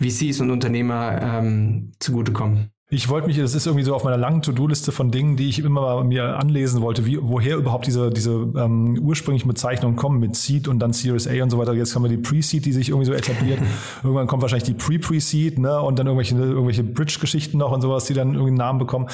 VCs 0.00 0.40
und 0.40 0.50
Unternehmer 0.50 1.20
ähm, 1.22 1.92
zugutekommen. 1.98 2.72
Ich 2.94 3.08
wollte 3.08 3.26
mich, 3.26 3.38
das 3.38 3.54
ist 3.54 3.64
irgendwie 3.64 3.86
so 3.86 3.94
auf 3.94 4.04
meiner 4.04 4.18
langen 4.18 4.42
To-Do-Liste 4.42 4.92
von 4.92 5.10
Dingen, 5.10 5.38
die 5.38 5.48
ich 5.48 5.60
immer 5.60 5.80
mal 5.80 6.04
mir 6.04 6.36
anlesen 6.36 6.82
wollte, 6.82 7.06
wie, 7.06 7.18
woher 7.22 7.56
überhaupt 7.56 7.86
diese, 7.86 8.10
diese 8.10 8.32
ähm, 8.32 8.98
ursprünglichen 9.00 9.48
Bezeichnungen 9.48 9.96
kommen 9.96 10.20
mit 10.20 10.36
Seed 10.36 10.68
und 10.68 10.78
dann 10.78 10.92
Series 10.92 11.26
A 11.26 11.42
und 11.42 11.48
so 11.48 11.56
weiter. 11.56 11.72
Jetzt 11.72 11.94
haben 11.94 12.02
wir 12.02 12.10
die 12.10 12.18
Pre-Seed, 12.18 12.66
die 12.66 12.72
sich 12.72 12.90
irgendwie 12.90 13.06
so 13.06 13.14
etabliert. 13.14 13.60
Irgendwann 14.02 14.26
kommt 14.26 14.42
wahrscheinlich 14.42 14.68
die 14.68 14.74
Pre-Pre-Seed, 14.74 15.58
ne? 15.58 15.80
Und 15.80 15.98
dann 15.98 16.06
irgendwelche, 16.06 16.34
irgendwelche 16.34 16.84
Bridge-Geschichten 16.84 17.56
noch 17.56 17.72
und 17.72 17.80
sowas, 17.80 18.04
die 18.04 18.12
dann 18.12 18.34
irgendwie 18.34 18.48
einen 18.48 18.58
Namen 18.58 18.78
bekommen. 18.78 19.06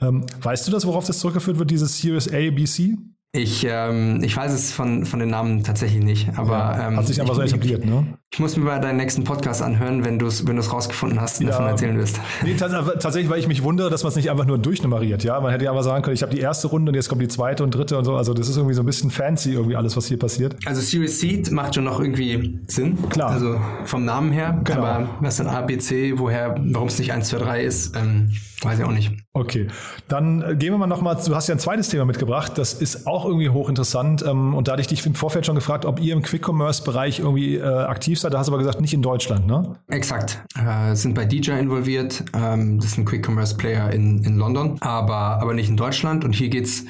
Ähm, 0.00 0.24
weißt 0.40 0.66
du 0.66 0.72
das, 0.72 0.86
worauf 0.86 1.04
das 1.04 1.18
zurückgeführt 1.18 1.58
wird, 1.58 1.70
dieses 1.70 2.00
Series 2.00 2.32
A, 2.32 2.50
B, 2.50 2.64
C? 2.64 2.96
Ich, 3.36 3.66
ähm, 3.68 4.22
ich 4.22 4.36
weiß 4.36 4.52
es 4.52 4.72
von, 4.72 5.04
von 5.04 5.20
den 5.20 5.28
Namen 5.28 5.62
tatsächlich 5.62 6.02
nicht, 6.02 6.38
aber 6.38 6.52
ja, 6.52 6.88
ähm, 6.88 6.96
hat 6.96 7.06
sich 7.06 7.20
einfach 7.20 7.34
so 7.34 7.42
etabliert, 7.42 7.84
ne? 7.84 8.18
Ich 8.36 8.40
muss 8.40 8.54
mir 8.54 8.66
bei 8.66 8.78
deinem 8.78 8.98
nächsten 8.98 9.24
Podcast 9.24 9.62
anhören, 9.62 10.04
wenn 10.04 10.18
du 10.18 10.26
es 10.26 10.46
wenn 10.46 10.58
rausgefunden 10.58 11.18
hast 11.22 11.40
und 11.40 11.46
Ja. 11.46 11.52
davon 11.52 11.68
erzählen 11.68 11.96
wirst. 11.96 12.20
Nee, 12.44 12.52
tats- 12.52 12.74
aber 12.74 12.98
tatsächlich, 12.98 13.30
weil 13.30 13.38
ich 13.38 13.48
mich 13.48 13.62
wundere, 13.62 13.88
dass 13.88 14.02
man 14.02 14.10
es 14.10 14.16
nicht 14.16 14.30
einfach 14.30 14.44
nur 14.44 14.58
durchnummeriert, 14.58 15.24
ja. 15.24 15.40
Man 15.40 15.52
hätte 15.52 15.64
ja 15.64 15.70
einfach 15.70 15.84
sagen 15.84 16.02
können, 16.02 16.12
ich 16.16 16.20
habe 16.22 16.34
die 16.34 16.40
erste 16.40 16.66
Runde 16.68 16.90
und 16.90 16.96
jetzt 16.96 17.08
kommt 17.08 17.22
die 17.22 17.28
zweite 17.28 17.64
und 17.64 17.70
dritte 17.74 17.96
und 17.96 18.04
so. 18.04 18.14
Also 18.14 18.34
das 18.34 18.50
ist 18.50 18.58
irgendwie 18.58 18.74
so 18.74 18.82
ein 18.82 18.86
bisschen 18.86 19.10
fancy, 19.10 19.52
irgendwie 19.54 19.74
alles, 19.74 19.96
was 19.96 20.04
hier 20.04 20.18
passiert. 20.18 20.54
Also 20.66 20.82
Series 20.82 21.18
Seed 21.18 21.50
macht 21.50 21.76
schon 21.76 21.84
noch 21.84 21.98
irgendwie 21.98 22.60
Sinn. 22.68 22.98
Klar. 23.08 23.30
Also 23.30 23.58
vom 23.86 24.04
Namen 24.04 24.32
her. 24.32 24.60
Genau. 24.64 24.80
Aber 24.84 25.08
was 25.20 25.38
dann 25.38 25.46
A, 25.46 25.62
B, 25.62 25.78
C, 25.78 26.18
woher, 26.18 26.56
warum 26.58 26.88
es 26.88 26.98
nicht 26.98 27.14
1, 27.14 27.28
2, 27.30 27.38
3 27.38 27.62
ist, 27.62 27.96
ähm, 27.96 28.32
weiß 28.60 28.80
ich 28.80 28.84
auch 28.84 28.92
nicht. 28.92 29.12
Okay, 29.32 29.68
dann 30.08 30.42
äh, 30.42 30.56
gehen 30.56 30.72
wir 30.72 30.78
mal 30.78 30.86
nochmal, 30.86 31.16
du 31.24 31.34
hast 31.34 31.46
ja 31.48 31.54
ein 31.54 31.58
zweites 31.58 31.88
Thema 31.88 32.04
mitgebracht, 32.06 32.52
das 32.56 32.72
ist 32.74 33.06
auch 33.06 33.26
irgendwie 33.26 33.50
hochinteressant 33.50 34.24
ähm, 34.26 34.54
und 34.54 34.66
da 34.68 34.72
hatte 34.72 34.80
ich 34.80 34.86
dich 34.88 35.04
im 35.04 35.14
Vorfeld 35.14 35.44
schon 35.44 35.54
gefragt, 35.56 35.84
ob 35.84 36.00
ihr 36.00 36.14
im 36.14 36.22
Quick-Commerce-Bereich 36.22 37.18
irgendwie 37.20 37.56
äh, 37.56 37.62
aktiv 37.62 38.18
seid, 38.18 38.25
da 38.30 38.38
hast 38.38 38.46
du 38.46 38.52
aber 38.52 38.58
gesagt, 38.58 38.80
nicht 38.80 38.94
in 38.94 39.02
Deutschland, 39.02 39.46
ne? 39.46 39.76
Exakt. 39.88 40.44
Äh, 40.56 40.94
sind 40.94 41.14
bei 41.14 41.24
DJ 41.24 41.52
involviert. 41.52 42.24
Ähm, 42.34 42.78
das 42.78 42.92
ist 42.92 42.98
ein 42.98 43.04
Quick 43.04 43.26
Commerce 43.26 43.56
Player 43.56 43.90
in, 43.90 44.22
in 44.24 44.36
London, 44.36 44.76
aber, 44.80 45.40
aber 45.40 45.54
nicht 45.54 45.68
in 45.68 45.76
Deutschland. 45.76 46.24
Und 46.24 46.34
hier 46.34 46.48
geht's 46.48 46.84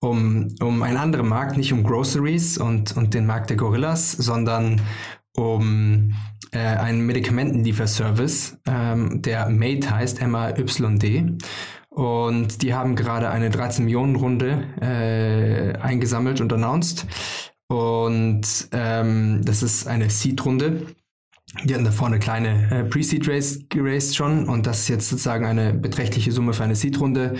um, 0.00 0.48
um 0.60 0.82
einen 0.82 0.96
anderen 0.96 1.28
Markt, 1.28 1.56
nicht 1.56 1.72
um 1.72 1.82
Groceries 1.82 2.58
und, 2.58 2.96
und 2.96 3.14
den 3.14 3.26
Markt 3.26 3.50
der 3.50 3.56
Gorillas, 3.56 4.12
sondern 4.12 4.80
um 5.36 6.14
äh, 6.52 6.58
einen 6.58 7.06
Medikamentenlieferservice, 7.06 8.58
ähm, 8.66 9.22
der 9.22 9.48
MAID 9.48 9.90
heißt, 9.90 10.22
M-A-Y-D. 10.22 11.36
Und 11.90 12.62
die 12.62 12.74
haben 12.74 12.94
gerade 12.94 13.30
eine 13.30 13.50
13 13.50 13.84
Millionen 13.84 14.16
Runde 14.16 14.64
äh, 14.80 15.76
eingesammelt 15.78 16.40
und 16.40 16.52
announced. 16.52 17.06
Und 17.68 18.68
ähm, 18.72 19.42
das 19.44 19.62
ist 19.62 19.86
eine 19.86 20.08
Seed-Runde. 20.08 20.86
Die 21.64 21.74
hatten 21.74 21.84
davor 21.84 22.08
eine 22.08 22.18
kleine 22.18 22.70
äh, 22.70 22.84
Pre-Seed-Race 22.84 23.60
geraced 23.70 24.14
schon 24.14 24.48
und 24.48 24.66
das 24.66 24.80
ist 24.80 24.88
jetzt 24.88 25.08
sozusagen 25.08 25.46
eine 25.46 25.72
beträchtliche 25.72 26.30
Summe 26.30 26.52
für 26.52 26.62
eine 26.62 26.76
Seed-Runde, 26.76 27.36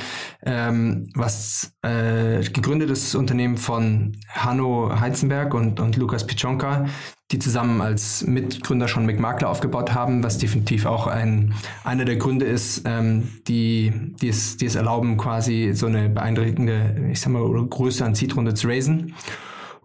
ähm, 0.46 1.10
was 1.14 1.72
äh, 1.82 2.40
gegründet 2.42 2.88
ist, 2.90 3.04
das 3.04 3.14
Unternehmen 3.14 3.58
von 3.58 4.16
Hanno 4.30 4.98
Heizenberg 4.98 5.52
und, 5.52 5.78
und 5.78 5.96
Lukas 5.96 6.26
Pichonka, 6.26 6.86
die 7.30 7.38
zusammen 7.38 7.82
als 7.82 8.26
Mitgründer 8.26 8.88
schon 8.88 9.04
McMakler 9.04 9.50
aufgebaut 9.50 9.92
haben, 9.92 10.24
was 10.24 10.38
definitiv 10.38 10.86
auch 10.86 11.06
ein, 11.06 11.52
einer 11.84 12.06
der 12.06 12.16
Gründe 12.16 12.46
ist, 12.46 12.82
ähm, 12.86 13.28
die, 13.46 13.92
die, 14.22 14.28
es, 14.28 14.56
die 14.56 14.66
es 14.66 14.74
erlauben, 14.74 15.18
quasi 15.18 15.72
so 15.74 15.84
eine 15.84 16.08
beeindruckende, 16.08 17.08
ich 17.12 17.20
sag 17.20 17.30
mal, 17.30 17.42
Größe 17.42 18.06
an 18.06 18.14
Seed-Runde 18.14 18.54
zu 18.54 18.68
raisen. 18.68 19.14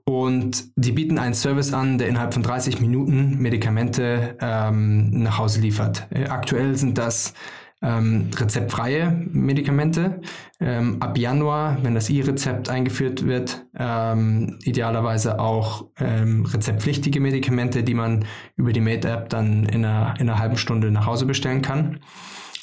Und 0.05 0.65
die 0.75 0.91
bieten 0.91 1.17
einen 1.17 1.33
Service 1.33 1.73
an, 1.73 1.97
der 1.97 2.09
innerhalb 2.09 2.33
von 2.33 2.43
30 2.43 2.81
Minuten 2.81 3.37
Medikamente 3.39 4.37
ähm, 4.41 5.09
nach 5.11 5.37
Hause 5.37 5.61
liefert. 5.61 6.07
Äh, 6.09 6.25
aktuell 6.25 6.75
sind 6.75 6.97
das 6.97 7.33
ähm, 7.81 8.29
rezeptfreie 8.35 9.11
Medikamente. 9.31 10.21
Ähm, 10.59 11.01
ab 11.01 11.17
Januar, 11.17 11.77
wenn 11.83 11.95
das 11.95 12.09
E-Rezept 12.09 12.69
eingeführt 12.69 13.25
wird, 13.25 13.65
ähm, 13.77 14.57
idealerweise 14.63 15.39
auch 15.39 15.87
ähm, 15.99 16.45
rezeptpflichtige 16.45 17.19
Medikamente, 17.19 17.83
die 17.83 17.93
man 17.93 18.25
über 18.55 18.73
die 18.73 18.81
Made-App 18.81 19.29
dann 19.29 19.65
in 19.65 19.85
einer, 19.85 20.15
in 20.19 20.29
einer 20.29 20.39
halben 20.39 20.57
Stunde 20.57 20.91
nach 20.91 21.05
Hause 21.05 21.25
bestellen 21.25 21.61
kann. 21.61 21.99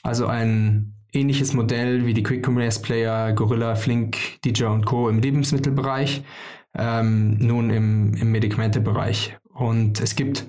Also 0.03 0.27
ein 0.27 0.95
ähnliches 1.13 1.53
Modell 1.53 2.07
wie 2.07 2.15
die 2.15 2.23
Quick 2.23 2.47
Commerce 2.47 2.81
Player 2.81 3.33
Gorilla, 3.33 3.75
Flink, 3.75 4.17
DJ 4.45 4.65
und 4.65 4.87
Co. 4.87 5.09
im 5.09 5.21
Lebensmittelbereich 5.21 6.23
ähm, 6.77 7.37
nun 7.39 7.71
im, 7.71 8.15
im 8.15 8.33
Medikamentebereich. 8.33 9.37
Und 9.53 10.01
es 10.01 10.17
gibt 10.17 10.47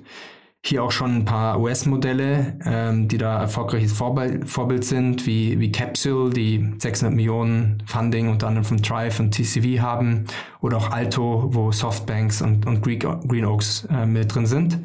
hier 0.64 0.84
auch 0.84 0.92
schon 0.92 1.16
ein 1.16 1.24
paar 1.24 1.60
US-Modelle, 1.60 2.56
ähm, 2.64 3.08
die 3.08 3.18
da 3.18 3.40
erfolgreiches 3.40 3.92
Vorbild, 3.92 4.48
Vorbild 4.48 4.84
sind, 4.84 5.26
wie, 5.26 5.58
wie 5.58 5.72
Capsule, 5.72 6.30
die 6.30 6.74
600 6.78 7.14
Millionen 7.14 7.82
Funding 7.86 8.28
unter 8.28 8.46
anderem 8.46 8.64
von 8.64 8.80
Thrive 8.80 9.18
und 9.20 9.32
TCV 9.34 9.80
haben, 9.80 10.24
oder 10.60 10.76
auch 10.76 10.90
Alto, 10.90 11.48
wo 11.52 11.72
Softbanks 11.72 12.42
und, 12.42 12.66
und 12.66 12.80
Green 12.80 13.44
Oaks 13.44 13.86
äh, 13.90 14.06
mit 14.06 14.32
drin 14.32 14.46
sind. 14.46 14.78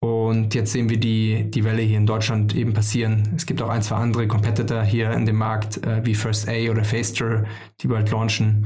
Und 0.00 0.54
jetzt 0.54 0.72
sehen 0.72 0.88
wir 0.88 0.98
die, 0.98 1.48
die 1.48 1.64
Welle 1.64 1.82
hier 1.82 1.98
in 1.98 2.06
Deutschland 2.06 2.56
eben 2.56 2.72
passieren. 2.72 3.34
Es 3.36 3.46
gibt 3.46 3.62
auch 3.62 3.68
ein, 3.68 3.82
zwei 3.82 3.96
andere 3.96 4.26
Competitor 4.26 4.82
hier 4.82 5.12
in 5.12 5.26
dem 5.26 5.36
Markt, 5.36 5.84
äh, 5.84 6.04
wie 6.04 6.14
First 6.14 6.48
A 6.48 6.70
oder 6.70 6.84
Faster, 6.84 7.44
die 7.80 7.88
bald 7.88 8.10
launchen. 8.10 8.64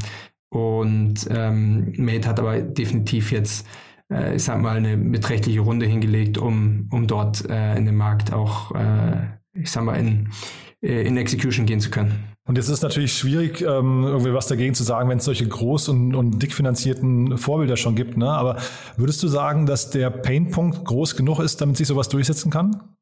Und 0.48 1.26
ähm, 1.30 1.92
Mate 1.96 2.28
hat 2.28 2.38
aber 2.38 2.60
definitiv 2.60 3.32
jetzt, 3.32 3.66
äh, 4.12 4.36
ich 4.36 4.44
sag 4.44 4.60
mal, 4.60 4.76
eine 4.76 4.96
beträchtliche 4.96 5.60
Runde 5.60 5.86
hingelegt, 5.86 6.38
um, 6.38 6.88
um 6.92 7.06
dort 7.06 7.48
äh, 7.48 7.76
in 7.76 7.84
den 7.84 7.96
Markt 7.96 8.32
auch, 8.32 8.74
äh, 8.74 9.26
ich 9.54 9.70
sag 9.70 9.84
mal, 9.84 9.96
in, 9.96 10.28
äh, 10.82 11.06
in 11.06 11.16
Execution 11.16 11.66
gehen 11.66 11.80
zu 11.80 11.90
können. 11.90 12.36
Und 12.46 12.56
jetzt 12.56 12.66
ist 12.66 12.74
es 12.74 12.82
natürlich 12.82 13.12
schwierig, 13.12 13.60
ähm, 13.60 14.04
irgendwie 14.04 14.32
was 14.32 14.46
dagegen 14.46 14.74
zu 14.74 14.84
sagen, 14.84 15.08
wenn 15.08 15.18
es 15.18 15.24
solche 15.24 15.48
groß 15.48 15.88
und, 15.88 16.14
und 16.14 16.40
dick 16.40 16.54
finanzierten 16.54 17.38
Vorbilder 17.38 17.76
schon 17.76 17.96
gibt. 17.96 18.16
Ne? 18.16 18.30
Aber 18.30 18.56
würdest 18.96 19.20
du 19.24 19.28
sagen, 19.28 19.66
dass 19.66 19.90
der 19.90 20.10
Painpunkt 20.10 20.84
groß 20.84 21.16
genug 21.16 21.40
ist, 21.40 21.60
damit 21.60 21.76
sich 21.76 21.88
sowas 21.88 22.08
durchsetzen 22.08 22.52
kann? 22.52 22.96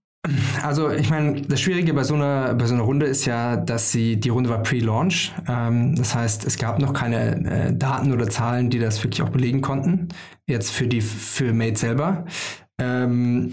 Also 0.63 0.91
ich 0.91 1.11
meine, 1.11 1.43
das 1.43 1.61
Schwierige 1.61 1.93
bei 1.93 2.03
so 2.03 2.15
einer 2.15 2.55
bei 2.55 2.67
so 2.67 2.75
einer 2.75 2.85
Runde 2.85 3.07
ist 3.07 3.27
ja, 3.27 3.57
dass 3.57 3.93
sie 3.93 4.17
die 4.17 4.31
Runde 4.31 4.49
war 4.49 4.63
pre-Launch. 4.63 5.33
Ähm, 5.47 5.95
das 5.97 6.15
heißt, 6.15 6.47
es 6.47 6.57
gab 6.57 6.79
noch 6.79 6.95
keine 6.95 7.45
äh, 7.45 7.73
Daten 7.75 8.13
oder 8.13 8.29
Zahlen, 8.29 8.71
die 8.71 8.79
das 8.79 9.03
wirklich 9.05 9.23
auch 9.23 9.29
belegen 9.29 9.61
konnten. 9.61 10.09
Jetzt 10.47 10.71
für 10.71 10.87
die 10.87 11.03
für 11.03 11.53
Made 11.53 11.77
selber. 11.77 12.25
Ähm, 12.79 13.53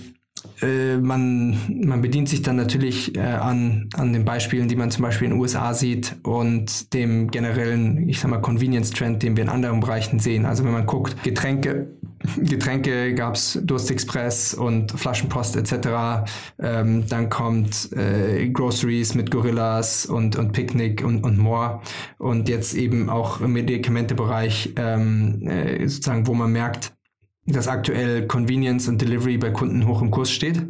äh, 0.62 0.98
man, 0.98 1.58
man 1.86 2.02
bedient 2.02 2.30
sich 2.30 2.42
dann 2.42 2.56
natürlich 2.56 3.16
äh, 3.18 3.22
an, 3.22 3.90
an 3.96 4.14
den 4.14 4.26
Beispielen, 4.26 4.68
die 4.68 4.76
man 4.76 4.92
zum 4.92 5.04
Beispiel 5.04 5.26
in 5.26 5.34
den 5.34 5.40
USA 5.40 5.74
sieht 5.74 6.16
und 6.24 6.94
dem 6.94 7.32
generellen, 7.32 8.08
ich 8.08 8.20
sag 8.20 8.30
mal, 8.30 8.42
Convenience-Trend, 8.42 9.24
den 9.24 9.36
wir 9.36 9.44
in 9.44 9.50
anderen 9.50 9.80
Bereichen 9.80 10.20
sehen. 10.20 10.46
Also 10.46 10.64
wenn 10.64 10.72
man 10.72 10.86
guckt, 10.86 11.24
Getränke, 11.24 11.88
Getränke 12.38 13.16
gab's 13.16 13.60
Durstexpress 13.64 14.54
und 14.54 14.92
Flaschenpost 14.92 15.56
etc. 15.56 16.30
Ähm, 16.60 17.06
dann 17.08 17.30
kommt 17.30 17.92
äh, 17.94 18.48
Groceries 18.50 19.16
mit 19.16 19.32
Gorillas 19.32 20.06
und, 20.06 20.36
und 20.36 20.52
Picknick 20.52 21.04
und, 21.04 21.24
und 21.24 21.38
more. 21.38 21.82
Und 22.20 22.50
jetzt 22.50 22.76
eben 22.76 23.10
auch 23.10 23.42
im 23.42 23.54
Medikamentebereich 23.54 24.74
ähm, 24.76 25.48
äh, 25.48 25.88
sozusagen, 25.88 26.28
wo 26.28 26.34
man 26.34 26.52
merkt, 26.52 26.94
dass 27.52 27.68
aktuell 27.68 28.28
Convenience 28.28 28.88
und 28.88 29.02
Delivery 29.02 29.38
bei 29.38 29.52
Kunden 29.52 29.88
hoch 29.88 30.02
im 30.02 30.12
Kurs 30.12 30.32
steht. 30.32 30.68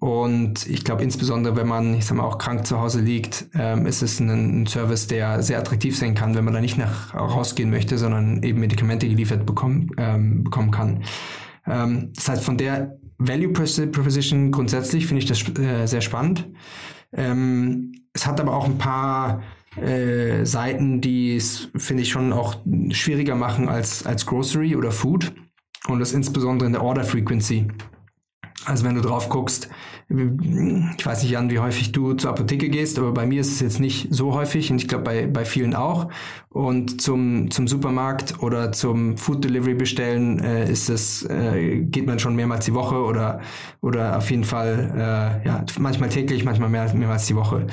Und 0.00 0.66
ich 0.66 0.82
glaube, 0.84 1.02
insbesondere 1.02 1.56
wenn 1.56 1.68
man, 1.68 1.94
ich 1.94 2.06
sag 2.06 2.16
mal, 2.16 2.24
auch 2.24 2.38
krank 2.38 2.66
zu 2.66 2.80
Hause 2.80 3.00
liegt, 3.02 3.46
ähm, 3.54 3.84
ist 3.84 4.00
es 4.00 4.18
ein, 4.18 4.62
ein, 4.62 4.66
Service, 4.66 5.06
der 5.08 5.42
sehr 5.42 5.58
attraktiv 5.58 5.96
sein 5.96 6.14
kann, 6.14 6.34
wenn 6.34 6.44
man 6.44 6.54
da 6.54 6.60
nicht 6.62 6.78
nach 6.78 7.14
rausgehen 7.14 7.68
möchte, 7.68 7.98
sondern 7.98 8.42
eben 8.42 8.60
Medikamente 8.60 9.06
geliefert 9.06 9.44
bekommen, 9.44 9.90
ähm, 9.98 10.44
bekommen 10.44 10.70
kann. 10.70 11.04
Ähm, 11.66 12.12
das 12.14 12.30
heißt, 12.30 12.44
von 12.44 12.56
der 12.56 12.96
Value 13.18 13.52
Proposition 13.52 14.50
grundsätzlich 14.50 15.06
finde 15.06 15.22
ich 15.22 15.28
das 15.28 15.46
äh, 15.58 15.86
sehr 15.86 16.00
spannend. 16.00 16.48
Ähm, 17.12 17.92
es 18.14 18.26
hat 18.26 18.40
aber 18.40 18.56
auch 18.56 18.64
ein 18.64 18.78
paar 18.78 19.42
äh, 19.76 20.46
Seiten, 20.46 21.02
die 21.02 21.36
es, 21.36 21.68
finde 21.76 22.02
ich, 22.02 22.08
schon 22.08 22.32
auch 22.32 22.56
schwieriger 22.90 23.34
machen 23.34 23.68
als, 23.68 24.06
als 24.06 24.24
Grocery 24.24 24.76
oder 24.76 24.90
Food. 24.90 25.32
Und 25.86 26.00
das 26.00 26.12
insbesondere 26.12 26.66
in 26.66 26.72
der 26.72 26.82
Order 26.82 27.04
Frequency. 27.04 27.68
Also 28.66 28.84
wenn 28.84 28.94
du 28.94 29.00
drauf 29.00 29.30
guckst, 29.30 29.70
ich 30.08 31.06
weiß 31.06 31.22
nicht, 31.22 31.30
Jan, 31.30 31.50
wie 31.50 31.60
häufig 31.60 31.92
du 31.92 32.12
zur 32.12 32.30
Apotheke 32.30 32.68
gehst, 32.68 32.98
aber 32.98 33.12
bei 33.12 33.24
mir 33.24 33.40
ist 33.40 33.52
es 33.52 33.60
jetzt 33.60 33.80
nicht 33.80 34.08
so 34.10 34.34
häufig 34.34 34.70
und 34.70 34.76
ich 34.82 34.88
glaube 34.88 35.04
bei, 35.04 35.26
bei 35.26 35.44
vielen 35.46 35.74
auch. 35.74 36.08
Und 36.50 37.00
zum, 37.00 37.50
zum 37.50 37.68
Supermarkt 37.68 38.42
oder 38.42 38.72
zum 38.72 39.16
Food 39.16 39.44
Delivery 39.44 39.74
bestellen 39.74 40.40
äh, 40.40 40.70
ist 40.70 40.90
es, 40.90 41.22
äh, 41.30 41.80
geht 41.80 42.06
man 42.06 42.18
schon 42.18 42.34
mehrmals 42.36 42.66
die 42.66 42.74
Woche 42.74 42.96
oder, 42.96 43.40
oder 43.80 44.18
auf 44.18 44.30
jeden 44.30 44.44
Fall, 44.44 44.92
äh, 44.94 45.46
ja, 45.48 45.64
manchmal 45.78 46.10
täglich, 46.10 46.44
manchmal 46.44 46.68
mehr, 46.68 46.92
mehrmals 46.92 47.26
die 47.26 47.36
Woche. 47.36 47.66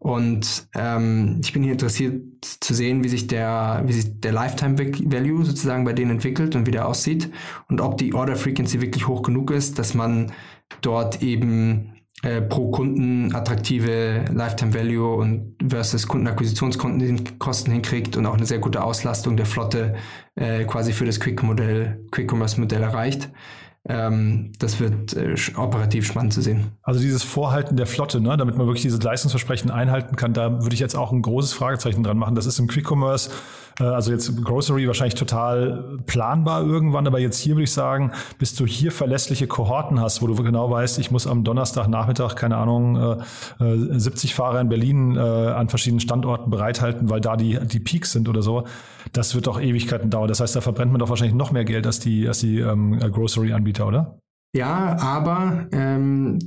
Und 0.00 0.66
ähm, 0.74 1.40
ich 1.42 1.52
bin 1.52 1.62
hier 1.62 1.72
interessiert 1.72 2.22
zu 2.42 2.72
sehen, 2.72 3.04
wie 3.04 3.10
sich 3.10 3.26
der, 3.26 3.82
wie 3.84 3.92
sich 3.92 4.18
der 4.18 4.32
Lifetime 4.32 4.78
Value 4.78 5.44
sozusagen 5.44 5.84
bei 5.84 5.92
denen 5.92 6.12
entwickelt 6.12 6.56
und 6.56 6.66
wie 6.66 6.70
der 6.70 6.88
aussieht 6.88 7.30
und 7.68 7.82
ob 7.82 7.98
die 7.98 8.14
Order 8.14 8.34
Frequency 8.34 8.80
wirklich 8.80 9.06
hoch 9.06 9.20
genug 9.20 9.50
ist, 9.50 9.78
dass 9.78 9.92
man 9.92 10.32
dort 10.80 11.22
eben 11.22 12.00
äh, 12.22 12.40
pro 12.40 12.70
Kunden 12.70 13.34
attraktive 13.34 14.24
Lifetime 14.32 14.72
Value 14.72 15.16
und 15.16 15.56
versus 15.68 16.08
Kundenakquisitionskosten 16.08 17.70
hinkriegt 17.70 18.16
und 18.16 18.24
auch 18.24 18.34
eine 18.38 18.46
sehr 18.46 18.58
gute 18.58 18.82
Auslastung 18.82 19.36
der 19.36 19.46
Flotte 19.46 19.96
äh, 20.34 20.64
quasi 20.64 20.94
für 20.94 21.04
das 21.04 21.20
Quick-Modell, 21.20 22.06
Quick-Commerce-Modell 22.10 22.82
erreicht. 22.82 23.30
Ähm, 23.90 24.52
das 24.60 24.78
wird 24.78 25.14
äh, 25.14 25.34
operativ 25.56 26.06
spannend 26.06 26.32
zu 26.32 26.42
sehen. 26.42 26.68
Also 26.82 27.00
dieses 27.00 27.24
Vorhalten 27.24 27.76
der 27.76 27.86
Flotte, 27.86 28.20
ne, 28.20 28.36
damit 28.36 28.56
man 28.56 28.66
wirklich 28.66 28.82
dieses 28.82 29.02
Leistungsversprechen 29.02 29.70
einhalten 29.70 30.14
kann, 30.14 30.32
da 30.32 30.62
würde 30.62 30.74
ich 30.74 30.80
jetzt 30.80 30.94
auch 30.94 31.10
ein 31.10 31.22
großes 31.22 31.52
Fragezeichen 31.52 32.04
dran 32.04 32.16
machen. 32.16 32.36
Das 32.36 32.46
ist 32.46 32.60
im 32.60 32.68
Quick 32.68 32.88
Commerce 32.88 33.30
also 33.78 34.12
jetzt 34.12 34.44
Grocery 34.44 34.86
wahrscheinlich 34.86 35.14
total 35.14 35.98
planbar 36.06 36.62
irgendwann, 36.64 37.06
aber 37.06 37.18
jetzt 37.18 37.38
hier 37.38 37.54
würde 37.54 37.64
ich 37.64 37.72
sagen, 37.72 38.12
bis 38.38 38.54
du 38.54 38.66
hier 38.66 38.92
verlässliche 38.92 39.46
Kohorten 39.46 40.00
hast, 40.00 40.22
wo 40.22 40.26
du 40.26 40.34
genau 40.34 40.70
weißt, 40.70 40.98
ich 40.98 41.10
muss 41.10 41.26
am 41.26 41.44
Donnerstagnachmittag, 41.44 42.34
keine 42.34 42.56
Ahnung, 42.56 43.22
70 43.58 44.30
äh, 44.30 44.32
äh, 44.32 44.36
Fahrer 44.36 44.60
in 44.60 44.68
Berlin 44.68 45.18
an 45.18 45.68
verschiedenen 45.68 46.00
Standorten 46.00 46.50
bereithalten, 46.50 47.10
weil 47.10 47.20
da 47.20 47.36
die, 47.36 47.58
die 47.66 47.80
Peaks 47.80 48.12
sind 48.12 48.28
oder 48.28 48.42
so, 48.42 48.64
das 49.12 49.34
wird 49.34 49.46
doch 49.46 49.60
Ewigkeiten 49.60 50.10
dauern. 50.10 50.28
Das 50.28 50.40
heißt, 50.40 50.56
da 50.56 50.60
verbrennt 50.60 50.92
man 50.92 50.98
doch 50.98 51.08
wahrscheinlich 51.08 51.36
noch 51.36 51.52
mehr 51.52 51.64
Geld 51.64 51.86
als 51.86 52.00
die, 52.00 52.26
als 52.28 52.40
die 52.40 52.60
ähm, 52.60 52.98
Grocery-Anbieter, 52.98 53.86
oder? 53.86 54.18
Ja, 54.56 54.96
aber 54.98 55.68
ähm, 55.70 56.38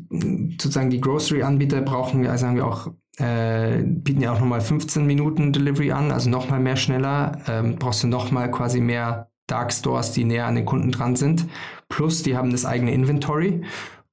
sozusagen 0.59 0.89
die 0.89 0.99
Grocery-Anbieter 0.99 1.81
brauchen, 1.81 2.27
also 2.27 2.45
sagen 2.45 2.57
wir 2.57 2.67
auch 2.67 2.89
äh, 3.17 3.83
bieten 3.83 4.21
ja 4.21 4.33
auch 4.33 4.39
nochmal 4.39 4.61
15 4.61 5.05
Minuten 5.05 5.53
Delivery 5.53 5.91
an, 5.91 6.11
also 6.11 6.29
nochmal 6.29 6.59
mehr 6.59 6.77
schneller. 6.77 7.33
Ähm, 7.47 7.75
brauchst 7.77 8.03
du 8.03 8.07
nochmal 8.07 8.49
quasi 8.49 8.79
mehr 8.81 9.29
Dark 9.47 9.71
Stores, 9.71 10.11
die 10.13 10.23
näher 10.23 10.47
an 10.47 10.55
den 10.55 10.65
Kunden 10.65 10.91
dran 10.91 11.15
sind. 11.15 11.45
Plus, 11.89 12.23
die 12.23 12.35
haben 12.35 12.51
das 12.51 12.65
eigene 12.65 12.93
Inventory. 12.93 13.61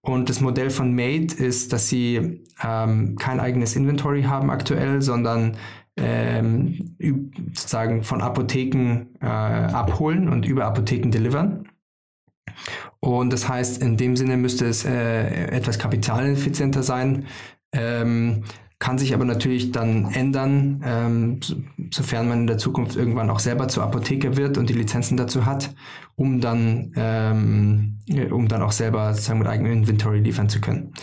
Und 0.02 0.28
das 0.28 0.40
Modell 0.40 0.70
von 0.70 0.94
Made 0.94 1.34
ist, 1.34 1.72
dass 1.72 1.88
sie 1.88 2.44
ähm, 2.62 3.16
kein 3.16 3.38
eigenes 3.38 3.76
Inventory 3.76 4.22
haben 4.22 4.50
aktuell, 4.50 5.02
sondern 5.02 5.56
ähm, 5.96 6.96
sozusagen 7.54 8.02
von 8.02 8.22
Apotheken 8.22 9.06
äh, 9.20 9.26
abholen 9.26 10.28
und 10.28 10.46
über 10.46 10.64
Apotheken 10.64 11.10
delivern. 11.10 11.68
Und 13.00 13.32
das 13.32 13.48
heißt, 13.48 13.82
in 13.82 13.96
dem 13.96 14.16
Sinne 14.16 14.36
müsste 14.36 14.66
es 14.66 14.84
äh, 14.84 15.46
etwas 15.48 15.78
kapitaleffizienter 15.78 16.82
sein. 16.82 17.26
Ähm, 17.72 18.44
kann 18.80 18.96
sich 18.96 19.12
aber 19.14 19.26
natürlich 19.26 19.72
dann 19.72 20.10
ändern, 20.12 20.82
ähm, 20.84 21.40
sofern 21.92 22.28
man 22.28 22.40
in 22.40 22.46
der 22.46 22.56
Zukunft 22.58 22.96
irgendwann 22.96 23.28
auch 23.28 23.38
selber 23.38 23.68
zur 23.68 23.82
Apotheke 23.82 24.38
wird 24.38 24.56
und 24.56 24.70
die 24.70 24.74
Lizenzen 24.74 25.18
dazu 25.18 25.44
hat, 25.44 25.74
um 26.16 26.40
dann, 26.40 26.92
ähm, 26.96 27.98
um 28.30 28.48
dann 28.48 28.62
auch 28.62 28.72
selber 28.72 29.12
sozusagen 29.12 29.38
mit 29.38 29.48
eigenem 29.48 29.72
Inventory 29.72 30.20
liefern 30.20 30.48
zu 30.48 30.62
können. 30.62 30.94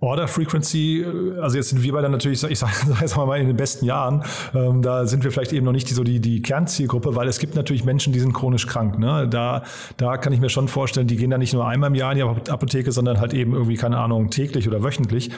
Order 0.00 0.26
Frequency, 0.26 1.02
äh, 1.02 1.40
also 1.40 1.56
jetzt 1.56 1.68
sind 1.68 1.84
wir 1.84 1.92
beide 1.92 2.08
natürlich, 2.08 2.42
ich 2.42 2.58
sage 2.58 2.72
sag 3.06 3.16
mal 3.16 3.40
in 3.40 3.46
den 3.46 3.56
besten 3.56 3.84
Jahren, 3.84 4.24
ähm, 4.52 4.82
da 4.82 5.06
sind 5.06 5.22
wir 5.22 5.30
vielleicht 5.30 5.52
eben 5.52 5.64
noch 5.64 5.72
nicht 5.72 5.88
die, 5.88 5.94
so 5.94 6.02
die, 6.02 6.20
die 6.20 6.42
Kernzielgruppe, 6.42 7.14
weil 7.14 7.28
es 7.28 7.38
gibt 7.38 7.54
natürlich 7.54 7.84
Menschen, 7.84 8.12
die 8.12 8.18
sind 8.18 8.32
chronisch 8.32 8.66
krank. 8.66 8.98
Ne? 8.98 9.28
Da, 9.28 9.62
da 9.98 10.16
kann 10.16 10.32
ich 10.32 10.40
mir 10.40 10.48
schon 10.48 10.66
vorstellen, 10.66 11.06
die 11.06 11.16
gehen 11.16 11.30
da 11.30 11.38
nicht 11.38 11.54
nur 11.54 11.66
einmal 11.66 11.90
im 11.90 11.94
Jahr 11.94 12.10
in 12.10 12.18
die 12.18 12.50
Apotheke, 12.50 12.90
sondern 12.90 13.20
halt 13.20 13.34
eben 13.34 13.52
irgendwie, 13.52 13.76
keine 13.76 13.98
Ahnung, 13.98 14.30
täglich 14.30 14.66
oder 14.66 14.82
wöchentlich. 14.82 15.30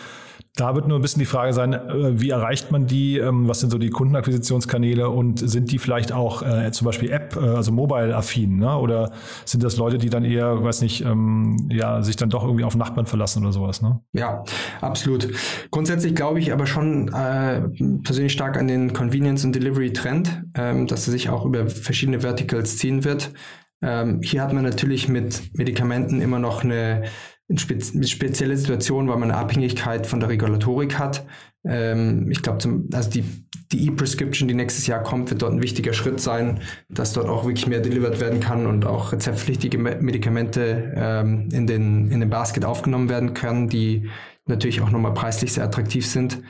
Da 0.57 0.75
wird 0.75 0.89
nur 0.89 0.99
ein 0.99 1.03
bisschen 1.03 1.21
die 1.21 1.27
Frage 1.27 1.53
sein, 1.53 1.73
äh, 1.73 2.21
wie 2.21 2.31
erreicht 2.31 2.71
man 2.73 2.87
die? 2.87 3.19
Ähm, 3.19 3.49
was 3.49 3.61
sind 3.61 3.71
so 3.71 3.79
die 3.79 3.91
Kundenakquisitionskanäle 3.91 5.09
und 5.09 5.39
sind 5.39 5.71
die 5.71 5.79
vielleicht 5.79 6.13
auch 6.13 6.43
äh, 6.43 6.71
zum 6.73 6.87
Beispiel 6.87 7.11
App, 7.11 7.37
äh, 7.37 7.41
also 7.41 7.73
mobile-affin? 7.73 8.59
Ne? 8.59 8.77
Oder 8.77 9.13
sind 9.45 9.63
das 9.63 9.77
Leute, 9.77 9.99
die 9.99 10.11
dann 10.11 10.25
eher, 10.25 10.63
weiß 10.63 10.83
nicht, 10.83 11.05
ähm, 11.05 11.69
ja, 11.71 12.03
sich 12.03 12.17
dann 12.17 12.31
doch 12.31 12.45
irgendwie 12.45 12.65
auf 12.65 12.77
Nachbarn 12.77 13.07
verlassen 13.07 13.43
oder 13.43 13.53
sowas? 13.53 13.83
Ne? 13.83 14.01
Ja, 14.13 14.43
absolut. 14.81 15.29
Grundsätzlich 15.71 16.15
glaube 16.15 16.41
ich 16.41 16.53
aber 16.53 16.67
schon 16.67 17.09
äh, 17.09 17.63
persönlich 18.03 18.33
stark 18.33 18.57
an 18.57 18.69
den 18.69 18.93
Convenience- 18.93 19.45
und 19.45 19.55
Delivery-Trend, 19.55 20.43
ähm, 20.55 20.87
dass 20.87 21.07
er 21.07 21.13
sich 21.13 21.31
auch 21.31 21.45
über 21.45 21.69
verschiedene 21.69 22.21
Verticals 22.21 22.79
ziehen 22.79 23.05
wird. 23.05 23.33
Ähm, 23.81 24.21
hier 24.23 24.43
hat 24.43 24.53
man 24.53 24.65
natürlich 24.65 25.09
mit 25.09 25.57
Medikamenten 25.57 26.21
immer 26.21 26.39
noch 26.39 26.65
eine 26.65 27.05
eine 27.49 28.07
spezielle 28.07 28.57
Situation, 28.57 29.09
weil 29.09 29.17
man 29.17 29.31
eine 29.31 29.41
Abhängigkeit 29.41 30.07
von 30.07 30.21
der 30.21 30.29
Regulatorik 30.29 30.99
hat. 30.99 31.25
Ähm, 31.65 32.31
ich 32.31 32.43
glaube, 32.43 32.59
also 32.93 33.11
die, 33.11 33.25
die 33.73 33.87
E-Prescription, 33.87 34.49
die 34.49 34.55
nächstes 34.55 34.87
Jahr 34.87 35.03
kommt, 35.03 35.31
wird 35.31 35.43
dort 35.43 35.55
ein 35.55 35.63
wichtiger 35.63 35.95
Schritt 35.95 36.21
sein, 36.21 36.61
dass 36.91 37.15
dort 37.15 37.29
auch 37.29 37.45
wirklich 37.45 37.67
mehr 37.67 37.81
delivered 37.81 38.21
werden 38.21 38.41
kann 38.41 38.67
und 38.67 38.85
auch 38.85 39.13
rezeptpflichtige 39.13 39.79
Medikamente 39.79 40.93
ähm, 40.95 41.49
in, 41.51 41.67
den, 41.67 42.11
in 42.11 42.21
den 42.21 42.31
Basket 42.31 42.65
aufgenommen 42.67 43.09
werden 43.09 43.33
können, 43.33 43.69
die 43.69 44.11
natürlich 44.47 44.83
auch 44.83 44.91
nochmal 44.91 45.15
preislich 45.15 45.55
sehr 45.55 45.65
attraktiv 45.65 46.07
sind. 46.07 46.43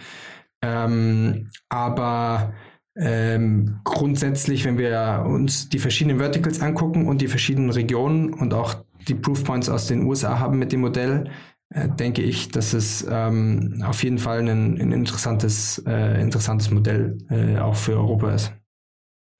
Ähm, 0.63 1.49
aber 1.69 2.55
ähm, 2.97 3.79
grundsätzlich, 3.85 4.65
wenn 4.65 4.79
wir 4.79 5.25
uns 5.29 5.69
die 5.69 5.79
verschiedenen 5.79 6.19
Verticals 6.19 6.61
angucken 6.61 7.07
und 7.07 7.21
die 7.21 7.29
verschiedenen 7.29 7.71
Regionen 7.71 8.33
und 8.33 8.53
auch 8.55 8.85
die 9.07 9.15
Proofpoints 9.15 9.69
aus 9.69 9.87
den 9.87 10.05
USA 10.05 10.39
haben 10.39 10.59
mit 10.59 10.73
dem 10.73 10.81
Modell, 10.81 11.31
äh, 11.71 11.89
denke 11.89 12.23
ich, 12.23 12.49
dass 12.49 12.73
es 12.73 13.07
ähm, 13.09 13.83
auf 13.85 14.03
jeden 14.03 14.19
Fall 14.19 14.41
ein, 14.41 14.81
ein 14.81 14.93
interessantes, 14.93 15.83
äh, 15.87 16.21
interessantes 16.21 16.71
Modell 16.71 17.19
äh, 17.31 17.59
auch 17.59 17.77
für 17.77 17.93
Europa 17.93 18.33
ist. 18.33 18.58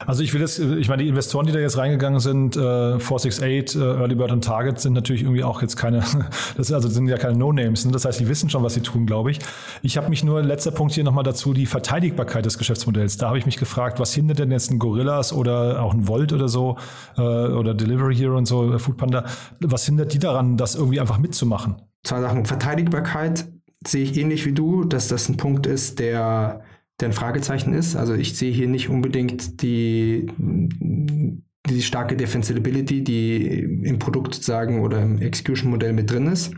Also 0.07 0.23
ich 0.23 0.33
will 0.33 0.41
jetzt, 0.41 0.61
ich 0.61 0.89
meine, 0.89 1.03
die 1.03 1.09
Investoren, 1.09 1.47
die 1.47 1.53
da 1.53 1.59
jetzt 1.59 1.77
reingegangen 1.77 2.21
sind, 2.21 2.57
äh, 2.57 3.01
468, 3.01 3.75
äh, 3.75 3.85
Early 3.85 4.15
Bird 4.15 4.31
und 4.31 4.45
Target, 4.45 4.79
sind 4.79 4.93
natürlich 4.93 5.23
irgendwie 5.23 5.43
auch 5.43 5.61
jetzt 5.61 5.77
keine, 5.77 6.05
das 6.57 6.71
also 6.71 6.89
sind 6.89 7.09
ja 7.09 7.19
keine 7.19 7.37
No-Names. 7.37 7.85
Ne? 7.85 7.91
Das 7.91 8.05
heißt, 8.05 8.21
die 8.21 8.29
wissen 8.29 8.49
schon, 8.49 8.63
was 8.63 8.75
sie 8.75 8.81
tun, 8.81 9.07
glaube 9.07 9.33
ich. 9.33 9.41
Ich 9.83 9.97
habe 9.97 10.09
mich 10.09 10.23
nur, 10.23 10.41
letzter 10.41 10.71
Punkt 10.71 10.95
hier 10.95 11.03
nochmal 11.03 11.25
dazu, 11.25 11.53
die 11.53 11.67
Verteidigbarkeit 11.67 12.47
des 12.47 12.59
Geschäftsmodells. 12.59 13.17
Da 13.17 13.27
habe 13.27 13.39
ich 13.39 13.47
mich 13.47 13.57
gefragt, 13.57 13.99
was 13.99 14.15
hindert 14.15 14.39
denn 14.39 14.53
jetzt 14.53 14.71
ein 14.71 14.79
Gorillas 14.79 15.33
oder 15.33 15.83
auch 15.83 15.93
ein 15.93 16.07
Volt 16.07 16.33
oder 16.33 16.47
so 16.47 16.77
äh, 17.17 17.21
oder 17.21 17.75
Delivery 17.75 18.15
Hero 18.15 18.39
und 18.39 18.47
so, 18.47 18.75
äh, 18.75 18.79
Foodpanda, 18.79 19.25
was 19.59 19.85
hindert 19.85 20.13
die 20.15 20.21
daran, 20.21 20.57
das 20.57 20.77
irgendwie 20.77 21.01
einfach 21.01 21.19
mitzumachen? 21.19 21.75
Zwei 22.05 22.21
Sachen. 22.21 22.47
Verteidigbarkeit 22.47 23.49
sehe 23.85 24.05
ich 24.05 24.17
ähnlich 24.17 24.47
wie 24.47 24.53
du, 24.53 24.85
dass 24.85 25.09
das 25.09 25.29
ein 25.29 25.37
Punkt 25.37 25.67
ist, 25.67 25.99
der 25.99 26.63
der 27.01 27.09
ein 27.09 27.13
Fragezeichen 27.13 27.73
ist. 27.73 27.97
Also 27.97 28.15
ich 28.15 28.37
sehe 28.37 28.53
hier 28.53 28.69
nicht 28.69 28.89
unbedingt 28.89 29.63
die, 29.63 30.27
die 30.39 31.83
starke 31.83 32.17
Defensibility, 32.17 33.05
die 33.05 33.59
im 33.85 33.99
Produkt 33.99 34.35
sozusagen 34.35 34.81
oder 34.81 35.03
im 35.03 35.21
Execution-Modell 35.21 35.93
mit 35.93 36.11
drin 36.11 36.27
ist. 36.27 36.53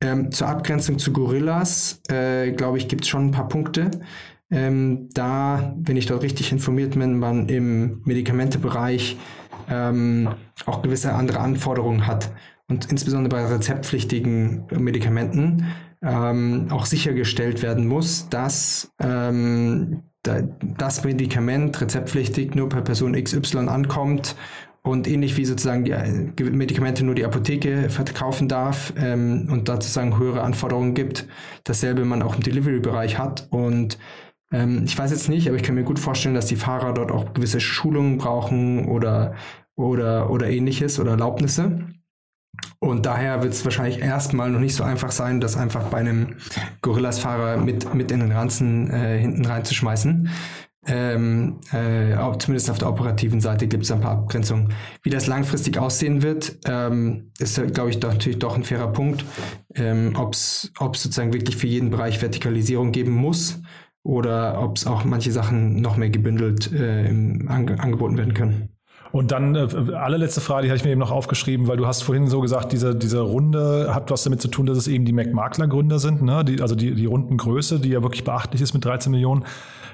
Ähm, 0.00 0.30
zur 0.30 0.48
Abgrenzung 0.48 0.98
zu 0.98 1.12
Gorillas, 1.12 2.00
äh, 2.08 2.52
glaube 2.52 2.78
ich, 2.78 2.88
gibt 2.88 3.04
es 3.04 3.08
schon 3.08 3.26
ein 3.26 3.30
paar 3.30 3.48
Punkte. 3.48 3.90
Ähm, 4.50 5.08
da, 5.12 5.74
wenn 5.78 5.96
ich 5.96 6.06
dort 6.06 6.22
richtig 6.22 6.52
informiert 6.52 6.98
bin, 6.98 7.18
man 7.18 7.48
im 7.48 8.02
Medikamentebereich 8.04 9.16
ähm, 9.68 10.28
auch 10.66 10.82
gewisse 10.82 11.12
andere 11.14 11.40
Anforderungen 11.40 12.06
hat. 12.06 12.30
Und 12.68 12.90
insbesondere 12.90 13.34
bei 13.34 13.46
rezeptpflichtigen 13.46 14.66
Medikamenten 14.78 15.66
ähm, 16.02 16.68
auch 16.70 16.86
sichergestellt 16.86 17.62
werden 17.62 17.86
muss, 17.86 18.28
dass 18.28 18.92
ähm, 19.00 20.02
das 20.22 21.04
Medikament 21.04 21.80
rezeptpflichtig 21.80 22.54
nur 22.54 22.68
per 22.68 22.82
Person 22.82 23.12
XY 23.12 23.68
ankommt 23.68 24.34
und 24.82 25.08
ähnlich 25.08 25.36
wie 25.36 25.44
sozusagen 25.44 25.84
die 25.84 25.90
äh, 25.90 26.50
Medikamente 26.50 27.04
nur 27.04 27.14
die 27.14 27.24
Apotheke 27.24 27.90
verkaufen 27.90 28.48
darf 28.48 28.92
ähm, 28.96 29.48
und 29.50 29.68
da 29.68 29.74
sozusagen 29.74 30.18
höhere 30.18 30.42
Anforderungen 30.42 30.94
gibt, 30.94 31.26
dasselbe 31.64 32.04
man 32.04 32.22
auch 32.22 32.36
im 32.36 32.42
Delivery-Bereich 32.42 33.18
hat. 33.18 33.48
Und 33.50 33.98
ähm, 34.52 34.82
ich 34.84 34.96
weiß 34.96 35.10
jetzt 35.10 35.28
nicht, 35.28 35.48
aber 35.48 35.56
ich 35.56 35.64
kann 35.64 35.74
mir 35.74 35.82
gut 35.82 35.98
vorstellen, 35.98 36.34
dass 36.34 36.46
die 36.46 36.56
Fahrer 36.56 36.94
dort 36.94 37.10
auch 37.10 37.34
gewisse 37.34 37.60
Schulungen 37.60 38.18
brauchen 38.18 38.86
oder 38.86 39.34
oder 39.74 40.30
oder 40.30 40.48
ähnliches 40.48 40.98
oder 40.98 41.12
Erlaubnisse 41.12 41.86
Und 42.78 43.06
daher 43.06 43.42
wird 43.42 43.52
es 43.52 43.64
wahrscheinlich 43.64 44.00
erstmal 44.00 44.50
noch 44.50 44.60
nicht 44.60 44.74
so 44.74 44.84
einfach 44.84 45.10
sein, 45.10 45.40
das 45.40 45.56
einfach 45.56 45.84
bei 45.84 45.98
einem 45.98 46.36
Gorillas-Fahrer 46.82 47.56
mit, 47.56 47.94
mit 47.94 48.10
in 48.10 48.20
den 48.20 48.32
Ranzen 48.32 48.90
äh, 48.90 49.18
hinten 49.18 49.44
reinzuschmeißen. 49.44 50.28
Ähm, 50.88 51.58
äh, 51.72 52.14
zumindest 52.38 52.70
auf 52.70 52.78
der 52.78 52.88
operativen 52.88 53.40
Seite 53.40 53.66
gibt 53.66 53.84
es 53.84 53.90
ein 53.90 54.00
paar 54.00 54.12
Abgrenzungen. 54.12 54.72
Wie 55.02 55.10
das 55.10 55.26
langfristig 55.26 55.78
aussehen 55.78 56.22
wird, 56.22 56.58
ähm, 56.66 57.32
ist, 57.38 57.60
glaube 57.74 57.90
ich, 57.90 57.98
doch, 57.98 58.12
natürlich 58.12 58.38
doch 58.38 58.56
ein 58.56 58.62
fairer 58.62 58.92
Punkt. 58.92 59.24
Ähm, 59.74 60.12
ob 60.16 60.34
es 60.34 60.70
sozusagen 60.78 61.32
wirklich 61.32 61.56
für 61.56 61.66
jeden 61.66 61.90
Bereich 61.90 62.22
Vertikalisierung 62.22 62.92
geben 62.92 63.12
muss 63.12 63.60
oder 64.04 64.62
ob 64.62 64.76
es 64.76 64.86
auch 64.86 65.04
manche 65.04 65.32
Sachen 65.32 65.80
noch 65.80 65.96
mehr 65.96 66.10
gebündelt 66.10 66.72
äh, 66.72 67.06
im, 67.06 67.48
ange 67.48 67.80
angeboten 67.80 68.16
werden 68.16 68.34
können. 68.34 68.75
Und 69.16 69.32
dann 69.32 69.54
äh, 69.54 69.94
allerletzte 69.94 70.40
Frage, 70.40 70.64
die 70.64 70.68
habe 70.68 70.76
ich 70.76 70.84
mir 70.84 70.90
eben 70.90 71.00
noch 71.00 71.10
aufgeschrieben, 71.10 71.68
weil 71.68 71.78
du 71.78 71.86
hast 71.86 72.02
vorhin 72.02 72.28
so 72.28 72.40
gesagt, 72.40 72.72
diese, 72.72 72.94
diese 72.94 73.20
Runde 73.20 73.94
hat 73.94 74.10
was 74.10 74.24
damit 74.24 74.42
zu 74.42 74.48
tun, 74.48 74.66
dass 74.66 74.76
es 74.76 74.88
eben 74.88 75.04
die 75.04 75.12
Mac-Makler-Gründer 75.12 75.98
sind, 75.98 76.22
ne? 76.22 76.44
die, 76.44 76.60
also 76.60 76.74
die, 76.74 76.94
die 76.94 77.06
Rundengröße, 77.06 77.80
die 77.80 77.90
ja 77.90 78.02
wirklich 78.02 78.24
beachtlich 78.24 78.60
ist 78.60 78.74
mit 78.74 78.84
13 78.84 79.10
Millionen. 79.10 79.44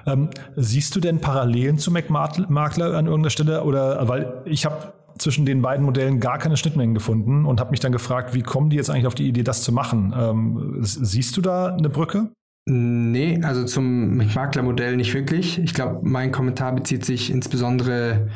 Ähm, 0.07 0.31
siehst 0.57 0.97
du 0.97 1.01
denn 1.01 1.20
Parallelen 1.20 1.79
zu 1.79 1.93
Mac-Makler 1.93 2.97
an 2.97 3.07
irgendeiner 3.07 3.31
Stelle? 3.31 3.62
Oder 3.62 4.09
weil 4.09 4.43
ich 4.45 4.64
habe 4.64 4.93
zwischen 5.18 5.47
den 5.47 5.62
beiden 5.62 5.85
Modellen 5.85 6.18
gar 6.18 6.39
keine 6.39 6.57
Schnittmengen 6.57 6.95
gefunden 6.95 7.45
und 7.45 7.61
habe 7.61 7.70
mich 7.70 7.81
dann 7.81 7.93
gefragt, 7.93 8.35
wie 8.35 8.43
kommen 8.43 8.70
die 8.70 8.77
jetzt 8.77 8.91
eigentlich 8.91 9.07
auf 9.07 9.14
die 9.14 9.29
Idee, 9.29 9.45
das 9.45 9.62
zu 9.62 9.70
machen? 9.70 10.12
Ähm, 10.18 10.79
siehst 10.81 11.37
du 11.37 11.41
da 11.41 11.66
eine 11.66 11.89
Brücke? 11.89 12.31
Nee, 12.68 13.41
also 13.43 13.64
zum 13.64 14.16
Maklermodell 14.16 14.97
nicht 14.97 15.14
wirklich. 15.14 15.59
Ich 15.59 15.75
glaube, 15.75 16.01
mein 16.03 16.33
Kommentar 16.33 16.73
bezieht 16.73 17.05
sich 17.05 17.31
insbesondere 17.31 18.29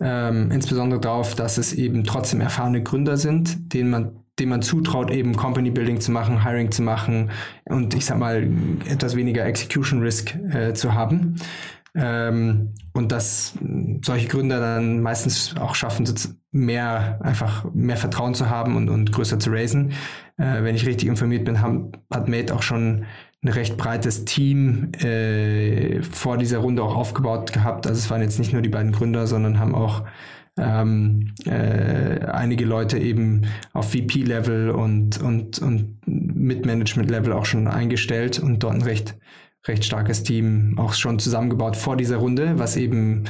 ähm, 0.00 0.50
insbesondere 0.50 1.00
darauf, 1.00 1.34
dass 1.34 1.58
es 1.58 1.72
eben 1.72 2.04
trotzdem 2.04 2.40
erfahrene 2.40 2.82
Gründer 2.82 3.16
sind, 3.16 3.74
denen 3.74 3.90
man, 3.90 4.12
denen 4.38 4.50
man 4.50 4.62
zutraut, 4.62 5.10
eben 5.10 5.36
Company 5.36 5.70
Building 5.70 6.00
zu 6.00 6.10
machen, 6.10 6.44
Hiring 6.44 6.70
zu 6.70 6.82
machen 6.82 7.30
und 7.66 7.94
ich 7.94 8.06
sag 8.06 8.18
mal 8.18 8.48
etwas 8.88 9.14
weniger 9.16 9.44
Execution 9.44 10.00
Risk 10.00 10.34
äh, 10.52 10.72
zu 10.72 10.94
haben. 10.94 11.36
Ähm, 11.94 12.74
und 12.92 13.10
dass 13.12 13.54
solche 14.04 14.28
Gründer 14.28 14.60
dann 14.60 15.02
meistens 15.02 15.56
auch 15.56 15.74
schaffen, 15.74 16.06
mehr 16.52 17.18
einfach 17.22 17.64
mehr 17.74 17.96
Vertrauen 17.96 18.34
zu 18.34 18.48
haben 18.48 18.76
und, 18.76 18.88
und 18.88 19.12
größer 19.12 19.38
zu 19.38 19.50
raisen. 19.50 19.92
Äh, 20.38 20.62
wenn 20.62 20.74
ich 20.74 20.86
richtig 20.86 21.08
informiert 21.08 21.44
bin, 21.44 21.60
haben, 21.60 21.92
hat 22.12 22.28
Mate 22.28 22.54
auch 22.54 22.62
schon 22.62 23.06
ein 23.42 23.48
recht 23.48 23.76
breites 23.76 24.24
Team 24.26 24.92
äh, 25.00 26.02
vor 26.02 26.36
dieser 26.36 26.58
Runde 26.58 26.82
auch 26.82 26.94
aufgebaut 26.94 27.52
gehabt. 27.52 27.86
Also 27.86 27.98
es 27.98 28.10
waren 28.10 28.20
jetzt 28.20 28.38
nicht 28.38 28.52
nur 28.52 28.60
die 28.60 28.68
beiden 28.68 28.92
Gründer, 28.92 29.26
sondern 29.26 29.58
haben 29.58 29.74
auch 29.74 30.04
ähm, 30.58 31.32
äh, 31.46 32.26
einige 32.26 32.66
Leute 32.66 32.98
eben 32.98 33.46
auf 33.72 33.92
VP-Level 33.92 34.70
und, 34.70 35.22
und, 35.22 35.58
und 35.60 35.96
Mid-Management-Level 36.06 37.32
auch 37.32 37.46
schon 37.46 37.66
eingestellt 37.66 38.38
und 38.38 38.62
dort 38.62 38.74
ein 38.74 38.82
recht, 38.82 39.16
recht 39.66 39.84
starkes 39.84 40.22
Team 40.22 40.74
auch 40.78 40.92
schon 40.92 41.18
zusammengebaut 41.18 41.76
vor 41.76 41.96
dieser 41.96 42.18
Runde, 42.18 42.58
was 42.58 42.76
eben 42.76 43.24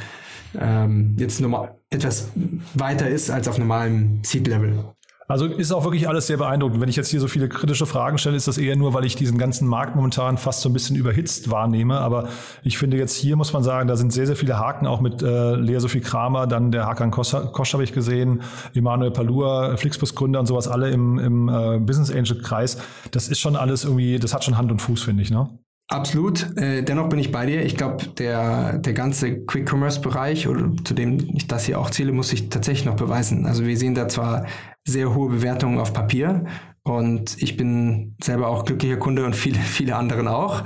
ähm, 0.59 1.15
jetzt 1.19 1.41
normal 1.41 1.77
etwas 1.91 2.31
weiter 2.75 3.09
ist 3.09 3.31
als 3.31 3.47
auf 3.47 3.59
normalem 3.59 4.21
Seed-Level. 4.25 4.95
Also 5.31 5.47
ist 5.47 5.71
auch 5.71 5.85
wirklich 5.85 6.09
alles 6.09 6.27
sehr 6.27 6.39
beeindruckend. 6.39 6.81
Wenn 6.81 6.89
ich 6.89 6.97
jetzt 6.97 7.09
hier 7.09 7.21
so 7.21 7.29
viele 7.29 7.49
kritische 7.49 7.87
Fragen 7.87 8.19
stelle, 8.19 8.37
ist 8.37 8.49
das 8.49 8.59
eher 8.59 8.75
nur, 8.75 8.95
weil 8.95 9.05
ich 9.05 9.15
diesen 9.15 9.39
ganzen 9.39 9.69
Markt 9.69 9.95
momentan 9.95 10.39
fast 10.39 10.61
so 10.61 10.69
ein 10.69 10.73
bisschen 10.73 10.97
überhitzt 10.97 11.53
wahrnehme. 11.53 12.01
Aber 12.01 12.29
ich 12.65 12.79
finde 12.79 12.97
jetzt 12.97 13.15
hier 13.15 13.37
muss 13.37 13.53
man 13.53 13.63
sagen, 13.63 13.87
da 13.87 13.95
sind 13.95 14.13
sehr, 14.13 14.27
sehr 14.27 14.35
viele 14.35 14.59
Haken, 14.59 14.89
auch 14.89 15.01
mit 15.01 15.23
äh, 15.23 15.55
Lea 15.55 15.79
Sophie 15.79 16.01
Kramer, 16.01 16.49
dann 16.49 16.73
der 16.73 16.85
Hakan 16.85 17.13
Kosch, 17.13 17.37
Kosch 17.53 17.73
habe 17.75 17.85
ich 17.85 17.93
gesehen, 17.93 18.43
Emanuel 18.75 19.13
Palua, 19.13 19.77
Flixbus-Gründer 19.77 20.41
und 20.41 20.47
sowas, 20.47 20.67
alle 20.67 20.91
im, 20.91 21.21
im 21.21 21.49
äh, 21.49 21.79
Business 21.79 22.11
Angel-Kreis. 22.11 22.79
Das 23.13 23.29
ist 23.29 23.39
schon 23.39 23.55
alles 23.55 23.85
irgendwie, 23.85 24.19
das 24.19 24.35
hat 24.35 24.43
schon 24.43 24.59
Hand 24.59 24.73
und 24.73 24.83
Fuß, 24.83 25.03
finde 25.03 25.23
ich, 25.23 25.31
ne? 25.31 25.49
Absolut. 25.93 26.57
Äh, 26.57 26.83
dennoch 26.85 27.09
bin 27.09 27.19
ich 27.19 27.33
bei 27.33 27.47
dir. 27.47 27.65
Ich 27.65 27.77
glaube, 27.77 28.07
der, 28.07 28.79
der 28.79 28.93
ganze 28.93 29.45
Quick-Commerce-Bereich, 29.45 30.47
oder 30.47 30.71
zu 30.85 30.95
dem 30.95 31.19
ich 31.35 31.49
das 31.49 31.65
hier 31.65 31.81
auch 31.81 31.91
zähle, 31.91 32.13
muss 32.13 32.29
sich 32.29 32.49
tatsächlich 32.49 32.87
noch 32.87 32.95
beweisen. 32.95 33.45
Also 33.45 33.67
wir 33.67 33.77
sehen 33.77 33.97
da 33.97 34.07
zwar 34.07 34.47
sehr 34.85 35.13
hohe 35.13 35.31
Bewertungen 35.31 35.81
auf 35.81 35.93
Papier. 35.93 36.47
Und 36.83 37.43
ich 37.43 37.59
bin 37.59 38.17
selber 38.23 38.49
auch 38.49 38.65
glücklicher 38.65 38.97
Kunde 38.97 39.25
und 39.25 39.37
viele, 39.37 39.59
viele 39.59 39.97
anderen 39.97 40.29
auch. 40.29 40.65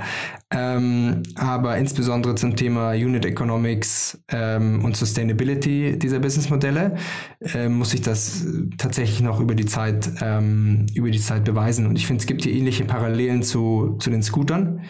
Ähm, 0.51 1.23
aber 1.35 1.77
insbesondere 1.77 2.35
zum 2.35 2.55
Thema 2.55 2.91
Unit 2.91 3.25
Economics 3.25 4.23
ähm, 4.29 4.85
und 4.85 4.95
Sustainability 4.95 5.97
dieser 5.99 6.19
Businessmodelle 6.19 6.95
äh, 7.41 7.67
muss 7.67 7.93
ich 7.93 8.01
das 8.01 8.45
tatsächlich 8.77 9.21
noch 9.21 9.39
über 9.39 9.55
die 9.55 9.65
Zeit, 9.65 10.09
ähm, 10.21 10.85
über 10.93 11.11
die 11.11 11.19
Zeit 11.19 11.43
beweisen. 11.43 11.87
Und 11.87 11.97
ich 11.97 12.07
finde, 12.07 12.21
es 12.21 12.27
gibt 12.27 12.43
hier 12.43 12.53
ähnliche 12.53 12.85
Parallelen 12.85 13.43
zu, 13.43 13.97
zu 13.99 14.09
den 14.09 14.23
Scootern, 14.23 14.81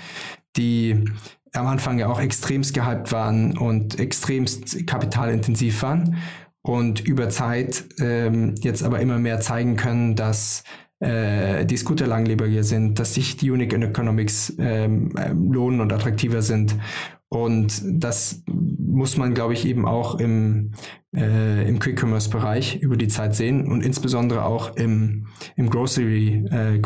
die 0.56 1.06
am 1.54 1.68
Anfang 1.68 1.98
ja 1.98 2.08
auch 2.08 2.20
extremst 2.20 2.74
gehypt 2.74 3.12
waren 3.12 3.58
und 3.58 4.00
extremst 4.00 4.86
kapitalintensiv 4.86 5.82
waren 5.82 6.18
und 6.62 7.00
über 7.00 7.30
Zeit 7.30 7.86
ähm, 8.00 8.56
jetzt 8.60 8.84
aber 8.84 9.00
immer 9.00 9.20
mehr 9.20 9.40
zeigen 9.40 9.78
können, 9.78 10.16
dass 10.16 10.64
äh, 11.00 11.66
die 11.66 11.78
Scooter 11.78 12.08
langlebiger 12.08 12.64
sind, 12.64 13.00
dass 13.00 13.14
sich 13.14 13.38
die 13.38 13.52
Unique 13.52 13.74
Economics 13.74 14.56
ähm, 14.60 15.12
ähm, 15.18 15.52
lohnen 15.52 15.82
und 15.82 15.92
attraktiver 15.92 16.42
sind. 16.42 16.76
Und 17.28 17.82
das 17.86 18.44
muss 18.48 19.18
man, 19.18 19.34
glaube 19.34 19.54
ich, 19.54 19.66
eben 19.66 19.86
auch 19.86 20.20
im, 20.20 20.72
äh, 21.14 21.68
im 21.68 21.80
Quick-Commerce-Bereich 21.80 22.78
über 22.78 22.96
die 22.96 23.10
Zeit 23.10 23.36
sehen 23.36 23.68
und 23.68 23.84
insbesondere 23.84 24.46
auch 24.46 24.78
im, 24.78 25.28
im 25.56 25.70
Grocery 25.70 26.46
äh, 26.50 26.80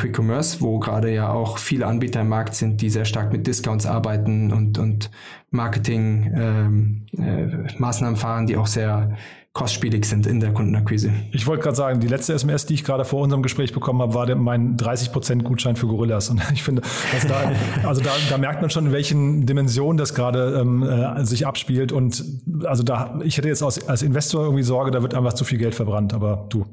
wo 0.59 0.79
gerade 0.79 1.13
ja 1.13 1.31
auch 1.31 1.59
viele 1.59 1.85
Anbieter 1.85 2.21
im 2.21 2.29
Markt 2.29 2.55
sind, 2.55 2.81
die 2.81 2.89
sehr 2.89 3.05
stark 3.05 3.31
mit 3.31 3.45
Discounts 3.45 3.85
arbeiten 3.85 4.51
und, 4.51 4.79
und 4.79 5.11
Marketing-Maßnahmen 5.51 7.05
ähm, 7.19 8.15
äh, 8.15 8.15
fahren, 8.15 8.47
die 8.47 8.57
auch 8.57 8.67
sehr 8.67 9.17
kostspielig 9.53 10.05
sind 10.05 10.27
in 10.27 10.39
der 10.39 10.53
Kundenakquise. 10.53 11.11
Ich 11.31 11.47
wollte 11.47 11.63
gerade 11.63 11.75
sagen, 11.75 11.99
die 11.99 12.07
letzte 12.07 12.33
SMS, 12.33 12.67
die 12.67 12.75
ich 12.75 12.83
gerade 12.83 13.03
vor 13.03 13.21
unserem 13.21 13.41
Gespräch 13.41 13.73
bekommen 13.73 14.01
habe, 14.01 14.13
war 14.13 14.25
der, 14.25 14.35
mein 14.35 14.77
30% 14.77 15.41
Gutschein 15.41 15.75
für 15.75 15.87
Gorillas. 15.87 16.29
Und 16.29 16.41
ich 16.53 16.63
finde, 16.63 16.83
also 17.13 17.27
da, 17.27 17.51
also 17.83 18.01
da, 18.01 18.11
da 18.29 18.37
merkt 18.37 18.61
man 18.61 18.69
schon, 18.69 18.87
in 18.87 18.91
welchen 18.91 19.45
Dimensionen 19.45 19.97
das 19.97 20.13
gerade 20.13 20.59
ähm, 20.61 20.83
äh, 20.83 21.25
sich 21.25 21.47
abspielt. 21.47 21.91
Und 21.91 22.23
also 22.63 22.83
da, 22.83 23.19
ich 23.23 23.37
hätte 23.37 23.47
jetzt 23.47 23.63
als, 23.63 23.87
als 23.87 24.03
Investor 24.03 24.43
irgendwie 24.43 24.63
Sorge, 24.63 24.91
da 24.91 25.01
wird 25.01 25.15
einfach 25.15 25.33
zu 25.33 25.43
viel 25.43 25.57
Geld 25.57 25.73
verbrannt. 25.73 26.13
Aber 26.13 26.45
du, 26.49 26.65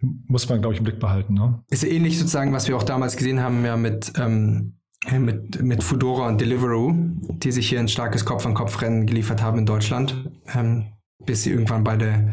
muss 0.00 0.48
man, 0.48 0.60
glaube 0.62 0.72
ich, 0.74 0.78
im 0.80 0.84
Blick 0.84 1.00
behalten. 1.00 1.34
Ne? 1.34 1.62
Ist 1.68 1.84
ähnlich 1.84 2.18
sozusagen, 2.18 2.52
was 2.54 2.66
wir 2.66 2.76
auch 2.76 2.82
damals 2.82 3.16
gesehen 3.16 3.40
haben, 3.40 3.64
ja 3.64 3.76
mit 3.76 4.12
ähm, 4.18 4.74
mit, 5.18 5.62
mit 5.62 5.82
Fudora 5.82 6.28
und 6.28 6.40
Deliveroo, 6.42 6.92
die 6.94 7.52
sich 7.52 7.70
hier 7.70 7.80
ein 7.80 7.88
starkes 7.88 8.26
Kopf-an-Kopf-Rennen 8.26 9.06
geliefert 9.06 9.42
haben 9.42 9.58
in 9.58 9.64
Deutschland. 9.64 10.30
Ähm, 10.54 10.92
bis 11.24 11.42
sie 11.42 11.50
irgendwann 11.50 11.84
beide 11.84 12.32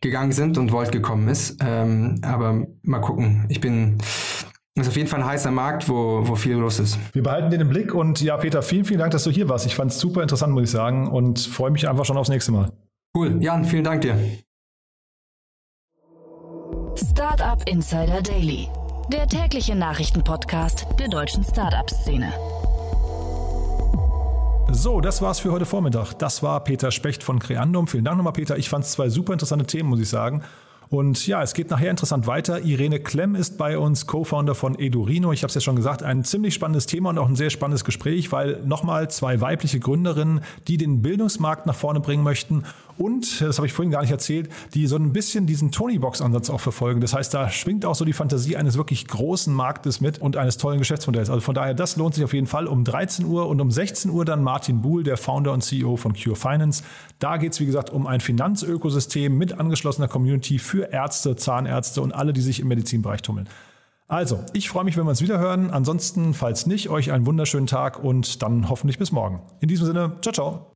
gegangen 0.00 0.32
sind 0.32 0.58
und 0.58 0.72
Volt 0.72 0.92
gekommen 0.92 1.28
ist. 1.28 1.58
Ähm, 1.60 2.20
aber 2.22 2.66
mal 2.82 3.00
gucken. 3.00 3.46
Ich 3.48 3.60
bin 3.60 3.98
das 4.78 4.86
ist 4.86 4.92
auf 4.92 4.96
jeden 4.96 5.08
Fall 5.08 5.20
ein 5.20 5.26
heißer 5.26 5.50
Markt, 5.50 5.88
wo, 5.88 6.28
wo 6.28 6.36
viel 6.36 6.54
los 6.54 6.78
ist. 6.78 6.98
Wir 7.12 7.24
behalten 7.24 7.50
den 7.50 7.62
im 7.62 7.68
Blick 7.68 7.92
und 7.92 8.20
ja, 8.20 8.36
Peter, 8.36 8.62
vielen, 8.62 8.84
vielen 8.84 9.00
Dank, 9.00 9.10
dass 9.10 9.24
du 9.24 9.30
hier 9.30 9.48
warst. 9.48 9.66
Ich 9.66 9.74
fand 9.74 9.90
es 9.90 9.98
super 9.98 10.22
interessant, 10.22 10.52
muss 10.52 10.62
ich 10.64 10.70
sagen, 10.70 11.08
und 11.08 11.40
freue 11.40 11.72
mich 11.72 11.88
einfach 11.88 12.04
schon 12.04 12.16
aufs 12.16 12.28
nächste 12.28 12.52
Mal. 12.52 12.70
Cool. 13.16 13.38
Jan, 13.40 13.64
vielen 13.64 13.82
Dank 13.82 14.02
dir. 14.02 14.16
Startup 16.94 17.60
Insider 17.68 18.22
Daily, 18.22 18.68
der 19.12 19.26
tägliche 19.26 19.74
Nachrichtenpodcast 19.74 20.86
der 21.00 21.08
deutschen 21.08 21.42
Startup-Szene. 21.42 22.32
So, 24.70 25.00
das 25.00 25.22
war's 25.22 25.40
für 25.40 25.50
heute 25.50 25.64
Vormittag. 25.64 26.12
Das 26.14 26.42
war 26.42 26.62
Peter 26.62 26.90
Specht 26.90 27.22
von 27.22 27.38
Creandum. 27.38 27.88
Vielen 27.88 28.04
Dank 28.04 28.18
nochmal, 28.18 28.34
Peter. 28.34 28.58
Ich 28.58 28.68
fand 28.68 28.84
es 28.84 28.92
zwei 28.92 29.08
super 29.08 29.32
interessante 29.32 29.66
Themen, 29.66 29.88
muss 29.88 30.00
ich 30.00 30.08
sagen. 30.08 30.42
Und 30.90 31.26
ja, 31.26 31.42
es 31.42 31.52
geht 31.52 31.70
nachher 31.70 31.90
interessant 31.90 32.26
weiter. 32.26 32.62
Irene 32.62 33.00
Klemm 33.00 33.34
ist 33.34 33.58
bei 33.58 33.78
uns, 33.78 34.06
Co-Founder 34.06 34.54
von 34.54 34.78
Edurino. 34.78 35.32
Ich 35.32 35.42
habe 35.42 35.48
es 35.48 35.54
ja 35.54 35.60
schon 35.60 35.76
gesagt, 35.76 36.02
ein 36.02 36.24
ziemlich 36.24 36.54
spannendes 36.54 36.86
Thema 36.86 37.10
und 37.10 37.18
auch 37.18 37.28
ein 37.28 37.36
sehr 37.36 37.50
spannendes 37.50 37.84
Gespräch, 37.84 38.30
weil 38.32 38.62
nochmal 38.64 39.10
zwei 39.10 39.40
weibliche 39.40 39.80
Gründerinnen, 39.80 40.40
die 40.66 40.76
den 40.76 41.02
Bildungsmarkt 41.02 41.66
nach 41.66 41.74
vorne 41.74 42.00
bringen 42.00 42.22
möchten 42.22 42.64
und, 42.98 43.40
das 43.40 43.58
habe 43.58 43.66
ich 43.66 43.72
vorhin 43.72 43.90
gar 43.90 44.02
nicht 44.02 44.10
erzählt, 44.10 44.50
die 44.74 44.86
so 44.86 44.96
ein 44.96 45.12
bisschen 45.12 45.46
diesen 45.46 45.70
Tony-Box-Ansatz 45.70 46.50
auch 46.50 46.60
verfolgen. 46.60 47.00
Das 47.00 47.14
heißt, 47.14 47.32
da 47.32 47.48
schwingt 47.48 47.84
auch 47.84 47.94
so 47.94 48.04
die 48.04 48.12
Fantasie 48.12 48.56
eines 48.56 48.76
wirklich 48.76 49.06
großen 49.06 49.54
Marktes 49.54 50.00
mit 50.00 50.18
und 50.18 50.36
eines 50.36 50.56
tollen 50.56 50.78
Geschäftsmodells. 50.78 51.30
Also 51.30 51.40
von 51.40 51.54
daher, 51.54 51.74
das 51.74 51.96
lohnt 51.96 52.14
sich 52.14 52.24
auf 52.24 52.34
jeden 52.34 52.46
Fall. 52.46 52.66
Um 52.66 52.84
13 52.84 53.24
Uhr 53.24 53.48
und 53.48 53.60
um 53.60 53.70
16 53.70 54.10
Uhr 54.10 54.24
dann 54.24 54.42
Martin 54.42 54.82
Buhl, 54.82 55.04
der 55.04 55.16
Founder 55.16 55.52
und 55.52 55.62
CEO 55.62 55.96
von 55.96 56.12
Cure 56.12 56.36
Finance. 56.36 56.82
Da 57.18 57.36
geht 57.36 57.52
es, 57.52 57.60
wie 57.60 57.66
gesagt, 57.66 57.90
um 57.90 58.06
ein 58.06 58.20
Finanzökosystem 58.20 59.36
mit 59.36 59.58
angeschlossener 59.58 60.08
Community 60.08 60.58
für 60.58 60.92
Ärzte, 60.92 61.36
Zahnärzte 61.36 62.02
und 62.02 62.12
alle, 62.12 62.32
die 62.32 62.40
sich 62.40 62.60
im 62.60 62.68
Medizinbereich 62.68 63.22
tummeln. 63.22 63.48
Also, 64.08 64.42
ich 64.54 64.70
freue 64.70 64.84
mich, 64.84 64.96
wenn 64.96 65.04
wir 65.04 65.10
uns 65.10 65.20
wieder 65.20 65.38
hören. 65.38 65.70
Ansonsten, 65.70 66.32
falls 66.32 66.66
nicht, 66.66 66.88
euch 66.88 67.12
einen 67.12 67.26
wunderschönen 67.26 67.66
Tag 67.66 68.02
und 68.02 68.42
dann 68.42 68.70
hoffentlich 68.70 68.98
bis 68.98 69.12
morgen. 69.12 69.42
In 69.60 69.68
diesem 69.68 69.86
Sinne, 69.86 70.16
ciao, 70.22 70.32
ciao. 70.32 70.67